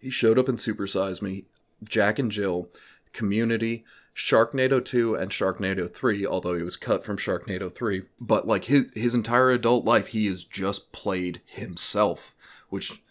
He 0.02 0.10
showed 0.10 0.40
up 0.40 0.50
in 0.50 0.56
Supersize 0.56 1.22
Me, 1.22 1.46
Jack 1.84 2.20
and 2.20 2.32
Jill, 2.32 2.70
Community, 3.14 3.84
Sharknado 4.16 4.84
2 4.84 5.14
and 5.16 5.30
Sharknado 5.30 5.92
3, 5.92 6.26
although 6.26 6.56
he 6.56 6.64
was 6.64 6.76
cut 6.76 7.04
from 7.04 7.18
Sharknado 7.18 7.74
3. 7.74 8.04
But 8.20 8.48
like 8.48 8.66
his 8.66 8.92
his 8.96 9.14
entire 9.14 9.52
adult 9.52 9.86
life 9.86 10.08
he 10.08 10.26
has 10.26 10.44
just 10.44 10.92
played 10.92 11.42
himself, 11.46 12.36
which 12.70 13.02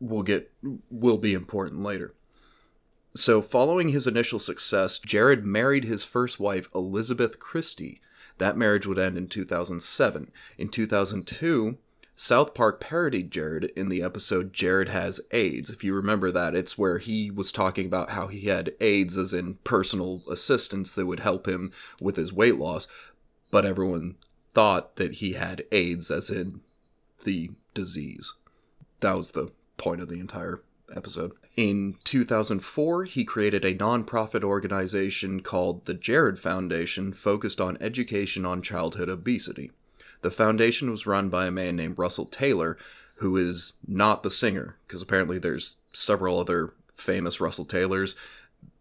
will 0.00 0.22
get 0.22 0.50
will 0.90 1.18
be 1.18 1.34
important 1.34 1.82
later. 1.82 2.14
So, 3.14 3.42
following 3.42 3.88
his 3.88 4.06
initial 4.06 4.38
success, 4.38 4.98
Jared 4.98 5.44
married 5.44 5.84
his 5.84 6.04
first 6.04 6.38
wife, 6.38 6.68
Elizabeth 6.74 7.38
Christie, 7.38 8.00
that 8.38 8.56
marriage 8.56 8.86
would 8.86 8.98
end 8.98 9.16
in 9.16 9.28
2007. 9.28 10.32
In 10.56 10.68
2002, 10.68 11.78
South 12.12 12.52
Park 12.52 12.80
parodied 12.80 13.30
Jared 13.30 13.66
in 13.76 13.88
the 13.88 14.02
episode 14.02 14.52
Jared 14.52 14.88
Has 14.88 15.20
AIDS. 15.30 15.70
If 15.70 15.84
you 15.84 15.94
remember 15.94 16.32
that, 16.32 16.56
it's 16.56 16.76
where 16.76 16.98
he 16.98 17.30
was 17.30 17.52
talking 17.52 17.86
about 17.86 18.10
how 18.10 18.26
he 18.26 18.46
had 18.46 18.72
AIDS 18.80 19.16
as 19.16 19.32
in 19.32 19.54
personal 19.62 20.22
assistance 20.28 20.94
that 20.94 21.06
would 21.06 21.20
help 21.20 21.46
him 21.46 21.70
with 22.00 22.16
his 22.16 22.32
weight 22.32 22.56
loss, 22.56 22.88
but 23.52 23.64
everyone 23.64 24.16
thought 24.52 24.96
that 24.96 25.14
he 25.14 25.34
had 25.34 25.62
AIDS 25.70 26.10
as 26.10 26.28
in 26.28 26.60
the 27.22 27.50
disease. 27.72 28.34
That 28.98 29.16
was 29.16 29.30
the 29.30 29.52
point 29.76 30.00
of 30.00 30.08
the 30.08 30.18
entire 30.18 30.64
episode. 30.96 31.32
In 31.58 31.96
2004, 32.04 33.02
he 33.06 33.24
created 33.24 33.64
a 33.64 33.74
nonprofit 33.74 34.44
organization 34.44 35.40
called 35.40 35.86
the 35.86 35.94
Jared 35.94 36.38
Foundation 36.38 37.12
focused 37.12 37.60
on 37.60 37.76
education 37.80 38.46
on 38.46 38.62
childhood 38.62 39.08
obesity. 39.08 39.72
The 40.20 40.30
foundation 40.30 40.88
was 40.88 41.04
run 41.04 41.30
by 41.30 41.48
a 41.48 41.50
man 41.50 41.74
named 41.74 41.98
Russell 41.98 42.26
Taylor, 42.26 42.78
who 43.16 43.36
is 43.36 43.72
not 43.84 44.22
the 44.22 44.30
singer, 44.30 44.76
because 44.86 45.02
apparently 45.02 45.40
there's 45.40 45.78
several 45.88 46.38
other 46.38 46.74
famous 46.94 47.40
Russell 47.40 47.64
Taylors. 47.64 48.14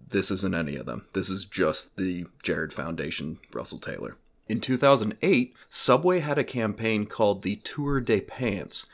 This 0.08 0.30
isn't 0.30 0.54
any 0.54 0.76
of 0.76 0.86
them. 0.86 1.08
This 1.14 1.32
is 1.32 1.46
just 1.46 1.98
the 1.98 2.28
Jared 2.44 2.74
Foundation, 2.74 3.40
Russell 3.52 3.80
Taylor. 3.80 4.18
In 4.48 4.62
2008, 4.62 5.56
Subway 5.66 6.20
had 6.20 6.38
a 6.38 6.44
campaign 6.44 7.08
called 7.08 7.42
the 7.42 7.56
Tour 7.56 8.02
de 8.02 8.22
Pants, 8.22 8.86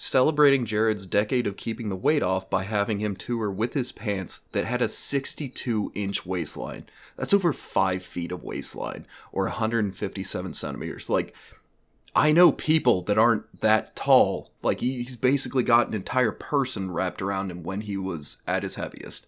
celebrating 0.00 0.64
Jared's 0.64 1.04
decade 1.04 1.46
of 1.46 1.58
keeping 1.58 1.90
the 1.90 1.96
weight 1.96 2.22
off 2.22 2.48
by 2.48 2.62
having 2.64 3.00
him 3.00 3.14
tour 3.14 3.50
with 3.50 3.74
his 3.74 3.92
pants 3.92 4.40
that 4.52 4.64
had 4.64 4.80
a 4.80 4.88
62 4.88 5.92
inch 5.94 6.24
waistline. 6.24 6.86
That's 7.18 7.34
over 7.34 7.52
5 7.52 8.02
feet 8.02 8.32
of 8.32 8.42
waistline, 8.42 9.06
or 9.30 9.44
157 9.44 10.54
centimeters. 10.54 11.10
Like, 11.10 11.34
I 12.16 12.32
know 12.32 12.50
people 12.50 13.02
that 13.02 13.18
aren't 13.18 13.60
that 13.60 13.94
tall. 13.94 14.50
Like, 14.62 14.80
he's 14.80 15.16
basically 15.16 15.62
got 15.62 15.88
an 15.88 15.94
entire 15.94 16.32
person 16.32 16.90
wrapped 16.90 17.20
around 17.20 17.50
him 17.50 17.62
when 17.62 17.82
he 17.82 17.98
was 17.98 18.38
at 18.46 18.62
his 18.62 18.76
heaviest, 18.76 19.26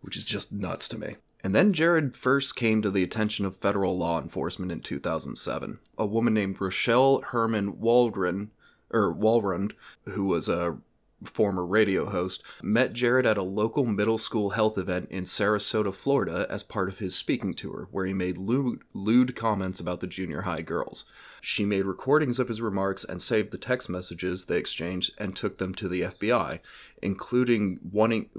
which 0.00 0.16
is 0.16 0.26
just 0.26 0.52
nuts 0.52 0.86
to 0.88 0.98
me. 0.98 1.16
And 1.42 1.56
then 1.56 1.72
Jared 1.72 2.14
first 2.14 2.54
came 2.54 2.82
to 2.82 2.90
the 2.90 3.02
attention 3.02 3.44
of 3.44 3.56
federal 3.56 3.98
law 3.98 4.20
enforcement 4.20 4.70
in 4.70 4.80
2007. 4.80 5.80
A 5.98 6.06
woman 6.06 6.34
named 6.34 6.60
Rochelle 6.60 7.20
Herman 7.22 7.80
Waldron 7.80 8.52
or 8.92 9.14
Walrond, 9.14 9.72
who 10.04 10.24
was 10.24 10.48
a 10.48 10.78
former 11.24 11.64
radio 11.64 12.08
host, 12.10 12.42
met 12.62 12.92
Jared 12.92 13.26
at 13.26 13.38
a 13.38 13.42
local 13.42 13.84
middle 13.84 14.18
school 14.18 14.50
health 14.50 14.76
event 14.78 15.10
in 15.10 15.24
Sarasota, 15.24 15.94
Florida, 15.94 16.46
as 16.50 16.62
part 16.62 16.88
of 16.88 16.98
his 16.98 17.14
speaking 17.14 17.54
tour, 17.54 17.88
where 17.90 18.06
he 18.06 18.12
made 18.12 18.38
lewd, 18.38 18.82
lewd, 18.92 19.36
comments 19.36 19.80
about 19.80 20.00
the 20.00 20.06
junior 20.06 20.42
high 20.42 20.62
girls. 20.62 21.04
She 21.40 21.64
made 21.64 21.84
recordings 21.84 22.38
of 22.38 22.48
his 22.48 22.60
remarks 22.60 23.04
and 23.04 23.20
saved 23.20 23.50
the 23.50 23.58
text 23.58 23.88
messages 23.88 24.46
they 24.46 24.58
exchanged 24.58 25.12
and 25.18 25.34
took 25.34 25.58
them 25.58 25.74
to 25.76 25.88
the 25.88 26.02
FBI, 26.02 26.60
including 27.02 27.80
wanting. 27.90 28.30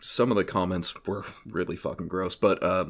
Some 0.00 0.30
of 0.30 0.36
the 0.36 0.44
comments 0.44 0.94
were 1.06 1.24
really 1.46 1.76
fucking 1.76 2.08
gross, 2.08 2.36
but 2.36 2.62
uh, 2.62 2.86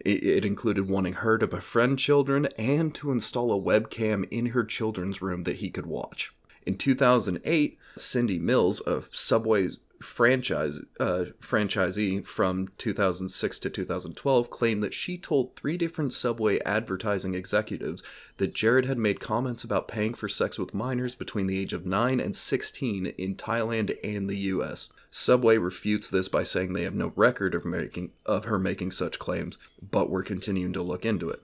it, 0.00 0.24
it 0.24 0.44
included 0.44 0.88
wanting 0.88 1.14
her 1.14 1.38
to 1.38 1.46
befriend 1.46 1.98
children 1.98 2.46
and 2.58 2.94
to 2.96 3.12
install 3.12 3.52
a 3.52 3.62
webcam 3.62 4.26
in 4.30 4.46
her 4.46 4.64
children's 4.64 5.22
room 5.22 5.44
that 5.44 5.56
he 5.56 5.70
could 5.70 5.86
watch. 5.86 6.32
In 6.66 6.76
2008, 6.76 7.78
Cindy 7.96 8.38
Mills, 8.40 8.82
a 8.86 9.04
Subway 9.12 9.68
franchise 10.02 10.80
uh, 11.00 11.26
franchisee 11.40 12.26
from 12.26 12.68
2006 12.76 13.58
to 13.60 13.70
2012, 13.70 14.50
claimed 14.50 14.82
that 14.82 14.92
she 14.92 15.16
told 15.16 15.54
three 15.54 15.76
different 15.76 16.12
Subway 16.12 16.58
advertising 16.60 17.34
executives 17.34 18.02
that 18.38 18.54
Jared 18.54 18.84
had 18.84 18.98
made 18.98 19.20
comments 19.20 19.64
about 19.64 19.88
paying 19.88 20.12
for 20.12 20.28
sex 20.28 20.58
with 20.58 20.74
minors 20.74 21.14
between 21.14 21.46
the 21.46 21.58
age 21.58 21.72
of 21.72 21.86
9 21.86 22.20
and 22.20 22.36
16 22.36 23.06
in 23.06 23.36
Thailand 23.36 23.96
and 24.04 24.28
the 24.28 24.36
US. 24.36 24.88
Subway 25.08 25.56
refutes 25.56 26.10
this 26.10 26.28
by 26.28 26.42
saying 26.42 26.72
they 26.72 26.82
have 26.82 26.94
no 26.94 27.12
record 27.16 27.54
of 27.54 27.64
making 27.64 28.10
of 28.26 28.44
her 28.46 28.58
making 28.58 28.90
such 28.90 29.18
claims, 29.18 29.56
but 29.80 30.10
we're 30.10 30.22
continuing 30.24 30.72
to 30.72 30.82
look 30.82 31.06
into 31.06 31.30
it. 31.30 31.42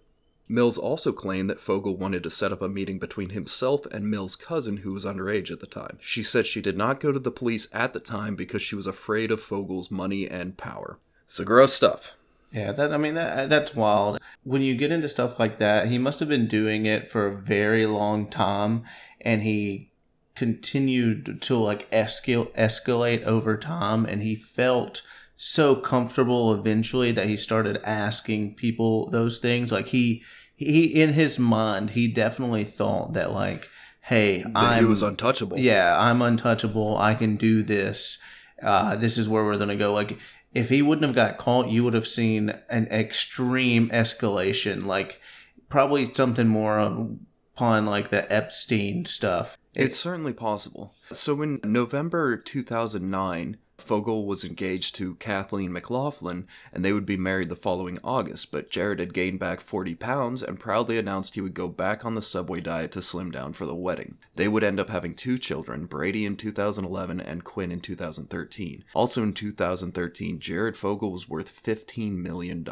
Mills 0.49 0.77
also 0.77 1.13
claimed 1.13 1.49
that 1.49 1.61
Fogle 1.61 1.97
wanted 1.97 2.23
to 2.25 2.31
set 2.31 2.53
up 2.53 2.61
a 2.63 2.69
meeting 2.69 2.99
between 2.99 3.31
himself 3.31 3.87
and 3.87 4.11
Mills' 4.11 4.37
cousin, 4.37 4.79
who 4.79 4.93
was 4.93 5.05
underage 5.05 5.51
at 5.51 5.61
the 5.61 5.67
time. 5.67 5.99
She 6.01 6.23
said 6.23 6.47
she 6.47 6.61
did 6.61 6.77
not 6.77 7.01
go 7.01 7.13
to 7.13 7.19
the 7.19 7.31
police 7.31 7.69
at 7.73 7.93
the 7.93 8.01
time 8.01 8.37
because 8.37 8.61
she 8.61 8.75
was 8.75 8.87
afraid 8.87 9.31
of 9.31 9.41
Fogle's 9.41 9.91
money 9.91 10.29
and 10.29 10.57
power. 10.57 10.99
So 11.25 11.45
gross 11.45 11.73
stuff. 11.73 12.13
Yeah, 12.53 12.73
that 12.73 12.93
I 12.93 12.99
mean 12.99 13.15
that 13.15 13.49
that's 13.49 13.75
wild. 13.75 14.19
When 14.45 14.61
you 14.61 14.75
get 14.75 14.93
into 14.93 15.09
stuff 15.09 15.39
like 15.39 15.59
that, 15.59 15.89
he 15.89 15.97
must 15.97 16.21
have 16.21 16.29
been 16.29 16.47
doing 16.47 16.85
it 16.85 17.11
for 17.11 17.27
a 17.27 17.35
very 17.35 17.87
long 17.87 18.29
time, 18.29 18.85
and 19.23 19.43
he 19.43 19.91
continued 20.35 21.41
to 21.43 21.57
like 21.57 21.91
escal- 21.91 22.53
escalate 22.55 23.23
over 23.23 23.57
time, 23.57 24.05
and 24.05 24.23
he 24.23 24.35
felt 24.35 25.01
so 25.45 25.75
comfortable 25.75 26.55
eventually 26.55 27.11
that 27.11 27.27
he 27.27 27.37
started 27.37 27.81
asking 27.83 28.55
people 28.55 29.09
those 29.11 29.41
things. 29.41 29.73
Like 29.73 29.89
he 29.89 30.23
he 30.55 30.85
in 30.85 31.15
his 31.15 31.37
mind 31.37 31.91
he 31.91 32.07
definitely 32.07 32.63
thought 32.63 33.15
that 33.15 33.33
like 33.33 33.69
hey 34.03 34.45
i 34.55 34.79
he 34.79 34.85
was 34.85 35.03
untouchable. 35.03 35.59
Yeah 35.59 35.99
i'm 35.99 36.23
untouchable. 36.23 36.97
I 36.97 37.17
can 37.17 37.35
do 37.35 37.65
this. 37.65 38.23
Uh, 38.63 38.95
this 38.95 39.19
is 39.19 39.29
where 39.29 39.45
we're 39.45 39.59
gonna 39.59 39.75
go. 39.75 39.93
Like 39.93 40.17
if 40.55 40.69
he 40.69 40.81
wouldn't 40.81 41.07
have 41.07 41.17
got 41.17 41.39
caught 41.39 41.69
you 41.69 41.83
would 41.83 41.95
have 41.95 42.07
seen 42.07 42.55
an 42.69 42.87
extreme 42.87 43.89
escalation. 43.89 44.85
Like 44.87 45.21
probably 45.69 46.05
something 46.05 46.47
more 46.47 46.79
upon 46.79 47.85
like 47.87 48.11
the 48.11 48.33
epstein 48.33 49.07
stuff. 49.07 49.59
It's 49.75 49.97
certainly 49.97 50.35
possible. 50.35 50.95
So 51.11 51.43
in 51.43 51.59
november 51.65 52.37
2009 52.37 53.57
Fogle 53.83 54.27
was 54.27 54.45
engaged 54.45 54.95
to 54.95 55.17
Kathleen 55.17 55.73
McLaughlin, 55.73 56.47
and 56.73 56.85
they 56.85 56.93
would 56.93 57.07
be 57.07 57.17
married 57.17 57.49
the 57.49 57.57
following 57.57 57.99
August, 58.03 58.51
but 58.51 58.71
Jared 58.71 58.99
had 58.99 59.13
gained 59.13 59.41
back 59.41 59.61
40 59.61 59.95
pounds 59.97 60.43
and 60.43 60.59
proudly 60.59 60.99
announced 60.99 61.35
he 61.35 61.41
would 61.41 61.55
go 61.55 61.69
back 61.69 62.05
on 62.05 62.15
the 62.15 62.23
Subway 62.23 62.61
diet 62.61 62.93
to 62.93 63.03
slim 63.03 63.31
down 63.31 63.53
for 63.53 63.67
the 63.67 63.75
wedding. 63.75 64.17
They 64.37 64.49
would 64.49 64.65
end 64.65 64.81
up 64.81 64.91
having 64.91 65.15
two 65.15 65.39
children, 65.39 65.87
Brady 65.87 66.25
in 66.25 66.37
2011 66.37 67.21
and 67.21 67.45
Quinn 67.45 67.73
in 67.73 67.81
2013. 67.81 68.85
Also 68.95 69.23
in 69.23 69.33
2013, 69.33 70.41
Jared 70.41 70.77
Fogle 70.77 71.13
was 71.13 71.29
worth 71.29 71.63
$15 71.63 72.17
million. 72.17 72.67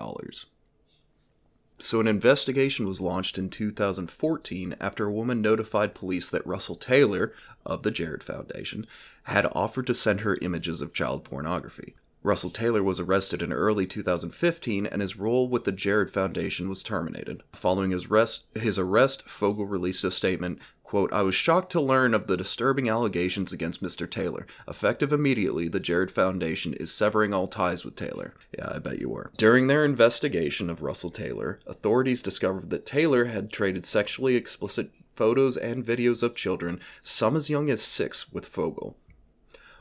So, 1.82 1.98
an 1.98 2.06
investigation 2.06 2.86
was 2.86 3.00
launched 3.00 3.38
in 3.38 3.48
2014 3.48 4.76
after 4.78 5.06
a 5.06 5.12
woman 5.12 5.40
notified 5.40 5.94
police 5.94 6.28
that 6.28 6.46
Russell 6.46 6.74
Taylor, 6.74 7.32
of 7.64 7.82
the 7.82 7.90
Jared 7.90 8.22
Foundation, 8.22 8.86
had 9.30 9.46
offered 9.52 9.86
to 9.86 9.94
send 9.94 10.20
her 10.20 10.38
images 10.42 10.80
of 10.80 10.92
child 10.92 11.24
pornography. 11.24 11.94
Russell 12.22 12.50
Taylor 12.50 12.82
was 12.82 13.00
arrested 13.00 13.40
in 13.40 13.52
early 13.52 13.86
2015 13.86 14.84
and 14.84 15.00
his 15.00 15.16
role 15.16 15.48
with 15.48 15.64
the 15.64 15.72
Jared 15.72 16.10
Foundation 16.10 16.68
was 16.68 16.82
terminated. 16.82 17.42
Following 17.52 17.92
his 17.92 18.06
arrest, 18.06 18.44
his 18.54 18.78
arrest 18.78 19.22
Fogle 19.28 19.66
released 19.66 20.04
a 20.04 20.10
statement 20.10 20.58
Quote, 20.90 21.12
I 21.12 21.22
was 21.22 21.36
shocked 21.36 21.70
to 21.70 21.80
learn 21.80 22.14
of 22.14 22.26
the 22.26 22.36
disturbing 22.36 22.88
allegations 22.88 23.52
against 23.52 23.80
Mr. 23.80 24.10
Taylor. 24.10 24.44
Effective 24.66 25.12
immediately, 25.12 25.68
the 25.68 25.78
Jared 25.78 26.10
Foundation 26.10 26.74
is 26.74 26.90
severing 26.90 27.32
all 27.32 27.46
ties 27.46 27.84
with 27.84 27.94
Taylor. 27.94 28.34
Yeah, 28.58 28.72
I 28.74 28.80
bet 28.80 28.98
you 28.98 29.08
were. 29.08 29.30
During 29.36 29.68
their 29.68 29.84
investigation 29.84 30.68
of 30.68 30.82
Russell 30.82 31.12
Taylor, 31.12 31.60
authorities 31.64 32.22
discovered 32.22 32.70
that 32.70 32.86
Taylor 32.86 33.26
had 33.26 33.52
traded 33.52 33.86
sexually 33.86 34.34
explicit 34.34 34.90
photos 35.14 35.56
and 35.56 35.86
videos 35.86 36.24
of 36.24 36.34
children, 36.34 36.80
some 37.00 37.36
as 37.36 37.48
young 37.48 37.70
as 37.70 37.80
six, 37.80 38.32
with 38.32 38.46
Fogle. 38.46 38.96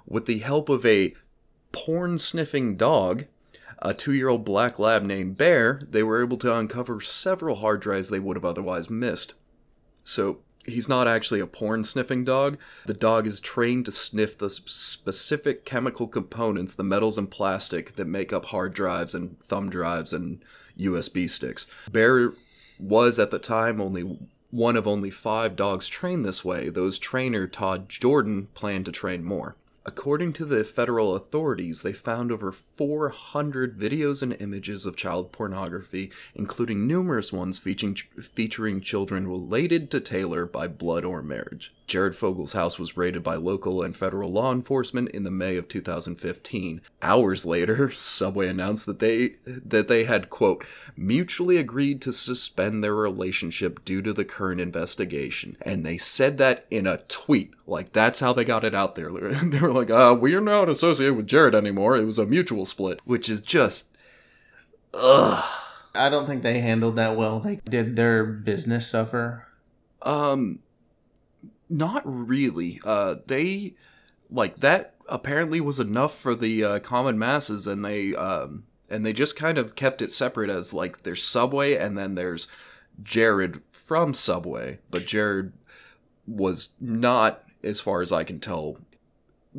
With 0.09 0.25
the 0.25 0.39
help 0.39 0.67
of 0.69 0.85
a 0.85 1.13
porn 1.71 2.17
sniffing 2.17 2.75
dog, 2.75 3.25
a 3.79 3.93
two 3.93 4.13
year 4.13 4.27
old 4.27 4.43
black 4.43 4.79
lab 4.79 5.03
named 5.03 5.37
Bear, 5.37 5.79
they 5.87 6.03
were 6.03 6.21
able 6.21 6.37
to 6.37 6.55
uncover 6.55 6.99
several 6.99 7.57
hard 7.57 7.79
drives 7.79 8.09
they 8.09 8.19
would 8.19 8.35
have 8.35 8.43
otherwise 8.43 8.89
missed. 8.89 9.35
So, 10.03 10.39
he's 10.65 10.89
not 10.89 11.07
actually 11.07 11.39
a 11.39 11.47
porn 11.47 11.83
sniffing 11.83 12.25
dog. 12.25 12.57
The 12.85 12.93
dog 12.93 13.27
is 13.27 13.39
trained 13.39 13.85
to 13.85 13.91
sniff 13.91 14.37
the 14.37 14.49
specific 14.49 15.63
chemical 15.63 16.07
components, 16.07 16.73
the 16.73 16.83
metals 16.83 17.17
and 17.17 17.29
plastic 17.29 17.93
that 17.93 18.05
make 18.05 18.33
up 18.33 18.45
hard 18.45 18.73
drives 18.73 19.13
and 19.13 19.39
thumb 19.43 19.69
drives 19.69 20.11
and 20.11 20.43
USB 20.77 21.29
sticks. 21.29 21.67
Bear 21.91 22.33
was 22.79 23.19
at 23.19 23.31
the 23.31 23.39
time 23.39 23.79
only 23.79 24.17
one 24.51 24.75
of 24.75 24.87
only 24.87 25.11
five 25.11 25.55
dogs 25.55 25.87
trained 25.87 26.25
this 26.25 26.43
way. 26.43 26.69
Those 26.69 26.97
trainer 26.97 27.45
Todd 27.45 27.87
Jordan 27.87 28.47
planned 28.55 28.85
to 28.85 28.91
train 28.91 29.23
more. 29.23 29.55
According 29.85 30.33
to 30.33 30.45
the 30.45 30.63
federal 30.63 31.15
authorities, 31.15 31.81
they 31.81 31.93
found 31.93 32.31
over 32.31 32.51
400 32.51 33.77
videos 33.77 34.21
and 34.21 34.33
images 34.39 34.85
of 34.85 34.95
child 34.95 35.31
pornography, 35.31 36.11
including 36.35 36.85
numerous 36.85 37.31
ones 37.31 37.59
featuring, 37.59 37.95
featuring 37.95 38.81
children 38.81 39.27
related 39.27 39.89
to 39.91 39.99
Taylor 39.99 40.45
by 40.45 40.67
blood 40.67 41.05
or 41.05 41.21
marriage. 41.21 41.73
Jared 41.89 42.15
Fogle's 42.15 42.53
house 42.53 42.77
was 42.77 42.95
raided 42.95 43.23
by 43.23 43.35
local 43.35 43.81
and 43.81 43.95
federal 43.95 44.31
law 44.31 44.53
enforcement 44.53 45.09
in 45.09 45.23
the 45.23 45.31
May 45.31 45.57
of 45.57 45.67
2015. 45.67 46.81
Hours 47.01 47.45
later, 47.47 47.91
Subway 47.95 48.47
announced 48.47 48.85
that 48.85 48.99
they 48.99 49.35
that 49.45 49.87
they 49.87 50.03
had 50.03 50.29
quote 50.29 50.63
mutually 50.95 51.57
agreed 51.57 51.99
to 52.01 52.13
suspend 52.13 52.83
their 52.83 52.93
relationship 52.93 53.83
due 53.83 54.03
to 54.03 54.13
the 54.13 54.23
current 54.23 54.61
investigation, 54.61 55.57
and 55.63 55.83
they 55.83 55.97
said 55.97 56.37
that 56.37 56.65
in 56.69 56.85
a 56.85 56.97
tweet. 57.07 57.53
Like 57.69 57.93
that's 57.93 58.19
how 58.19 58.33
they 58.33 58.43
got 58.43 58.63
it 58.63 58.75
out 58.75 58.95
there. 58.95 59.11
they 59.43 59.59
were 59.59 59.71
like, 59.71 59.89
"Uh, 59.89 60.17
we 60.19 60.33
are 60.35 60.41
not 60.41 60.69
associated 60.69 61.15
with 61.15 61.27
Jared 61.27 61.55
anymore. 61.55 61.95
It 61.95 62.05
was 62.05 62.19
a 62.19 62.25
mutual 62.25 62.65
split," 62.65 62.99
which 63.05 63.29
is 63.29 63.41
just, 63.41 63.87
ugh. 64.93 65.43
I 65.95 66.07
don't 66.09 66.27
think 66.27 66.43
they 66.43 66.59
handled 66.59 66.95
that 66.97 67.17
well. 67.17 67.39
They 67.39 67.57
did 67.57 67.95
their 67.95 68.23
business 68.23 68.87
suffer. 68.87 69.47
Um, 70.03 70.59
not 71.67 72.03
really. 72.05 72.79
Uh, 72.85 73.15
they 73.25 73.75
like 74.29 74.57
that 74.57 74.95
apparently 75.07 75.59
was 75.59 75.79
enough 75.79 76.17
for 76.17 76.35
the 76.35 76.63
uh, 76.63 76.79
common 76.79 77.17
masses, 77.17 77.67
and 77.67 77.83
they 77.83 78.15
um, 78.15 78.65
and 78.89 79.05
they 79.05 79.13
just 79.13 79.35
kind 79.35 79.57
of 79.57 79.75
kept 79.75 80.01
it 80.01 80.11
separate 80.11 80.49
as 80.49 80.73
like 80.73 81.03
there's 81.03 81.23
Subway, 81.23 81.75
and 81.75 81.97
then 81.97 82.15
there's 82.15 82.47
Jared 83.01 83.61
from 83.71 84.13
Subway, 84.13 84.79
but 84.91 85.05
Jared 85.05 85.53
was 86.27 86.69
not, 86.79 87.43
as 87.63 87.79
far 87.79 88.01
as 88.01 88.11
I 88.11 88.23
can 88.23 88.39
tell. 88.39 88.77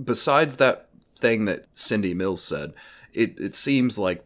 Besides 0.03 0.57
that 0.57 0.89
thing 1.19 1.45
that 1.47 1.67
Cindy 1.73 2.15
Mills 2.15 2.43
said, 2.43 2.73
it 3.13 3.39
it 3.39 3.55
seems 3.55 3.99
like 3.99 4.25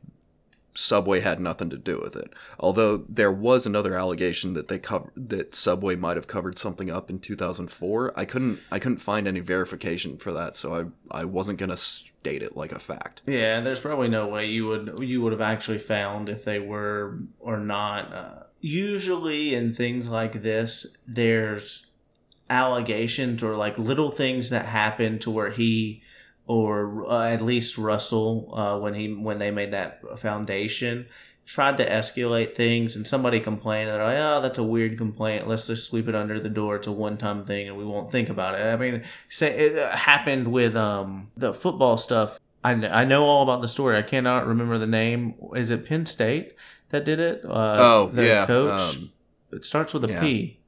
Subway 0.74 1.20
had 1.20 1.38
nothing 1.38 1.70
to 1.70 1.78
do 1.78 2.00
with 2.00 2.16
it. 2.16 2.32
Although 2.58 2.98
there 3.08 3.30
was 3.30 3.64
another 3.64 3.94
allegation 3.94 4.54
that 4.54 4.68
they 4.68 4.78
covered 4.78 5.12
that 5.16 5.54
Subway 5.54 5.94
might 5.94 6.16
have 6.16 6.26
covered 6.26 6.58
something 6.58 6.90
up 6.90 7.10
in 7.10 7.20
2004. 7.20 8.12
I 8.16 8.24
couldn't 8.24 8.58
I 8.70 8.78
couldn't 8.78 8.98
find 8.98 9.28
any 9.28 9.40
verification 9.40 10.18
for 10.18 10.32
that, 10.32 10.56
so 10.56 10.92
I 11.10 11.20
I 11.20 11.24
wasn't 11.24 11.58
going 11.58 11.70
to 11.70 11.76
state 11.76 12.42
it 12.42 12.56
like 12.56 12.72
a 12.72 12.78
fact. 12.78 13.22
Yeah, 13.26 13.60
there's 13.60 13.80
probably 13.80 14.08
no 14.08 14.26
way 14.26 14.46
you 14.46 14.66
would 14.66 14.98
you 15.00 15.22
would 15.22 15.32
have 15.32 15.40
actually 15.40 15.78
found 15.78 16.28
if 16.28 16.44
they 16.44 16.58
were 16.58 17.20
or 17.38 17.58
not. 17.58 18.12
Uh, 18.12 18.42
usually 18.60 19.54
in 19.54 19.74
things 19.74 20.08
like 20.08 20.42
this, 20.42 20.96
there's 21.06 21.93
allegations 22.50 23.42
or 23.42 23.56
like 23.56 23.78
little 23.78 24.10
things 24.10 24.50
that 24.50 24.66
happen 24.66 25.18
to 25.20 25.30
where 25.30 25.50
he 25.50 26.02
or 26.46 27.10
uh, 27.10 27.30
at 27.30 27.40
least 27.40 27.78
Russell 27.78 28.54
uh, 28.54 28.78
when 28.78 28.94
he 28.94 29.14
when 29.14 29.38
they 29.38 29.50
made 29.50 29.72
that 29.72 30.18
foundation 30.18 31.06
tried 31.46 31.76
to 31.76 31.88
escalate 31.88 32.54
things 32.54 32.96
and 32.96 33.06
somebody 33.06 33.38
complained 33.38 33.90
they're 33.90 34.02
like 34.02 34.18
oh 34.18 34.40
that's 34.40 34.58
a 34.58 34.62
weird 34.62 34.98
complaint. 34.98 35.46
Let's 35.46 35.66
just 35.66 35.88
sweep 35.88 36.08
it 36.08 36.14
under 36.14 36.38
the 36.38 36.48
door. 36.48 36.76
It's 36.76 36.86
a 36.86 36.92
one-time 36.92 37.44
thing 37.44 37.68
and 37.68 37.76
we 37.76 37.84
won't 37.84 38.10
think 38.10 38.28
about 38.28 38.54
it. 38.54 38.62
I 38.62 38.76
mean 38.76 39.04
say 39.28 39.56
it 39.56 39.94
happened 39.94 40.52
with 40.52 40.76
um 40.76 41.28
the 41.36 41.54
football 41.54 41.96
stuff. 41.96 42.38
I, 42.62 42.72
I 42.72 43.04
know 43.04 43.24
all 43.24 43.42
about 43.42 43.60
the 43.60 43.68
story. 43.68 43.96
I 43.98 44.02
cannot 44.02 44.46
remember 44.46 44.78
the 44.78 44.86
name. 44.86 45.34
Is 45.54 45.70
it 45.70 45.86
penn 45.86 46.06
state 46.06 46.54
that 46.90 47.04
did 47.04 47.20
it? 47.20 47.44
Uh, 47.44 47.76
oh 47.78 48.12
yeah 48.14 48.46
coach? 48.46 48.98
um, 48.98 49.10
it 49.52 49.64
starts 49.64 49.94
with 49.94 50.04
a 50.04 50.08
yeah. 50.08 50.20
P. 50.20 50.58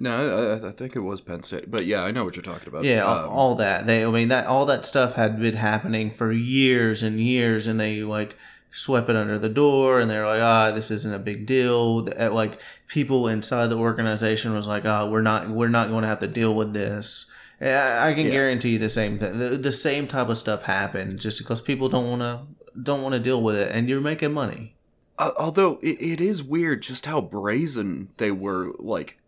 No, 0.00 0.60
I, 0.62 0.68
I, 0.68 0.70
think 0.70 0.94
it 0.94 1.00
was 1.00 1.20
Penn 1.20 1.42
State, 1.42 1.70
but 1.70 1.84
yeah, 1.84 2.04
I 2.04 2.12
know 2.12 2.24
what 2.24 2.36
you're 2.36 2.42
talking 2.42 2.68
about. 2.68 2.84
Yeah, 2.84 3.04
um, 3.04 3.28
all 3.30 3.56
that 3.56 3.86
they, 3.86 4.04
I 4.04 4.10
mean, 4.10 4.28
that 4.28 4.46
all 4.46 4.64
that 4.66 4.86
stuff 4.86 5.14
had 5.14 5.40
been 5.40 5.56
happening 5.56 6.10
for 6.10 6.30
years 6.30 7.02
and 7.02 7.18
years, 7.18 7.66
and 7.66 7.80
they 7.80 8.02
like 8.02 8.36
swept 8.70 9.08
it 9.08 9.16
under 9.16 9.38
the 9.38 9.48
door, 9.48 9.98
and 9.98 10.08
they're 10.08 10.26
like, 10.26 10.40
ah, 10.40 10.70
this 10.70 10.92
isn't 10.92 11.14
a 11.14 11.18
big 11.18 11.46
deal. 11.46 12.04
Like 12.04 12.60
people 12.86 13.26
inside 13.26 13.68
the 13.68 13.78
organization 13.78 14.54
was 14.54 14.68
like, 14.68 14.84
ah, 14.84 15.08
we're 15.08 15.22
not, 15.22 15.50
we're 15.50 15.68
not 15.68 15.88
going 15.88 16.02
to 16.02 16.08
have 16.08 16.20
to 16.20 16.28
deal 16.28 16.54
with 16.54 16.74
this. 16.74 17.30
I, 17.60 18.10
I 18.10 18.14
can 18.14 18.26
yeah. 18.26 18.32
guarantee 18.32 18.70
you 18.70 18.78
the 18.78 18.88
same 18.88 19.18
thing. 19.18 19.38
The, 19.38 19.50
the 19.50 19.72
same 19.72 20.06
type 20.06 20.28
of 20.28 20.38
stuff 20.38 20.62
happened 20.62 21.18
just 21.18 21.40
because 21.40 21.60
people 21.60 21.88
don't 21.88 22.08
want 22.08 22.22
to 22.22 22.46
don't 22.80 23.02
want 23.02 23.14
to 23.14 23.18
deal 23.18 23.42
with 23.42 23.56
it, 23.56 23.70
and 23.72 23.88
you're 23.88 24.00
making 24.00 24.32
money. 24.32 24.76
Uh, 25.18 25.32
although 25.36 25.80
it, 25.82 26.00
it 26.00 26.20
is 26.20 26.44
weird 26.44 26.82
just 26.82 27.06
how 27.06 27.20
brazen 27.20 28.10
they 28.18 28.30
were, 28.30 28.72
like 28.78 29.18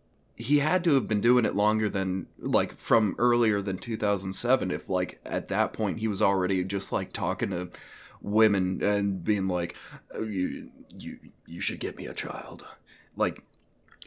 he 0.41 0.59
had 0.59 0.83
to 0.83 0.95
have 0.95 1.07
been 1.07 1.21
doing 1.21 1.45
it 1.45 1.55
longer 1.55 1.87
than 1.87 2.27
like 2.37 2.77
from 2.77 3.15
earlier 3.17 3.61
than 3.61 3.77
2007 3.77 4.71
if 4.71 4.89
like 4.89 5.19
at 5.25 5.47
that 5.49 5.73
point 5.73 5.99
he 5.99 6.07
was 6.07 6.21
already 6.21 6.63
just 6.63 6.91
like 6.91 7.13
talking 7.13 7.51
to 7.51 7.69
women 8.21 8.81
and 8.83 9.23
being 9.23 9.47
like 9.47 9.75
oh, 10.13 10.23
you 10.23 10.71
you 10.97 11.19
you 11.45 11.61
should 11.61 11.79
get 11.79 11.97
me 11.97 12.05
a 12.05 12.13
child. 12.13 12.65
Like 13.15 13.43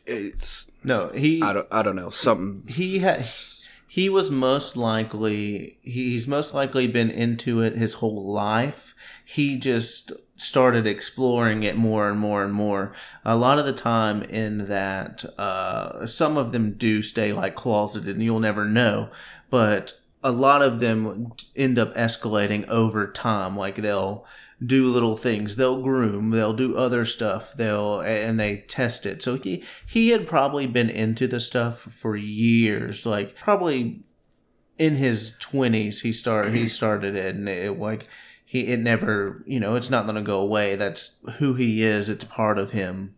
it's 0.07 0.67
no 0.83 1.09
he 1.15 1.41
i 1.41 1.51
don't 1.51 1.67
i 1.73 1.81
don't 1.81 1.97
know 1.97 2.11
something 2.11 2.63
he 2.69 2.99
has 2.99 3.65
he 3.95 4.09
was 4.09 4.29
most 4.29 4.77
likely 4.77 5.79
he's 5.83 6.27
most 6.27 6.53
likely 6.53 6.89
been 6.89 7.11
into 7.13 7.61
it 7.61 7.77
his 7.77 7.95
whole 7.95 8.33
life. 8.33 8.93
He 9.25 9.57
just 9.57 10.11
started 10.37 10.87
exploring 10.87 11.63
it 11.63 11.77
more 11.77 12.11
and 12.11 12.19
more 12.19 12.45
and 12.45 12.53
more. 12.53 12.93
A 13.25 13.37
lot 13.37 13.59
of 13.59 13.67
the 13.67 13.73
time, 13.73 14.23
in 14.23 14.69
that, 14.69 15.25
uh, 15.39 16.07
some 16.07 16.37
of 16.37 16.53
them 16.53 16.73
do 16.73 17.03
stay 17.03 17.33
like 17.33 17.55
closeted, 17.55 18.17
and 18.17 18.23
you'll 18.23 18.41
never 18.41 18.65
know. 18.65 19.11
But 19.51 19.95
a 20.25 20.33
lot 20.33 20.63
of 20.63 20.81
them 20.81 21.33
end 21.55 21.79
up 21.79 21.95
escalating 21.95 22.67
over 22.69 23.07
time. 23.07 23.57
Like 23.57 23.77
they'll 23.77 24.27
do 24.65 24.89
little 24.89 25.17
things, 25.17 25.57
they'll 25.57 25.83
groom, 25.83 26.31
they'll 26.31 26.55
do 26.55 26.77
other 26.77 27.05
stuff, 27.05 27.55
they'll 27.55 28.01
and 28.01 28.41
they 28.41 28.59
test 28.67 29.05
it. 29.05 29.23
So 29.23 29.37
he 29.37 29.63
he 29.89 30.09
had 30.09 30.27
probably 30.27 30.67
been 30.67 30.89
into 30.89 31.29
the 31.29 31.41
stuff 31.41 31.79
for 31.81 32.17
years, 32.17 33.05
like 33.05 33.37
probably 33.37 34.03
in 34.79 34.97
his 34.97 35.37
twenties. 35.39 36.01
He 36.01 36.13
started 36.13 36.55
he 36.55 36.69
started 36.69 37.15
it, 37.15 37.37
and 37.37 37.49
it 37.49 37.79
like 37.79 38.09
he 38.55 38.69
it 38.69 38.79
never 38.79 39.43
you 39.47 39.61
know 39.61 39.75
it's 39.75 39.91
not 39.91 40.05
going 40.07 40.15
to 40.15 40.23
go 40.23 40.41
away 40.41 40.77
that's 40.77 41.21
who 41.39 41.55
he 41.55 41.83
is 41.83 42.09
it's 42.09 42.25
part 42.25 42.57
of 42.57 42.71
him 42.71 43.15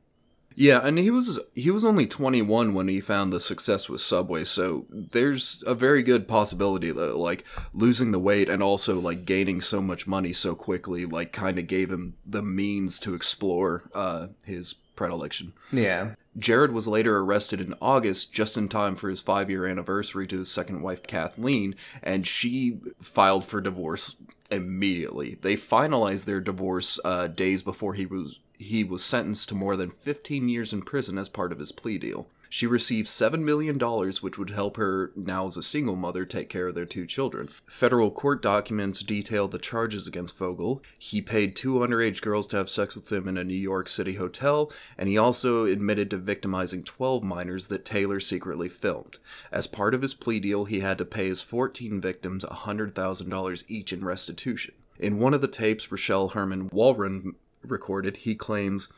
Yeah, 0.58 0.80
and 0.82 0.98
he 0.98 1.10
was 1.10 1.38
he 1.54 1.70
was 1.70 1.84
only 1.84 2.06
21 2.06 2.72
when 2.72 2.88
he 2.88 3.00
found 3.02 3.30
the 3.30 3.40
success 3.40 3.90
with 3.90 4.00
Subway, 4.00 4.44
so 4.44 4.86
there's 4.88 5.62
a 5.66 5.74
very 5.74 6.02
good 6.02 6.26
possibility 6.26 6.90
that 6.90 7.18
like 7.18 7.44
losing 7.74 8.10
the 8.10 8.18
weight 8.18 8.48
and 8.48 8.62
also 8.62 8.98
like 8.98 9.26
gaining 9.26 9.60
so 9.60 9.82
much 9.82 10.06
money 10.06 10.32
so 10.32 10.54
quickly 10.54 11.04
like 11.04 11.30
kind 11.30 11.58
of 11.58 11.66
gave 11.66 11.90
him 11.90 12.14
the 12.24 12.42
means 12.42 12.98
to 13.00 13.14
explore 13.14 13.90
uh 13.94 14.28
his 14.46 14.74
predilection. 14.96 15.52
Yeah. 15.70 16.14
Jared 16.38 16.72
was 16.72 16.86
later 16.86 17.18
arrested 17.18 17.60
in 17.60 17.74
August, 17.80 18.32
just 18.32 18.56
in 18.56 18.68
time 18.68 18.94
for 18.96 19.08
his 19.08 19.20
five 19.20 19.48
year 19.48 19.66
anniversary 19.66 20.26
to 20.26 20.38
his 20.38 20.50
second 20.50 20.82
wife, 20.82 21.02
Kathleen, 21.02 21.74
and 22.02 22.26
she 22.26 22.78
filed 23.00 23.44
for 23.44 23.60
divorce 23.60 24.16
immediately. 24.50 25.38
They 25.40 25.56
finalized 25.56 26.24
their 26.24 26.40
divorce 26.40 26.98
uh, 27.04 27.28
days 27.28 27.62
before 27.62 27.94
he 27.94 28.06
was 28.06 28.38
he 28.58 28.84
was 28.84 29.04
sentenced 29.04 29.50
to 29.50 29.54
more 29.54 29.76
than 29.76 29.90
15 29.90 30.48
years 30.48 30.72
in 30.72 30.80
prison 30.80 31.18
as 31.18 31.28
part 31.28 31.52
of 31.52 31.58
his 31.58 31.72
plea 31.72 31.98
deal. 31.98 32.26
She 32.48 32.66
received 32.66 33.08
$7 33.08 33.40
million, 33.40 33.78
which 34.20 34.38
would 34.38 34.50
help 34.50 34.76
her, 34.76 35.12
now 35.16 35.46
as 35.46 35.56
a 35.56 35.62
single 35.62 35.96
mother, 35.96 36.24
take 36.24 36.48
care 36.48 36.68
of 36.68 36.74
their 36.74 36.84
two 36.84 37.06
children. 37.06 37.48
Federal 37.68 38.10
court 38.10 38.42
documents 38.42 39.02
detail 39.02 39.48
the 39.48 39.58
charges 39.58 40.06
against 40.06 40.36
Fogle. 40.36 40.82
He 40.98 41.20
paid 41.20 41.56
two 41.56 41.74
underage 41.74 42.22
girls 42.22 42.46
to 42.48 42.56
have 42.56 42.70
sex 42.70 42.94
with 42.94 43.10
him 43.10 43.28
in 43.28 43.36
a 43.36 43.44
New 43.44 43.54
York 43.54 43.88
City 43.88 44.14
hotel, 44.14 44.72
and 44.96 45.08
he 45.08 45.18
also 45.18 45.64
admitted 45.64 46.10
to 46.10 46.18
victimizing 46.18 46.84
12 46.84 47.22
minors 47.22 47.68
that 47.68 47.84
Taylor 47.84 48.20
secretly 48.20 48.68
filmed. 48.68 49.18
As 49.50 49.66
part 49.66 49.94
of 49.94 50.02
his 50.02 50.14
plea 50.14 50.40
deal, 50.40 50.64
he 50.64 50.80
had 50.80 50.98
to 50.98 51.04
pay 51.04 51.26
his 51.26 51.42
14 51.42 52.00
victims 52.00 52.44
$100,000 52.44 53.64
each 53.68 53.92
in 53.92 54.04
restitution. 54.04 54.74
In 54.98 55.18
one 55.18 55.34
of 55.34 55.40
the 55.40 55.48
tapes 55.48 55.90
Rochelle 55.90 56.28
Herman 56.28 56.70
Walron 56.72 57.34
recorded, 57.62 58.18
he 58.18 58.34
claims, 58.34 58.88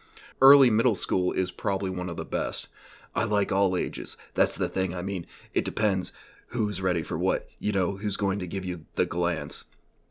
Early 0.41 0.71
middle 0.71 0.95
school 0.95 1.33
is 1.33 1.51
probably 1.51 1.91
one 1.91 2.09
of 2.09 2.17
the 2.17 2.25
best. 2.25 2.69
I 3.15 3.25
like 3.25 3.53
all 3.53 3.77
ages. 3.77 4.17
That's 4.35 4.57
the 4.57 4.69
thing. 4.69 4.95
I 4.95 5.03
mean, 5.03 5.27
it 5.55 5.65
depends 5.65 6.13
who's 6.49 6.81
ready 6.81 7.03
for 7.03 7.19
what. 7.19 7.49
You 7.59 7.73
know, 7.73 7.97
who's 7.97 8.17
going 8.17 8.39
to 8.39 8.47
give 8.47 8.65
you 8.65 8.85
the 8.95 9.07
glance. 9.07 9.65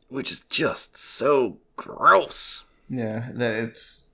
Which 0.08 0.32
is 0.32 0.42
just 0.42 0.96
so 0.96 1.58
gross. 1.76 2.64
Yeah, 2.88 3.28
that 3.34 3.54
it's 3.54 4.12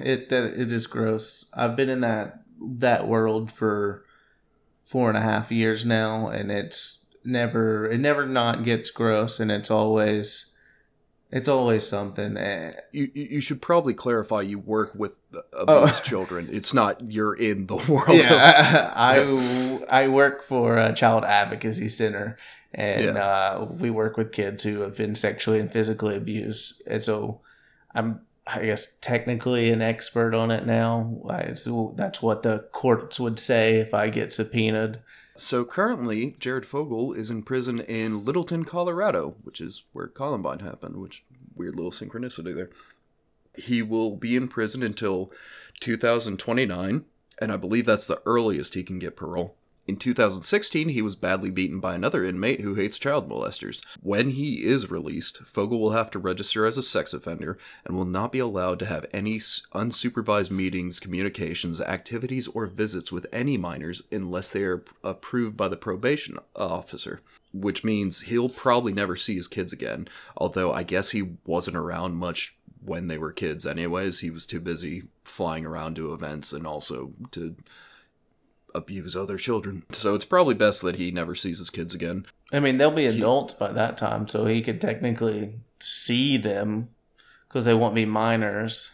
it 0.00 0.28
that 0.28 0.44
it 0.58 0.72
is 0.72 0.86
gross. 0.86 1.46
I've 1.54 1.76
been 1.76 1.88
in 1.88 2.00
that 2.00 2.40
that 2.60 3.06
world 3.06 3.52
for 3.52 4.04
four 4.84 5.08
and 5.08 5.18
a 5.18 5.22
half 5.22 5.50
years 5.50 5.84
now, 5.84 6.28
and 6.28 6.50
it's 6.50 7.06
never 7.24 7.90
it 7.90 7.98
never 7.98 8.26
not 8.26 8.64
gets 8.64 8.90
gross, 8.90 9.40
and 9.40 9.50
it's 9.50 9.70
always 9.70 10.55
it's 11.30 11.48
always 11.48 11.86
something. 11.86 12.36
Eh, 12.36 12.72
You, 12.92 13.10
you 13.14 13.40
should 13.40 13.60
probably 13.60 13.94
clarify 13.94 14.42
you 14.42 14.58
work 14.58 14.94
with 14.94 15.18
Oh. 15.52 15.82
abused 15.84 16.04
children. 16.04 16.48
It's 16.50 16.72
not 16.72 17.02
you're 17.06 17.34
in 17.34 17.66
the 17.66 17.76
world 17.88 18.08
of 18.10 18.14
yeah, 18.24 18.92
I, 18.94 19.80
I 19.88 20.08
work 20.08 20.42
for 20.42 20.78
a 20.78 20.94
child 20.94 21.24
advocacy 21.24 21.88
center, 21.88 22.38
and 22.72 23.18
uh, 23.18 23.66
we 23.70 23.90
work 23.90 24.16
with 24.16 24.32
kids 24.32 24.64
who 24.64 24.80
have 24.80 24.96
been 24.96 25.14
sexually 25.14 25.60
and 25.60 25.70
physically 25.70 26.16
abused. 26.16 26.82
And 26.86 27.02
so, 27.02 27.40
I'm 27.94 28.20
I 28.46 28.64
guess 28.64 28.96
technically 29.00 29.70
an 29.72 29.82
expert 29.82 30.32
on 30.32 30.50
it 30.52 30.66
now. 30.66 31.20
I, 31.28 31.54
so 31.54 31.92
that's 31.96 32.22
what 32.22 32.42
the 32.44 32.60
courts 32.72 33.18
would 33.18 33.38
say 33.40 33.76
if 33.80 33.92
I 33.92 34.08
get 34.08 34.32
subpoenaed. 34.32 35.00
So 35.36 35.66
currently, 35.66 36.34
Jared 36.38 36.64
Fogle 36.64 37.12
is 37.12 37.30
in 37.30 37.42
prison 37.42 37.80
in 37.80 38.24
Littleton, 38.24 38.64
Colorado, 38.64 39.36
which 39.42 39.60
is 39.60 39.84
where 39.92 40.06
Columbine 40.06 40.60
happened, 40.60 40.96
which 40.96 41.24
weird 41.54 41.76
little 41.76 41.90
synchronicity 41.90 42.54
there. 42.54 42.70
He 43.54 43.82
will 43.82 44.16
be 44.16 44.34
in 44.34 44.48
prison 44.48 44.82
until 44.82 45.30
2029, 45.80 47.04
and 47.40 47.52
I 47.52 47.56
believe 47.56 47.84
that's 47.84 48.06
the 48.06 48.22
earliest 48.24 48.74
he 48.74 48.82
can 48.82 48.98
get 48.98 49.16
parole. 49.16 49.55
In 49.88 49.96
2016, 49.96 50.88
he 50.88 51.00
was 51.00 51.14
badly 51.14 51.48
beaten 51.48 51.78
by 51.78 51.94
another 51.94 52.24
inmate 52.24 52.60
who 52.60 52.74
hates 52.74 52.98
child 52.98 53.28
molesters. 53.28 53.84
When 54.02 54.30
he 54.30 54.64
is 54.64 54.90
released, 54.90 55.38
Fogle 55.44 55.78
will 55.78 55.92
have 55.92 56.10
to 56.10 56.18
register 56.18 56.66
as 56.66 56.76
a 56.76 56.82
sex 56.82 57.14
offender 57.14 57.56
and 57.84 57.96
will 57.96 58.04
not 58.04 58.32
be 58.32 58.40
allowed 58.40 58.80
to 58.80 58.86
have 58.86 59.06
any 59.12 59.38
unsupervised 59.38 60.50
meetings, 60.50 60.98
communications, 60.98 61.80
activities, 61.80 62.48
or 62.48 62.66
visits 62.66 63.12
with 63.12 63.28
any 63.32 63.56
minors 63.56 64.02
unless 64.10 64.50
they 64.50 64.64
are 64.64 64.82
approved 65.04 65.56
by 65.56 65.68
the 65.68 65.76
probation 65.76 66.38
officer. 66.56 67.20
Which 67.52 67.84
means 67.84 68.22
he'll 68.22 68.48
probably 68.48 68.92
never 68.92 69.14
see 69.14 69.36
his 69.36 69.46
kids 69.46 69.72
again, 69.72 70.08
although 70.36 70.72
I 70.72 70.82
guess 70.82 71.12
he 71.12 71.36
wasn't 71.44 71.76
around 71.76 72.16
much 72.16 72.56
when 72.84 73.06
they 73.06 73.18
were 73.18 73.32
kids, 73.32 73.64
anyways. 73.64 74.18
He 74.18 74.30
was 74.30 74.46
too 74.46 74.60
busy 74.60 75.04
flying 75.22 75.64
around 75.64 75.94
to 75.96 76.12
events 76.12 76.52
and 76.52 76.66
also 76.66 77.12
to 77.30 77.54
abuse 78.76 79.16
other 79.16 79.38
children. 79.38 79.84
So 79.90 80.14
it's 80.14 80.24
probably 80.24 80.54
best 80.54 80.82
that 80.82 80.96
he 80.96 81.10
never 81.10 81.34
sees 81.34 81.58
his 81.58 81.70
kids 81.70 81.94
again. 81.94 82.26
I 82.52 82.60
mean, 82.60 82.78
they'll 82.78 82.90
be 82.90 83.06
adults 83.06 83.54
by 83.54 83.72
that 83.72 83.98
time, 83.98 84.28
so 84.28 84.46
he 84.46 84.62
could 84.62 84.80
technically 84.80 85.54
see 85.80 86.36
them 86.36 86.90
because 87.48 87.64
they 87.64 87.74
won't 87.74 87.94
be 87.94 88.04
minors. 88.04 88.90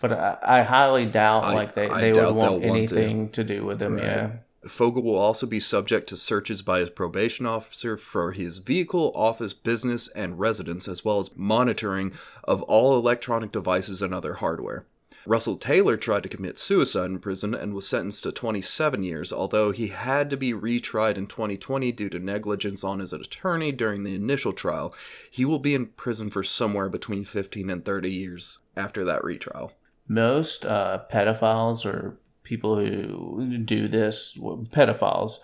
But 0.00 0.12
I, 0.12 0.38
I 0.42 0.62
highly 0.62 1.04
doubt 1.06 1.44
I- 1.44 1.54
like 1.54 1.74
they, 1.74 1.88
they 1.88 2.12
would 2.12 2.34
want 2.34 2.60
they'll 2.60 2.70
want 2.70 2.88
to. 2.88 2.96
anything 2.98 3.28
to. 3.30 3.44
do 3.44 3.64
with 3.64 3.78
them. 3.78 3.96
Right. 3.96 4.04
Yeah. 4.04 4.30
Fogle 4.66 5.02
will 5.02 5.16
also 5.16 5.46
be 5.46 5.58
subject 5.58 6.06
to 6.10 6.18
searches 6.18 6.60
by 6.60 6.80
his 6.80 6.90
probation 6.90 7.46
officer 7.46 7.96
for 7.96 8.32
his 8.32 8.58
vehicle, 8.58 9.10
office, 9.14 9.54
business, 9.54 10.06
and 10.08 10.38
residence, 10.38 10.86
as 10.86 11.02
well 11.02 11.18
as 11.18 11.34
monitoring 11.34 12.12
of 12.44 12.60
all 12.64 12.96
electronic 12.98 13.52
devices 13.52 14.02
and 14.02 14.12
other 14.14 14.34
hardware. 14.34 14.84
Russell 15.26 15.56
Taylor 15.56 15.96
tried 15.96 16.22
to 16.22 16.28
commit 16.28 16.58
suicide 16.58 17.06
in 17.06 17.18
prison 17.18 17.54
and 17.54 17.74
was 17.74 17.86
sentenced 17.86 18.22
to 18.24 18.32
27 18.32 19.02
years, 19.02 19.32
although 19.32 19.70
he 19.70 19.88
had 19.88 20.30
to 20.30 20.36
be 20.36 20.52
retried 20.52 21.16
in 21.16 21.26
2020 21.26 21.92
due 21.92 22.08
to 22.08 22.18
negligence 22.18 22.82
on 22.82 23.00
his 23.00 23.12
attorney 23.12 23.72
during 23.72 24.02
the 24.02 24.14
initial 24.14 24.52
trial. 24.52 24.94
He 25.30 25.44
will 25.44 25.58
be 25.58 25.74
in 25.74 25.86
prison 25.86 26.30
for 26.30 26.42
somewhere 26.42 26.88
between 26.88 27.24
15 27.24 27.68
and 27.70 27.84
30 27.84 28.10
years 28.10 28.58
after 28.76 29.04
that 29.04 29.22
retrial. 29.22 29.72
most 30.08 30.66
uh, 30.66 31.02
pedophiles 31.12 31.86
or 31.86 32.18
people 32.42 32.76
who 32.76 33.58
do 33.58 33.86
this, 33.86 34.36
pedophiles, 34.36 35.38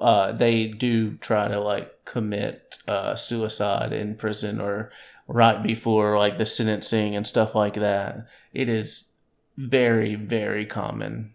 uh, 0.00 0.32
they 0.32 0.66
do 0.66 1.16
try 1.18 1.46
to 1.48 1.60
like 1.60 2.04
commit 2.04 2.78
uh, 2.88 3.14
suicide 3.14 3.92
in 3.92 4.16
prison 4.16 4.60
or 4.60 4.90
right 5.28 5.62
before 5.62 6.18
like 6.18 6.38
the 6.38 6.46
sentencing 6.46 7.14
and 7.14 7.26
stuff 7.26 7.54
like 7.54 7.74
that. 7.74 8.26
It 8.52 8.68
is 8.68 9.07
very, 9.58 10.14
very 10.14 10.64
common. 10.64 11.34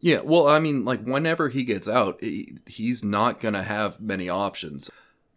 Yeah, 0.00 0.20
well, 0.22 0.48
I 0.48 0.58
mean, 0.58 0.84
like, 0.84 1.02
whenever 1.04 1.48
he 1.50 1.62
gets 1.64 1.88
out, 1.88 2.18
he, 2.20 2.56
he's 2.66 3.04
not 3.04 3.40
going 3.40 3.54
to 3.54 3.62
have 3.62 4.00
many 4.00 4.28
options. 4.28 4.90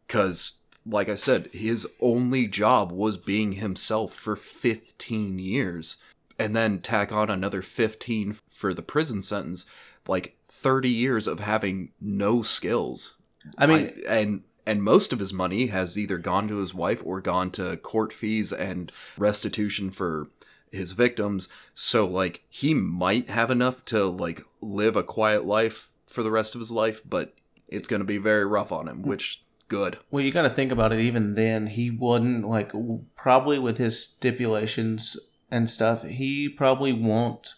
Because, 0.07 0.53
like 0.85 1.09
I 1.09 1.15
said, 1.15 1.49
his 1.53 1.87
only 2.01 2.47
job 2.47 2.91
was 2.91 3.17
being 3.17 3.53
himself 3.53 4.13
for 4.13 4.35
15 4.35 5.37
years. 5.39 5.97
And 6.39 6.55
then 6.55 6.79
tack 6.79 7.11
on 7.11 7.29
another 7.29 7.61
15 7.61 8.37
for 8.49 8.73
the 8.73 8.81
prison 8.81 9.21
sentence. 9.21 9.65
Like, 10.07 10.37
30 10.49 10.89
years 10.89 11.27
of 11.27 11.39
having 11.39 11.91
no 12.01 12.41
skills. 12.41 13.15
I 13.57 13.67
mean, 13.67 13.93
I- 14.07 14.13
and 14.13 14.43
and 14.65 14.83
most 14.83 15.13
of 15.13 15.19
his 15.19 15.31
money 15.31 15.67
has 15.67 15.97
either 15.97 16.17
gone 16.17 16.49
to 16.49 16.57
his 16.57 16.73
wife 16.73 17.01
or 17.05 17.21
gone 17.21 17.51
to 17.51 17.77
court 17.77 18.11
fees 18.11 18.51
and 18.51 18.91
restitution 19.17 19.91
for 19.91 20.27
his 20.71 20.91
victims 20.91 21.47
so 21.73 22.05
like 22.05 22.43
he 22.49 22.73
might 22.73 23.29
have 23.29 23.49
enough 23.49 23.83
to 23.85 24.05
like 24.05 24.41
live 24.61 24.95
a 24.95 25.03
quiet 25.03 25.45
life 25.45 25.91
for 26.07 26.23
the 26.23 26.31
rest 26.31 26.55
of 26.55 26.59
his 26.59 26.71
life 26.71 27.01
but 27.07 27.33
it's 27.67 27.87
going 27.87 28.01
to 28.01 28.05
be 28.05 28.17
very 28.17 28.45
rough 28.45 28.71
on 28.71 28.87
him 28.87 29.01
hmm. 29.01 29.09
which 29.09 29.41
good 29.67 29.97
Well, 30.11 30.23
you 30.23 30.31
got 30.31 30.43
to 30.43 30.49
think 30.49 30.71
about 30.71 30.93
it. 30.93 30.99
Even 30.99 31.33
then, 31.33 31.67
he 31.67 31.91
wouldn't 31.91 32.47
like 32.47 32.71
probably 33.15 33.59
with 33.59 33.77
his 33.77 34.01
stipulations 34.01 35.17
and 35.51 35.69
stuff. 35.69 36.03
He 36.03 36.49
probably 36.49 36.93
won't 36.93 37.53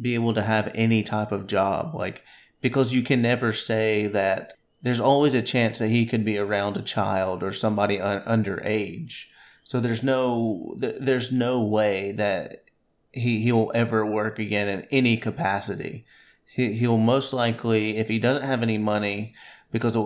be 0.00 0.14
able 0.14 0.34
to 0.34 0.42
have 0.42 0.72
any 0.74 1.02
type 1.02 1.32
of 1.32 1.46
job, 1.46 1.94
like 1.94 2.22
because 2.60 2.92
you 2.92 3.02
can 3.02 3.22
never 3.22 3.52
say 3.52 4.06
that. 4.08 4.54
There's 4.82 5.00
always 5.00 5.34
a 5.34 5.40
chance 5.40 5.78
that 5.78 5.88
he 5.88 6.04
could 6.04 6.26
be 6.26 6.36
around 6.36 6.76
a 6.76 6.82
child 6.82 7.42
or 7.42 7.52
somebody 7.52 7.98
un- 7.98 8.20
underage. 8.22 9.26
So 9.64 9.80
there's 9.80 10.02
no 10.02 10.76
there's 10.78 11.32
no 11.32 11.62
way 11.64 12.12
that 12.12 12.64
he 13.12 13.40
he'll 13.40 13.72
ever 13.74 14.04
work 14.04 14.38
again 14.38 14.68
in 14.68 14.86
any 14.90 15.16
capacity. 15.16 16.06
He 16.44 16.74
he'll 16.74 16.98
most 16.98 17.32
likely 17.32 17.96
if 17.96 18.08
he 18.08 18.18
doesn't 18.18 18.46
have 18.46 18.62
any 18.62 18.78
money 18.78 19.34
because 19.72 19.96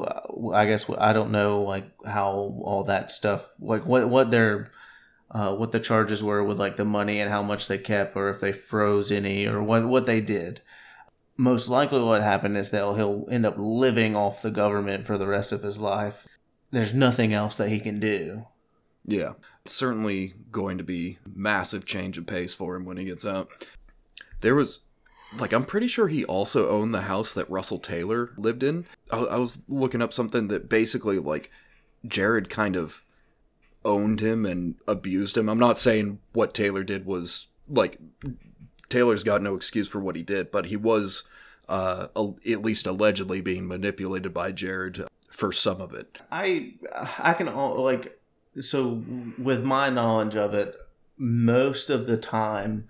I 0.55 0.65
guess 0.67 0.89
I 0.97 1.13
don't 1.13 1.31
know 1.31 1.63
like 1.63 1.91
how 2.07 2.59
all 2.63 2.85
that 2.85 3.11
stuff 3.11 3.53
like 3.61 3.85
what 3.85 4.09
what 4.09 4.31
their 4.31 4.71
uh, 5.31 5.55
what 5.55 5.73
the 5.73 5.81
charges 5.81 6.23
were 6.23 6.43
with 6.43 6.59
like 6.59 6.77
the 6.77 6.85
money 6.85 7.21
and 7.21 7.31
how 7.31 7.43
much 7.43 7.69
they 7.69 7.79
kept 7.79 8.17
or 8.17 8.31
if 8.31 8.41
they 8.41 8.53
froze 8.53 9.13
any 9.13 9.47
or 9.47 9.63
what 9.63 9.87
what 9.87 10.07
they 10.07 10.21
did. 10.21 10.63
Most 11.37 11.69
likely, 11.69 12.03
what 12.03 12.23
happened 12.23 12.57
is 12.57 12.71
that 12.71 12.97
he'll 12.97 13.27
end 13.31 13.47
up 13.47 13.55
living 13.59 14.17
off 14.17 14.43
the 14.43 14.51
government 14.51 15.07
for 15.07 15.17
the 15.17 15.27
rest 15.27 15.53
of 15.53 15.63
his 15.63 15.79
life. 15.79 16.27
There's 16.71 16.95
nothing 16.95 17.33
else 17.33 17.55
that 17.57 17.69
he 17.69 17.79
can 17.79 18.01
do. 18.01 18.47
Yeah 19.09 19.33
certainly 19.65 20.35
going 20.51 20.79
to 20.79 20.85
be 20.85 21.19
massive 21.35 21.85
change 21.85 22.17
of 22.17 22.27
pace 22.27 22.55
for 22.55 22.77
him 22.77 22.85
when 22.85 22.97
he 22.97 23.05
gets 23.05 23.27
out 23.27 23.51
there 24.41 24.55
was 24.55 24.81
like 25.37 25.53
I'm 25.53 25.65
pretty 25.65 25.89
sure 25.89 26.09
he 26.09 26.25
also 26.25 26.69
owned 26.69 26.95
the 26.95 27.03
house 27.03 27.35
that 27.35 27.51
Russell 27.51 27.79
Taylor 27.79 28.31
lived 28.37 28.63
in. 28.63 28.87
I, 29.11 29.19
I 29.19 29.37
was 29.37 29.59
looking 29.69 30.01
up 30.01 30.13
something 30.13 30.49
that 30.49 30.69
basically 30.69 31.19
like 31.19 31.51
Jared 32.07 32.49
kind 32.49 32.77
of 32.77 33.03
owned 33.85 34.21
him 34.21 34.47
and 34.47 34.77
abused 34.87 35.37
him. 35.37 35.49
I'm 35.49 35.59
not 35.59 35.79
saying 35.79 36.21
what 36.33 36.55
Taylor 36.55 36.83
did 36.83 37.05
was 37.05 37.49
like 37.69 37.99
Taylor's 38.89 39.25
got 39.25 39.43
no 39.43 39.55
excuse 39.55 39.89
for 39.89 40.01
what 40.01 40.17
he 40.17 40.23
did, 40.23 40.51
but 40.51 40.67
he 40.67 40.77
was 40.77 41.25
uh, 41.69 42.07
at 42.17 42.63
least 42.63 42.87
allegedly 42.87 43.43
being 43.43 43.69
manipulated 43.69 44.33
by 44.33 44.53
Jared 44.53 45.05
for 45.31 45.53
some 45.53 45.81
of 45.81 45.93
it. 45.93 46.19
I 46.31 46.75
I 47.19 47.35
can 47.35 47.55
like 47.55 48.18
so 48.61 49.05
with 49.39 49.65
my 49.65 49.91
knowledge 49.91 50.37
of 50.37 50.55
it, 50.55 50.75
most 51.17 51.91
of 51.91 52.07
the 52.07 52.17
time 52.17 52.87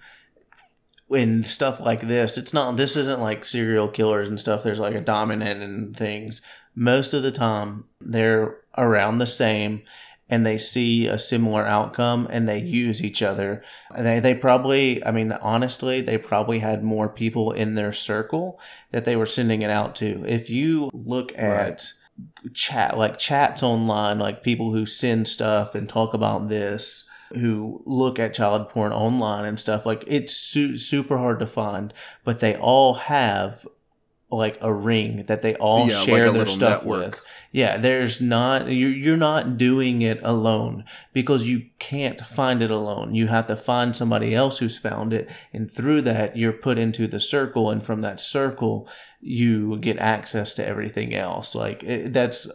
when 1.07 1.43
stuff 1.43 1.81
like 1.81 2.03
this, 2.03 2.37
it's 2.37 2.53
not 2.53 2.77
this 2.77 2.97
isn't 2.97 3.21
like 3.21 3.45
serial 3.45 3.89
killers 3.89 4.29
and 4.29 4.39
stuff. 4.39 4.63
There's 4.63 4.79
like 4.79 4.95
a 4.95 5.01
dominant 5.01 5.63
and 5.63 5.97
things. 5.97 6.43
Most 6.75 7.15
of 7.15 7.23
the 7.23 7.33
time, 7.33 7.85
they're 8.01 8.59
around 8.77 9.19
the 9.19 9.27
same 9.27 9.83
and 10.29 10.45
they 10.45 10.59
see 10.59 11.07
a 11.07 11.19
similar 11.19 11.65
outcome 11.65 12.29
and 12.31 12.47
they 12.47 12.61
use 12.61 13.03
each 13.03 13.23
other. 13.23 13.65
And 13.95 14.07
they, 14.07 14.21
they 14.21 14.35
probably, 14.35 15.05
I 15.05 15.11
mean, 15.11 15.33
honestly, 15.33 16.03
they 16.03 16.19
probably 16.19 16.59
had 16.59 16.85
more 16.85 17.09
people 17.09 17.53
in 17.53 17.75
their 17.75 17.93
circle 17.93 18.61
that 18.91 19.07
they 19.07 19.17
were 19.17 19.27
sending 19.27 19.63
it 19.63 19.71
out 19.71 19.95
to. 19.97 20.25
If 20.27 20.51
you 20.51 20.91
look 20.93 21.33
at 21.37 21.59
right. 21.59 21.93
Chat, 22.53 22.97
like 22.97 23.19
chats 23.19 23.63
online, 23.63 24.19
like 24.19 24.43
people 24.43 24.73
who 24.73 24.87
send 24.87 25.29
stuff 25.29 25.75
and 25.75 25.89
talk 25.89 26.15
about 26.15 26.49
this, 26.49 27.09
who 27.35 27.83
look 27.85 28.19
at 28.19 28.35
child 28.35 28.69
porn 28.69 28.93
online 28.93 29.45
and 29.45 29.61
stuff 29.61 29.85
like 29.85 30.05
it's 30.07 30.35
su- 30.35 30.77
super 30.77 31.19
hard 31.19 31.39
to 31.39 31.47
find 31.47 31.93
but 32.25 32.41
they 32.41 32.57
all 32.57 32.95
have 32.95 33.67
like 34.31 34.59
a 34.61 34.73
ring 34.73 35.25
that 35.25 35.41
they 35.41 35.55
all 35.57 35.89
yeah, 35.89 36.01
share 36.01 36.27
like 36.27 36.35
their 36.35 36.47
stuff 36.47 36.83
network. 36.83 37.13
with. 37.13 37.21
Yeah 37.51 37.79
there's 37.79 38.21
not 38.21 38.69
you're, 38.69 38.91
you're 38.91 39.17
not 39.17 39.57
doing 39.57 40.03
it 40.03 40.21
alone 40.23 40.85
because 41.15 41.47
you 41.47 41.67
can't 41.79 42.21
find 42.21 42.63
it 42.63 42.71
alone. 42.71 43.15
You 43.15 43.29
have 43.29 43.47
to 43.47 43.57
find 43.57 43.97
somebody 43.97 44.35
else 44.35 44.59
who's 44.59 44.79
found 44.79 45.13
it 45.13 45.31
and 45.53 45.71
through 45.71 46.03
that 46.03 46.37
you're 46.37 46.53
put 46.53 46.79
into 46.79 47.07
the 47.07 47.21
circle 47.21 47.71
and 47.71 47.83
from 47.83 48.03
that 48.03 48.21
circle 48.21 48.87
you 49.21 49.79
get 49.79 49.99
access 49.99 50.53
to 50.55 50.67
everything 50.67 51.15
else. 51.15 51.55
Like 51.55 51.83
it, 51.83 52.13
that's 52.13 52.51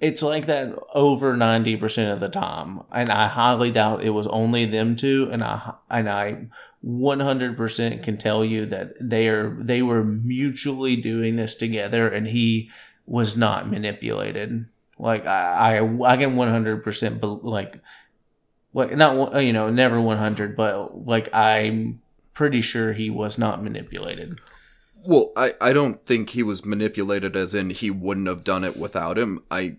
it's 0.00 0.22
like 0.22 0.46
that 0.46 0.74
over 0.94 1.36
90% 1.36 2.12
of 2.12 2.20
the 2.20 2.28
time 2.28 2.82
and 2.90 3.10
i 3.10 3.28
highly 3.28 3.70
doubt 3.70 4.02
it 4.02 4.10
was 4.10 4.26
only 4.28 4.64
them 4.64 4.96
two 4.96 5.28
and 5.30 5.44
i 5.44 5.74
and 5.88 6.08
i 6.08 6.46
100% 6.84 8.02
can 8.02 8.16
tell 8.16 8.42
you 8.42 8.64
that 8.66 8.94
they 9.00 9.28
are 9.28 9.50
they 9.60 9.82
were 9.82 10.02
mutually 10.02 10.96
doing 10.96 11.36
this 11.36 11.54
together 11.54 12.08
and 12.08 12.26
he 12.28 12.70
was 13.06 13.36
not 13.36 13.70
manipulated 13.70 14.66
like 14.98 15.26
i 15.26 15.78
i, 15.78 16.12
I 16.12 16.16
can 16.16 16.36
100% 16.36 17.42
like 17.44 17.80
like 18.72 18.96
not 18.96 19.42
you 19.42 19.52
know 19.52 19.68
never 19.68 20.00
100 20.00 20.56
but 20.56 21.04
like 21.06 21.28
i'm 21.34 22.00
pretty 22.32 22.62
sure 22.62 22.94
he 22.94 23.10
was 23.10 23.36
not 23.36 23.62
manipulated 23.62 24.40
well, 25.02 25.32
I, 25.34 25.54
I 25.62 25.72
don't 25.72 26.04
think 26.04 26.30
he 26.30 26.42
was 26.42 26.64
manipulated 26.64 27.34
as 27.34 27.54
in 27.54 27.70
he 27.70 27.90
wouldn't 27.90 28.28
have 28.28 28.44
done 28.44 28.64
it 28.64 28.76
without 28.76 29.16
him. 29.16 29.42
I 29.50 29.76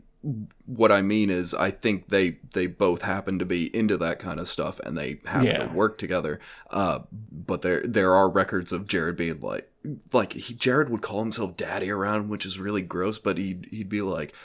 what 0.65 0.91
I 0.91 1.01
mean 1.01 1.29
is, 1.29 1.53
I 1.53 1.71
think 1.71 2.09
they 2.09 2.37
they 2.53 2.67
both 2.67 3.01
happen 3.01 3.39
to 3.39 3.45
be 3.45 3.75
into 3.75 3.97
that 3.97 4.19
kind 4.19 4.39
of 4.39 4.47
stuff, 4.47 4.79
and 4.81 4.97
they 4.97 5.19
happen 5.25 5.47
yeah. 5.47 5.65
to 5.65 5.73
work 5.73 5.97
together. 5.97 6.39
Uh, 6.69 6.99
but 7.11 7.61
there 7.61 7.81
there 7.81 8.13
are 8.13 8.29
records 8.29 8.71
of 8.71 8.87
Jared 8.87 9.17
being 9.17 9.41
like, 9.41 9.69
like 10.13 10.33
he, 10.33 10.53
Jared 10.53 10.89
would 10.89 11.01
call 11.01 11.21
himself 11.21 11.57
daddy 11.57 11.89
around, 11.89 12.29
which 12.29 12.45
is 12.45 12.59
really 12.59 12.83
gross. 12.83 13.17
But 13.17 13.39
he'd 13.39 13.67
he'd 13.71 13.89
be 13.89 14.03
like, 14.03 14.35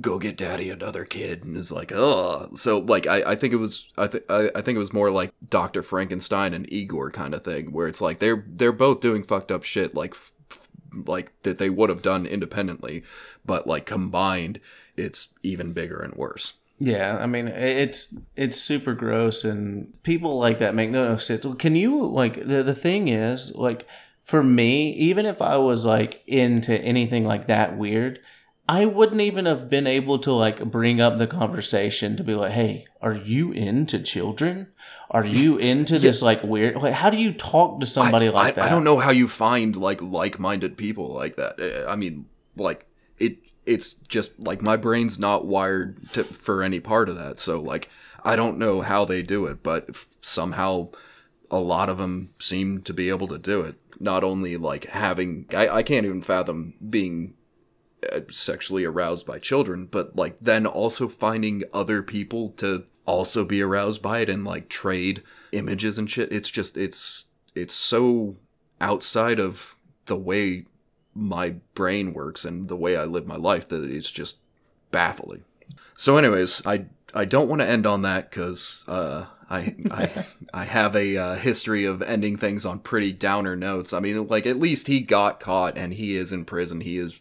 "Go 0.00 0.18
get 0.18 0.36
daddy 0.36 0.68
another 0.68 1.04
kid," 1.04 1.44
and 1.44 1.56
is 1.56 1.70
like, 1.70 1.92
"Oh." 1.92 2.48
So 2.56 2.78
like, 2.78 3.06
I, 3.06 3.22
I 3.32 3.36
think 3.36 3.54
it 3.54 3.58
was 3.58 3.88
I 3.96 4.08
think 4.08 4.24
I, 4.28 4.50
I 4.56 4.62
think 4.62 4.76
it 4.76 4.80
was 4.80 4.92
more 4.92 5.12
like 5.12 5.32
Doctor 5.48 5.84
Frankenstein 5.84 6.54
and 6.54 6.70
Igor 6.72 7.12
kind 7.12 7.34
of 7.34 7.44
thing, 7.44 7.70
where 7.70 7.86
it's 7.86 8.00
like 8.00 8.18
they're 8.18 8.44
they're 8.48 8.72
both 8.72 9.00
doing 9.00 9.22
fucked 9.22 9.52
up 9.52 9.62
shit, 9.62 9.94
like 9.94 10.16
like 11.06 11.32
that 11.42 11.58
they 11.58 11.70
would 11.70 11.90
have 11.90 12.02
done 12.02 12.26
independently, 12.26 13.02
but 13.44 13.66
like 13.66 13.86
combined 13.86 14.60
it's 14.96 15.28
even 15.42 15.72
bigger 15.72 16.00
and 16.00 16.14
worse. 16.14 16.54
Yeah, 16.78 17.18
I 17.18 17.26
mean 17.26 17.48
it's 17.48 18.18
it's 18.36 18.56
super 18.56 18.94
gross, 18.94 19.44
and 19.44 20.02
people 20.02 20.38
like 20.38 20.58
that 20.60 20.74
make 20.74 20.90
no 20.90 21.16
sense. 21.16 21.46
Can 21.58 21.76
you 21.76 22.06
like 22.06 22.46
the 22.46 22.62
the 22.62 22.74
thing 22.74 23.08
is 23.08 23.54
like 23.54 23.86
for 24.20 24.42
me, 24.42 24.92
even 24.92 25.26
if 25.26 25.42
I 25.42 25.56
was 25.56 25.84
like 25.84 26.22
into 26.26 26.74
anything 26.80 27.26
like 27.26 27.48
that 27.48 27.76
weird, 27.76 28.20
I 28.70 28.84
wouldn't 28.84 29.20
even 29.20 29.46
have 29.46 29.68
been 29.68 29.88
able 29.88 30.20
to 30.20 30.32
like 30.32 30.64
bring 30.64 31.00
up 31.00 31.18
the 31.18 31.26
conversation 31.26 32.14
to 32.14 32.22
be 32.22 32.36
like, 32.36 32.52
"Hey, 32.52 32.86
are 33.02 33.14
you 33.16 33.50
into 33.50 33.98
children? 33.98 34.68
Are 35.10 35.26
you 35.26 35.56
into 35.72 35.94
yeah. 35.94 35.98
this 35.98 36.22
like 36.22 36.44
weird? 36.44 36.76
Like, 36.76 36.94
how 36.94 37.10
do 37.10 37.16
you 37.16 37.32
talk 37.32 37.80
to 37.80 37.86
somebody 37.86 38.28
I, 38.28 38.30
like 38.30 38.52
I, 38.52 38.60
that?" 38.60 38.64
I 38.66 38.68
don't 38.68 38.84
know 38.84 38.98
how 39.00 39.10
you 39.10 39.26
find 39.26 39.74
like 39.74 40.00
like-minded 40.00 40.76
people 40.76 41.12
like 41.12 41.34
that. 41.34 41.58
Eh, 41.58 41.84
I 41.88 41.96
mean, 41.96 42.26
like 42.54 42.86
it 43.18 43.38
it's 43.66 43.94
just 43.94 44.38
like 44.38 44.62
my 44.62 44.76
brain's 44.76 45.18
not 45.18 45.46
wired 45.46 46.08
to, 46.12 46.22
for 46.22 46.62
any 46.62 46.78
part 46.78 47.08
of 47.08 47.16
that. 47.16 47.40
So 47.40 47.60
like 47.60 47.90
I 48.22 48.36
don't 48.36 48.56
know 48.56 48.82
how 48.82 49.04
they 49.04 49.22
do 49.22 49.46
it, 49.46 49.64
but 49.64 49.96
somehow 50.20 50.90
a 51.50 51.58
lot 51.58 51.88
of 51.88 51.98
them 51.98 52.34
seem 52.38 52.82
to 52.82 52.94
be 52.94 53.08
able 53.08 53.26
to 53.26 53.38
do 53.38 53.62
it. 53.62 53.74
Not 53.98 54.22
only 54.22 54.56
like 54.56 54.84
having 54.84 55.46
I, 55.52 55.68
I 55.68 55.82
can't 55.82 56.06
even 56.06 56.22
fathom 56.22 56.74
being 56.88 57.34
sexually 58.28 58.84
aroused 58.84 59.26
by 59.26 59.38
children, 59.38 59.86
but 59.86 60.16
like 60.16 60.36
then 60.40 60.66
also 60.66 61.08
finding 61.08 61.64
other 61.72 62.02
people 62.02 62.50
to 62.50 62.84
also 63.06 63.44
be 63.44 63.60
aroused 63.60 64.02
by 64.02 64.20
it 64.20 64.28
and 64.28 64.44
like 64.44 64.68
trade 64.68 65.22
images 65.52 65.98
and 65.98 66.10
shit. 66.10 66.32
It's 66.32 66.50
just 66.50 66.76
it's 66.76 67.26
it's 67.54 67.74
so 67.74 68.36
outside 68.80 69.38
of 69.38 69.76
the 70.06 70.16
way 70.16 70.66
my 71.14 71.56
brain 71.74 72.12
works 72.12 72.44
and 72.44 72.68
the 72.68 72.76
way 72.76 72.96
I 72.96 73.04
live 73.04 73.26
my 73.26 73.36
life 73.36 73.68
that 73.68 73.84
it's 73.84 74.10
just 74.10 74.38
baffling. 74.90 75.44
So, 75.94 76.16
anyways, 76.16 76.64
I 76.66 76.86
I 77.14 77.24
don't 77.24 77.48
want 77.48 77.60
to 77.60 77.68
end 77.68 77.86
on 77.86 78.02
that 78.02 78.30
because 78.30 78.84
uh, 78.88 79.26
I 79.50 79.74
I 79.90 80.24
I 80.54 80.64
have 80.64 80.96
a 80.96 81.16
uh, 81.16 81.34
history 81.36 81.84
of 81.84 82.02
ending 82.02 82.36
things 82.36 82.64
on 82.64 82.78
pretty 82.78 83.12
downer 83.12 83.56
notes. 83.56 83.92
I 83.92 84.00
mean, 84.00 84.26
like 84.28 84.46
at 84.46 84.58
least 84.58 84.86
he 84.86 85.00
got 85.00 85.40
caught 85.40 85.76
and 85.76 85.94
he 85.94 86.16
is 86.16 86.32
in 86.32 86.44
prison. 86.44 86.80
He 86.80 86.96
is 86.96 87.20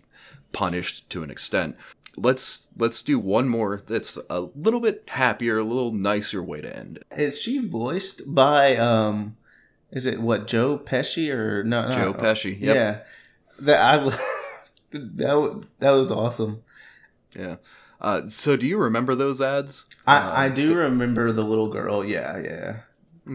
punished 0.52 1.10
to 1.12 1.24
an 1.24 1.32
extent. 1.32 1.78
Let's 2.18 2.70
let's 2.78 3.02
do 3.02 3.20
one 3.20 3.48
more 3.48 3.82
that's 3.86 4.18
a 4.30 4.42
little 4.56 4.80
bit 4.80 5.04
happier, 5.08 5.60
a 5.60 5.64
little 5.64 5.92
nicer 5.92 6.44
way 6.44 6.62
to 6.62 6.76
end 6.76 6.98
it. 6.98 7.20
Is 7.20 7.40
she 7.40 7.66
voiced 7.66 8.34
by 8.34 8.76
um? 8.78 9.38
Is 9.92 10.06
it 10.06 10.20
what 10.20 10.48
Joe 10.48 10.78
Pesci 10.78 11.34
or 11.34 11.64
no? 11.64 11.90
Joe 11.90 12.14
Pesci. 12.14 12.60
Yep. 12.60 12.76
Yeah 12.76 13.00
that 13.62 13.82
I 13.82 13.98
that 14.92 15.64
that 15.80 15.92
was 15.92 16.12
awesome. 16.12 16.64
Yeah. 17.36 17.58
Uh, 18.02 18.28
so 18.30 18.56
do 18.56 18.66
you 18.66 18.78
remember 18.78 19.14
those 19.14 19.42
ads? 19.42 19.86
I, 20.08 20.18
uh, 20.18 20.34
I 20.44 20.50
do 20.50 20.70
the, 20.70 20.78
remember 20.78 21.34
the 21.34 21.44
little 21.44 21.68
girl. 21.68 22.06
Yeah, 22.06 22.38
yeah. 22.38 22.78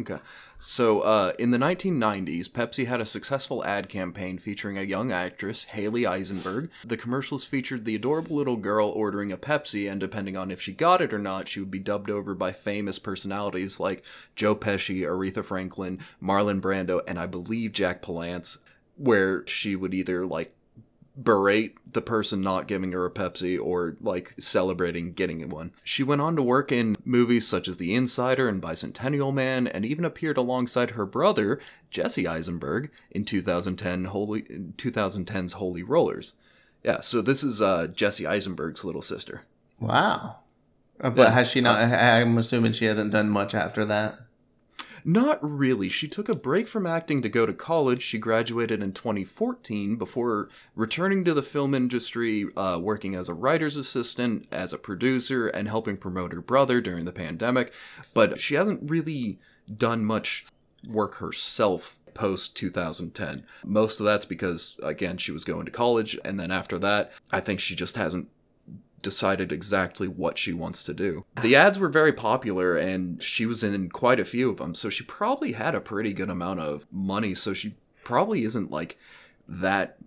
Okay. 0.00 0.18
So, 0.66 1.00
uh, 1.00 1.34
in 1.38 1.50
the 1.50 1.58
1990s, 1.58 2.48
Pepsi 2.48 2.86
had 2.86 2.98
a 2.98 3.04
successful 3.04 3.62
ad 3.66 3.90
campaign 3.90 4.38
featuring 4.38 4.78
a 4.78 4.82
young 4.82 5.12
actress, 5.12 5.64
Hallie 5.64 6.06
Eisenberg. 6.06 6.70
The 6.82 6.96
commercials 6.96 7.44
featured 7.44 7.84
the 7.84 7.94
adorable 7.94 8.38
little 8.38 8.56
girl 8.56 8.88
ordering 8.88 9.30
a 9.30 9.36
Pepsi, 9.36 9.90
and 9.90 10.00
depending 10.00 10.38
on 10.38 10.50
if 10.50 10.62
she 10.62 10.72
got 10.72 11.02
it 11.02 11.12
or 11.12 11.18
not, 11.18 11.48
she 11.48 11.60
would 11.60 11.70
be 11.70 11.78
dubbed 11.78 12.08
over 12.08 12.34
by 12.34 12.52
famous 12.52 12.98
personalities 12.98 13.78
like 13.78 14.02
Joe 14.36 14.56
Pesci, 14.56 15.02
Aretha 15.02 15.44
Franklin, 15.44 16.00
Marlon 16.22 16.62
Brando, 16.62 17.02
and 17.06 17.18
I 17.18 17.26
believe 17.26 17.72
Jack 17.72 18.00
Palance 18.00 18.56
where 18.96 19.46
she 19.46 19.76
would 19.76 19.92
either 19.92 20.24
like 20.24 20.54
berate 21.20 21.76
the 21.92 22.02
person 22.02 22.42
not 22.42 22.66
giving 22.66 22.92
her 22.92 23.06
a 23.06 23.10
Pepsi 23.10 23.58
or 23.60 23.96
like 24.00 24.34
celebrating 24.38 25.12
getting 25.12 25.48
one. 25.48 25.72
She 25.84 26.02
went 26.02 26.20
on 26.20 26.36
to 26.36 26.42
work 26.42 26.72
in 26.72 26.96
movies 27.04 27.46
such 27.46 27.68
as 27.68 27.76
The 27.76 27.94
Insider 27.94 28.48
and 28.48 28.60
Bicentennial 28.60 29.32
Man 29.32 29.66
and 29.66 29.84
even 29.84 30.04
appeared 30.04 30.36
alongside 30.36 30.90
her 30.90 31.06
brother, 31.06 31.60
Jesse 31.90 32.26
Eisenberg, 32.26 32.90
in 33.10 33.24
2010 33.24 34.06
Holy 34.06 34.42
2010's 34.42 35.54
Holy 35.54 35.82
Rollers. 35.82 36.34
Yeah, 36.82 37.00
so 37.00 37.22
this 37.22 37.42
is 37.42 37.62
uh, 37.62 37.86
Jesse 37.86 38.26
Eisenberg's 38.26 38.84
little 38.84 39.02
sister. 39.02 39.42
Wow. 39.80 40.36
But 40.98 41.16
yeah. 41.16 41.30
has 41.30 41.50
she 41.50 41.60
not 41.60 41.78
uh, 41.78 41.96
I'm 41.96 42.36
assuming 42.38 42.72
she 42.72 42.84
hasn't 42.86 43.12
done 43.12 43.28
much 43.28 43.54
after 43.54 43.84
that. 43.86 44.18
Not 45.04 45.38
really. 45.42 45.90
She 45.90 46.08
took 46.08 46.30
a 46.30 46.34
break 46.34 46.66
from 46.66 46.86
acting 46.86 47.20
to 47.22 47.28
go 47.28 47.44
to 47.44 47.52
college. 47.52 48.02
She 48.02 48.16
graduated 48.16 48.82
in 48.82 48.92
2014 48.92 49.96
before 49.96 50.48
returning 50.74 51.24
to 51.24 51.34
the 51.34 51.42
film 51.42 51.74
industry, 51.74 52.46
uh, 52.56 52.78
working 52.80 53.14
as 53.14 53.28
a 53.28 53.34
writer's 53.34 53.76
assistant, 53.76 54.46
as 54.50 54.72
a 54.72 54.78
producer, 54.78 55.48
and 55.48 55.68
helping 55.68 55.98
promote 55.98 56.32
her 56.32 56.40
brother 56.40 56.80
during 56.80 57.04
the 57.04 57.12
pandemic. 57.12 57.72
But 58.14 58.40
she 58.40 58.54
hasn't 58.54 58.88
really 58.90 59.38
done 59.76 60.06
much 60.06 60.46
work 60.88 61.16
herself 61.16 61.98
post 62.14 62.56
2010. 62.56 63.44
Most 63.64 64.00
of 64.00 64.06
that's 64.06 64.24
because, 64.24 64.76
again, 64.82 65.18
she 65.18 65.32
was 65.32 65.44
going 65.44 65.66
to 65.66 65.70
college. 65.70 66.16
And 66.24 66.38
then 66.38 66.50
after 66.50 66.78
that, 66.78 67.12
I 67.30 67.40
think 67.40 67.60
she 67.60 67.74
just 67.74 67.96
hasn't 67.96 68.28
decided 69.04 69.52
exactly 69.52 70.08
what 70.08 70.36
she 70.38 70.52
wants 70.52 70.82
to 70.82 70.94
do. 70.94 71.24
The 71.40 71.54
ads 71.54 71.78
were 71.78 71.88
very 71.88 72.12
popular 72.12 72.74
and 72.74 73.22
she 73.22 73.46
was 73.46 73.62
in 73.62 73.90
quite 73.90 74.18
a 74.18 74.24
few 74.24 74.50
of 74.50 74.56
them. 74.56 74.74
So 74.74 74.88
she 74.88 75.04
probably 75.04 75.52
had 75.52 75.76
a 75.76 75.80
pretty 75.80 76.12
good 76.12 76.30
amount 76.30 76.58
of 76.58 76.86
money. 76.90 77.34
So 77.34 77.52
she 77.52 77.76
probably 78.02 78.42
isn't 78.42 78.72
like 78.72 78.98
that 79.46 79.98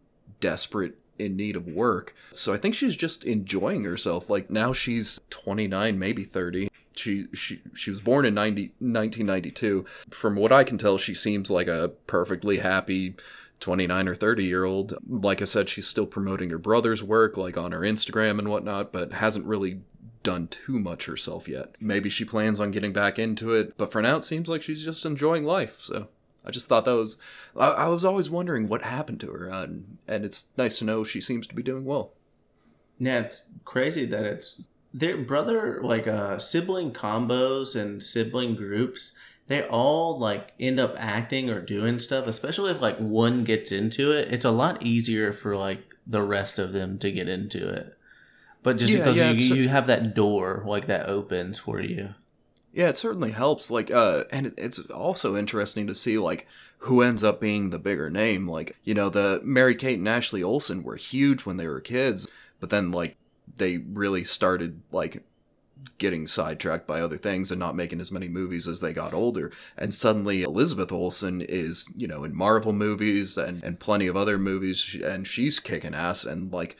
desperate 0.42 0.98
in 1.18 1.38
need 1.38 1.56
of 1.56 1.68
work. 1.68 2.14
So 2.34 2.54
I 2.54 2.58
think 2.58 2.76
she's 2.76 2.96
just 2.96 3.24
enjoying 3.24 3.86
herself. 3.86 4.30
Like 4.30 4.50
now 4.50 4.74
she's 4.74 5.22
29, 5.30 5.98
maybe 5.98 6.24
30. 6.24 6.70
She 6.96 7.28
she 7.34 7.62
she 7.76 7.92
was 7.92 8.02
born 8.02 8.26
in 8.26 8.34
90, 8.34 8.74
1992. 8.80 9.86
From 10.10 10.36
what 10.36 10.52
I 10.52 10.64
can 10.64 10.80
tell, 10.80 10.98
she 10.98 11.14
seems 11.14 11.52
like 11.52 11.68
a 11.68 11.92
perfectly 12.08 12.58
happy 12.58 13.16
29 13.58 14.08
or 14.08 14.16
30 14.16 14.46
year 14.46 14.64
old. 14.64 14.96
Like 15.08 15.42
I 15.42 15.46
said, 15.46 15.70
she's 15.70 15.88
still 15.88 16.06
promoting 16.06 16.50
her 16.50 16.58
brother's 16.58 17.04
work, 17.04 17.38
like 17.38 17.58
on 17.58 17.72
her 17.72 17.82
Instagram 17.82 18.40
and 18.40 18.50
whatnot, 18.50 18.92
but 18.92 19.14
hasn't 19.14 19.46
really 19.46 19.82
done 20.24 20.48
too 20.48 20.80
much 20.80 21.06
herself 21.06 21.48
yet. 21.48 21.76
Maybe 21.80 22.10
she 22.10 22.26
plans 22.26 22.60
on 22.60 22.72
getting 22.72 22.94
back 22.94 23.18
into 23.18 23.54
it, 23.54 23.78
but 23.78 23.92
for 23.92 24.02
now, 24.02 24.18
it 24.18 24.26
seems 24.26 24.50
like 24.50 24.62
she's 24.62 24.84
just 24.84 25.06
enjoying 25.06 25.44
life. 25.44 25.80
So 25.80 26.10
I 26.46 26.52
just 26.52 26.70
thought 26.70 26.86
that 26.86 26.96
was. 26.96 27.18
I, 27.56 27.88
was 27.88 28.06
always 28.06 28.30
wondering 28.30 28.68
what 28.68 28.82
happened 28.82 29.20
to 29.22 29.32
her, 29.32 29.52
uh, 29.52 29.64
and, 29.64 29.98
and 30.08 30.26
it's 30.26 30.48
nice 30.58 30.80
to 30.80 30.86
know 30.86 31.04
she 31.04 31.22
seems 31.22 31.48
to 31.48 31.56
be 31.56 31.64
doing 31.64 31.86
well. 31.86 32.14
Yeah, 33.00 33.20
it's 33.20 33.50
crazy 33.66 34.06
that 34.06 34.26
it's 34.26 34.64
their 34.94 35.18
brother 35.18 35.82
like 35.84 36.08
uh 36.08 36.38
sibling 36.38 36.92
combos 36.92 37.80
and 37.80 38.02
sibling 38.02 38.56
groups 38.56 39.18
they 39.48 39.64
all 39.64 40.18
like 40.20 40.54
end 40.60 40.80
up 40.80 40.96
acting 40.98 41.50
or 41.50 41.62
doing 41.62 42.00
stuff 42.00 42.28
especially 42.28 42.72
if 42.72 42.82
like 42.82 42.98
one 42.98 43.44
gets 43.44 43.72
into 43.72 44.12
it 44.12 44.32
it's 44.32 44.46
a 44.46 44.52
lot 44.52 44.82
easier 44.84 45.32
for 45.32 45.56
like 45.56 45.96
the 46.06 46.22
rest 46.22 46.60
of 46.60 46.72
them 46.72 46.98
to 46.98 47.12
get 47.12 47.28
into 47.28 47.68
it 47.68 47.98
but 48.64 48.78
just 48.78 48.94
Yeah, 48.94 49.00
because 49.00 49.18
yeah, 49.18 49.32
you, 49.32 49.56
you 49.56 49.70
have 49.70 49.88
that 49.88 50.14
door 50.14 50.64
like 50.66 50.88
that 50.88 51.08
opens 51.08 51.60
for 51.60 51.80
you 51.82 52.16
Yeah, 52.74 52.90
it 52.90 52.98
certainly 52.98 53.32
helps. 53.32 53.72
Like, 53.72 53.90
uh, 53.90 54.26
and 54.32 54.54
it's 54.58 54.80
also 54.92 55.36
interesting 55.36 55.88
to 55.88 55.96
see 55.96 56.18
like 56.18 56.48
who 56.80 57.02
ends 57.02 57.24
up 57.24 57.40
being 57.42 57.70
the 57.70 57.80
bigger 57.80 58.10
name. 58.10 58.48
Like, 58.48 58.78
you 58.84 58.94
know, 58.94 59.10
the 59.10 59.42
Mary 59.44 59.74
Kate 59.74 59.98
and 59.98 60.08
Ashley 60.08 60.44
Olsen 60.44 60.84
were 60.84 60.96
huge 60.96 61.46
when 61.46 61.58
they 61.58 61.68
were 61.68 61.82
kids, 61.82 62.30
but 62.60 62.70
then 62.70 62.92
like 62.92 63.18
they 63.56 63.78
really 63.78 64.24
started 64.24 64.82
like 64.92 65.24
getting 65.98 66.28
sidetracked 66.28 66.86
by 66.86 67.02
other 67.02 67.18
things 67.18 67.50
and 67.52 67.60
not 67.60 67.76
making 67.76 68.00
as 68.00 68.12
many 68.12 68.28
movies 68.28 68.68
as 68.68 68.82
they 68.82 68.94
got 68.94 69.14
older. 69.14 69.52
And 69.78 69.94
suddenly 69.94 70.44
Elizabeth 70.44 70.92
Olsen 70.92 71.42
is, 71.42 71.86
you 71.96 72.08
know, 72.08 72.24
in 72.24 72.36
Marvel 72.36 72.74
movies 72.74 73.38
and, 73.38 73.64
and 73.64 73.80
plenty 73.80 74.06
of 74.08 74.16
other 74.16 74.38
movies, 74.38 74.96
and 75.04 75.26
she's 75.26 75.60
kicking 75.60 75.96
ass. 75.96 76.24
And 76.24 76.52
like, 76.54 76.78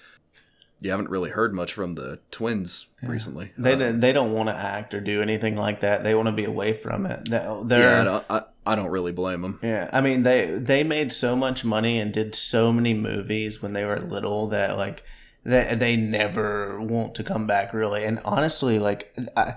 you 0.80 0.92
haven't 0.92 1.10
really 1.10 1.32
heard 1.32 1.56
much 1.56 1.74
from 1.74 1.96
the 1.96 2.20
twins 2.30 2.86
recently. 3.02 3.52
they 3.58 3.74
Uh, 3.74 3.78
don't 3.78 4.00
they 4.00 4.14
don't 4.14 4.32
want 4.34 4.50
to 4.50 4.56
act 4.56 4.94
or 4.94 5.02
do 5.02 5.24
anything 5.24 5.56
like 5.56 5.80
that 5.80 6.04
they 6.04 6.14
want 6.14 6.28
to 6.28 6.32
be 6.32 6.46
away 6.46 6.72
from 6.74 7.08
it 7.08 7.28
They- 7.28 7.60
they're 7.64 7.80
yeah, 7.96 8.02
I 8.02 8.04
don't, 8.04 8.26
I, 8.30 8.42
I 8.68 8.76
don't 8.76 8.92
really 8.92 9.12
blame 9.12 9.42
them. 9.42 9.60
Yeah, 9.64 9.90
I 9.92 10.02
mean 10.02 10.22
they 10.22 10.52
they 10.52 10.84
made 10.84 11.12
so 11.12 11.36
much 11.36 11.66
money 11.66 12.00
and 12.00 12.14
did 12.14 12.36
so 12.36 12.72
many 12.72 12.94
movies 12.94 13.60
when 13.60 13.74
they 13.74 13.86
were 13.86 14.00
little 14.00 14.50
that 14.50 14.78
like 14.78 15.04
they 15.48 15.74
they 15.76 15.96
never 15.96 16.80
want 16.82 17.16
to 17.16 17.24
come 17.24 17.48
back 17.48 17.74
really. 17.74 18.04
And 18.04 18.20
honestly, 18.26 18.78
like 18.80 19.16
I, 19.36 19.56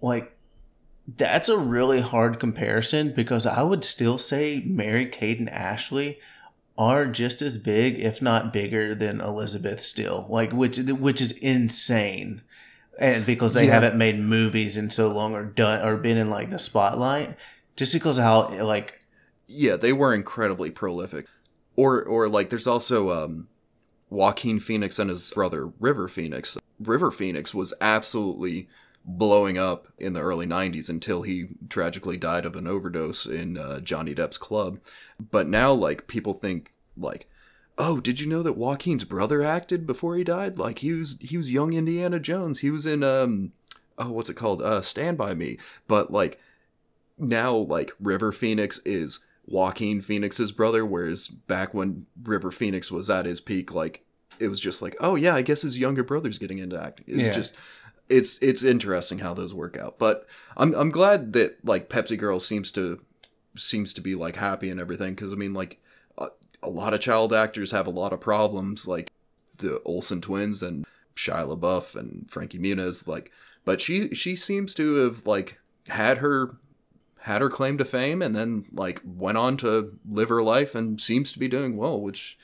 like 0.00 0.32
that's 1.16 1.48
a 1.48 1.58
really 1.58 2.00
hard 2.00 2.38
comparison 2.40 3.12
because 3.14 3.44
I 3.46 3.62
would 3.62 3.84
still 3.84 4.18
say 4.18 4.62
Mary 4.64 5.06
Kate 5.06 5.38
and 5.38 5.50
Ashley 5.50 6.18
are 6.78 7.06
just 7.06 7.40
as 7.42 7.56
big, 7.58 7.98
if 7.98 8.20
not 8.20 8.52
bigger, 8.52 8.94
than 8.94 9.20
Elizabeth 9.20 9.82
still. 9.82 10.26
Like 10.28 10.52
which 10.52 10.78
which 10.78 11.20
is 11.20 11.32
insane. 11.32 12.42
And 12.98 13.26
because 13.26 13.52
they 13.52 13.66
Yeah. 13.66 13.74
haven't 13.74 13.98
made 13.98 14.18
movies 14.18 14.76
in 14.76 14.90
so 14.90 15.08
long 15.12 15.34
or 15.34 15.44
done 15.44 15.84
or 15.86 15.96
been 15.96 16.16
in 16.16 16.30
like 16.30 16.50
the 16.50 16.58
spotlight, 16.58 17.36
just 17.76 17.92
because 17.92 18.18
of 18.18 18.24
how 18.24 18.64
like 18.64 19.00
yeah, 19.48 19.76
they 19.76 19.92
were 19.92 20.14
incredibly 20.14 20.70
prolific. 20.70 21.26
Or 21.76 22.02
or 22.02 22.28
like 22.28 22.48
there's 22.50 22.66
also 22.66 23.10
um 23.10 23.48
Joaquin 24.08 24.60
Phoenix 24.60 24.98
and 24.98 25.10
his 25.10 25.30
brother 25.30 25.72
River 25.80 26.08
Phoenix. 26.08 26.58
River 26.78 27.10
Phoenix 27.10 27.54
was 27.54 27.74
absolutely 27.80 28.68
blowing 29.04 29.56
up 29.56 29.88
in 29.98 30.12
the 30.12 30.20
early 30.20 30.46
90s 30.46 30.88
until 30.88 31.22
he 31.22 31.46
tragically 31.68 32.16
died 32.16 32.44
of 32.44 32.56
an 32.56 32.66
overdose 32.66 33.24
in 33.24 33.56
uh, 33.56 33.80
Johnny 33.80 34.14
Depp's 34.14 34.38
club. 34.38 34.78
But 35.30 35.46
now 35.46 35.72
like 35.72 36.06
people 36.06 36.34
think 36.34 36.72
like 36.96 37.28
Oh, 37.78 38.00
did 38.00 38.20
you 38.20 38.26
know 38.26 38.42
that 38.42 38.56
Joaquin's 38.56 39.04
brother 39.04 39.42
acted 39.42 39.86
before 39.86 40.16
he 40.16 40.24
died? 40.24 40.58
Like 40.58 40.78
he 40.78 40.92
was 40.92 41.18
he 41.20 41.36
was 41.36 41.50
young 41.50 41.74
Indiana 41.74 42.18
Jones. 42.18 42.60
He 42.60 42.70
was 42.70 42.86
in 42.86 43.02
um 43.02 43.52
oh 43.98 44.10
what's 44.10 44.30
it 44.30 44.34
called? 44.34 44.62
Uh 44.62 44.80
Stand 44.80 45.18
by 45.18 45.34
Me. 45.34 45.58
But 45.86 46.10
like 46.10 46.40
now 47.18 47.54
like 47.54 47.92
River 48.00 48.32
Phoenix 48.32 48.80
is 48.84 49.20
Joaquin 49.46 50.00
Phoenix's 50.00 50.52
brother, 50.52 50.84
whereas 50.84 51.28
back 51.28 51.72
when 51.74 52.06
River 52.22 52.50
Phoenix 52.50 52.90
was 52.90 53.08
at 53.10 53.26
his 53.26 53.40
peak, 53.40 53.72
like 53.72 54.04
it 54.38 54.48
was 54.48 54.60
just 54.60 54.82
like, 54.82 54.96
oh 55.00 55.14
yeah, 55.14 55.34
I 55.34 55.42
guess 55.42 55.62
his 55.62 55.78
younger 55.78 56.02
brother's 56.04 56.38
getting 56.38 56.58
into 56.58 56.80
acting. 56.82 57.04
It's 57.08 57.28
Yeah. 57.28 57.32
just 57.32 57.54
it's 58.08 58.38
it's 58.38 58.62
interesting 58.62 59.18
how 59.18 59.34
those 59.34 59.54
work 59.54 59.76
out. 59.76 59.98
But 59.98 60.26
I'm 60.56 60.74
I'm 60.74 60.90
glad 60.90 61.32
that 61.34 61.64
like 61.64 61.88
Pepsi 61.88 62.18
Girl 62.18 62.38
seems 62.40 62.70
to 62.72 63.00
seems 63.56 63.92
to 63.94 64.00
be 64.00 64.14
like 64.14 64.36
happy 64.36 64.70
and 64.70 64.78
everything 64.80 65.14
because 65.14 65.32
I 65.32 65.36
mean 65.36 65.54
like 65.54 65.80
a, 66.18 66.28
a 66.62 66.68
lot 66.70 66.92
of 66.94 67.00
child 67.00 67.32
actors 67.32 67.70
have 67.72 67.86
a 67.86 67.90
lot 67.90 68.12
of 68.12 68.20
problems 68.20 68.86
like 68.86 69.10
the 69.56 69.80
Olsen 69.84 70.20
twins 70.20 70.62
and 70.62 70.84
Shia 71.16 71.46
LaBeouf 71.58 71.96
and 71.96 72.30
Frankie 72.30 72.58
Muniz 72.58 73.06
like 73.08 73.32
but 73.64 73.80
she 73.80 74.10
she 74.14 74.36
seems 74.36 74.74
to 74.74 74.96
have 74.96 75.26
like 75.26 75.58
had 75.88 76.18
her 76.18 76.56
had 77.26 77.42
her 77.42 77.50
claim 77.50 77.78
to 77.78 77.84
fame 77.84 78.22
and 78.22 78.34
then 78.34 78.64
like 78.72 79.00
went 79.04 79.38
on 79.38 79.56
to 79.56 79.96
live 80.08 80.28
her 80.28 80.42
life 80.42 80.74
and 80.74 81.00
seems 81.00 81.32
to 81.32 81.38
be 81.38 81.48
doing 81.48 81.76
well 81.76 82.00
which 82.00 82.36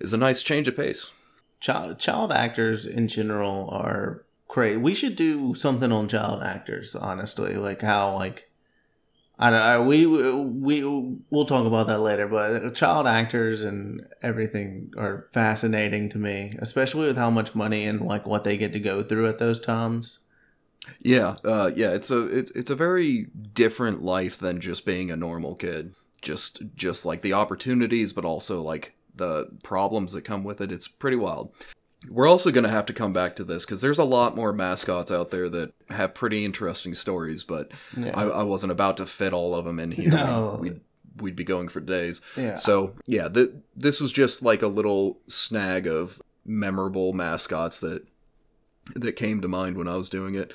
is 0.00 0.12
a 0.12 0.16
nice 0.16 0.42
change 0.42 0.68
of 0.68 0.76
pace 0.76 1.10
child 1.58 1.98
child 1.98 2.30
actors 2.30 2.86
in 2.86 3.08
general 3.08 3.68
are 3.70 4.26
crazy. 4.48 4.76
We 4.78 4.94
should 4.94 5.16
do 5.16 5.54
something 5.54 5.92
on 5.92 6.08
child 6.08 6.42
actors, 6.42 6.94
honestly, 6.94 7.54
like 7.54 7.82
how 7.82 8.14
like 8.14 8.50
I 9.38 9.50
don't 9.50 9.60
know. 9.60 9.82
We 9.82 10.06
we 10.06 11.18
we'll 11.30 11.44
talk 11.44 11.66
about 11.66 11.88
that 11.88 12.00
later, 12.00 12.26
but 12.26 12.74
child 12.74 13.06
actors 13.06 13.62
and 13.62 14.06
everything 14.22 14.92
are 14.96 15.28
fascinating 15.32 16.08
to 16.10 16.18
me, 16.18 16.54
especially 16.58 17.06
with 17.06 17.18
how 17.18 17.30
much 17.30 17.54
money 17.54 17.84
and 17.84 18.00
like 18.00 18.26
what 18.26 18.44
they 18.44 18.56
get 18.56 18.72
to 18.72 18.80
go 18.80 19.02
through 19.02 19.28
at 19.28 19.38
those 19.38 19.60
times. 19.60 20.20
Yeah 21.00 21.36
uh 21.44 21.70
yeah 21.74 21.90
it's 21.90 22.10
a 22.10 22.26
it's, 22.38 22.50
it's 22.52 22.70
a 22.70 22.74
very 22.76 23.26
different 23.52 24.02
life 24.02 24.38
than 24.38 24.60
just 24.60 24.84
being 24.84 25.10
a 25.10 25.16
normal 25.16 25.54
kid 25.54 25.94
just 26.22 26.62
just 26.74 27.04
like 27.04 27.22
the 27.22 27.32
opportunities 27.32 28.12
but 28.12 28.24
also 28.24 28.60
like 28.60 28.94
the 29.14 29.48
problems 29.62 30.12
that 30.12 30.22
come 30.22 30.44
with 30.44 30.60
it 30.60 30.70
it's 30.72 30.88
pretty 30.88 31.16
wild 31.16 31.52
we're 32.10 32.28
also 32.28 32.50
going 32.50 32.62
to 32.64 32.70
have 32.70 32.86
to 32.86 32.92
come 32.92 33.12
back 33.12 33.34
to 33.34 33.42
this 33.44 33.64
because 33.64 33.80
there's 33.80 33.98
a 33.98 34.04
lot 34.04 34.36
more 34.36 34.52
mascots 34.52 35.10
out 35.10 35.30
there 35.30 35.48
that 35.48 35.72
have 35.90 36.14
pretty 36.14 36.44
interesting 36.44 36.94
stories 36.94 37.42
but 37.42 37.72
Yeah. 37.96 38.12
I, 38.14 38.24
I 38.24 38.42
wasn't 38.42 38.72
about 38.72 38.96
to 38.98 39.06
fit 39.06 39.32
all 39.32 39.54
of 39.54 39.64
them 39.64 39.78
in 39.80 39.90
here 39.92 40.10
No. 40.10 40.58
we'd, 40.60 40.80
we'd 41.18 41.36
be 41.36 41.44
going 41.44 41.68
for 41.68 41.80
days 41.80 42.20
Yeah. 42.36 42.56
So 42.56 42.94
yeah, 43.06 43.28
th- 43.28 43.50
this 43.74 44.00
was 44.00 44.12
just 44.12 44.42
like 44.42 44.62
a 44.62 44.66
little 44.68 45.18
snag 45.28 45.86
of 45.86 46.20
memorable 46.44 47.12
mascots 47.12 47.80
that 47.80 48.06
that 48.94 49.16
came 49.16 49.40
to 49.40 49.48
mind 49.48 49.76
when 49.76 49.88
I 49.88 49.96
was 49.96 50.08
doing 50.08 50.36
it. 50.36 50.52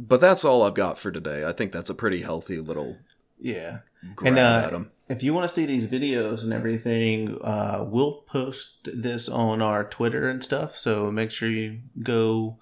But 0.00 0.20
that's 0.20 0.44
all 0.44 0.62
I've 0.62 0.74
got 0.74 0.98
for 0.98 1.12
today. 1.12 1.44
I 1.44 1.52
think 1.52 1.72
that's 1.72 1.90
a 1.90 1.94
pretty 1.94 2.22
healthy 2.22 2.58
little 2.58 2.96
Yeah. 3.38 3.80
And, 4.24 4.38
uh, 4.38 4.80
if 5.08 5.22
you 5.22 5.34
want 5.34 5.46
to 5.46 5.54
see 5.54 5.66
these 5.66 5.86
videos 5.86 6.42
and 6.42 6.52
everything, 6.52 7.36
uh, 7.42 7.84
we'll 7.86 8.22
post 8.22 8.88
this 8.94 9.28
on 9.28 9.60
our 9.60 9.84
Twitter 9.84 10.28
and 10.28 10.42
stuff. 10.42 10.76
So 10.78 11.10
make 11.10 11.30
sure 11.30 11.50
you 11.50 11.80
go 12.02 12.56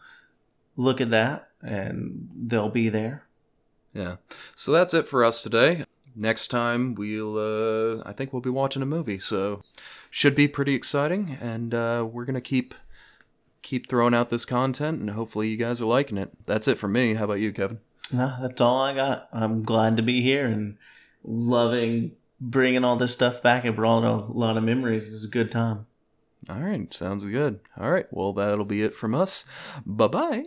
look 0.77 1.01
at 1.01 1.11
that, 1.11 1.51
and 1.63 2.29
they'll 2.35 2.71
be 2.71 2.89
there. 2.89 3.25
Yeah. 3.93 4.17
So 4.55 4.73
that's 4.73 4.95
it 4.95 5.07
for 5.07 5.25
us 5.25 5.43
today. 5.43 5.85
Next 6.17 6.49
time 6.49 6.97
we'll 6.97 7.37
uh 7.39 8.03
I 8.05 8.13
think 8.13 8.33
we'll 8.33 8.43
be 8.43 8.51
watching 8.51 8.83
a 8.83 8.87
movie, 8.87 9.21
so 9.21 9.63
should 10.11 10.35
be 10.35 10.49
pretty 10.49 10.75
exciting 10.75 11.39
and 11.41 11.73
uh 11.73 12.07
we're 12.11 12.25
going 12.25 12.35
to 12.35 12.41
keep 12.41 12.75
keep 13.63 13.89
throwing 13.89 14.15
out 14.15 14.31
this 14.31 14.45
content 14.45 15.01
and 15.01 15.11
hopefully 15.11 15.49
you 15.49 15.57
guys 15.57 15.81
are 15.81 15.87
liking 15.87 16.19
it. 16.19 16.31
That's 16.47 16.69
it 16.69 16.79
for 16.79 16.89
me. 16.89 17.15
How 17.15 17.25
about 17.25 17.41
you, 17.41 17.53
Kevin? 17.53 17.81
Nah, 18.13 18.41
that's 18.41 18.61
all 18.61 18.81
I 18.81 18.95
got. 18.95 19.29
I'm 19.33 19.63
glad 19.63 19.97
to 19.97 20.03
be 20.03 20.23
here 20.23 20.47
and 20.47 20.77
loving 21.25 22.13
bringing 22.41 22.85
all 22.85 22.97
this 22.97 23.13
stuff 23.13 23.43
back. 23.43 23.65
It 23.65 23.77
brought 23.77 24.05
a 24.05 24.33
lot 24.33 24.57
of 24.57 24.63
memories. 24.63 25.09
It 25.09 25.13
was 25.13 25.25
a 25.25 25.29
good 25.29 25.51
time. 25.51 25.87
All 26.49 26.61
right, 26.61 26.93
sounds 26.95 27.25
good. 27.25 27.61
All 27.79 27.91
right, 27.91 28.07
well, 28.11 28.33
that'll 28.33 28.65
be 28.65 28.83
it 28.83 28.95
from 28.95 29.15
us. 29.15 29.45
Bye 29.85 30.09
bye. 30.09 30.45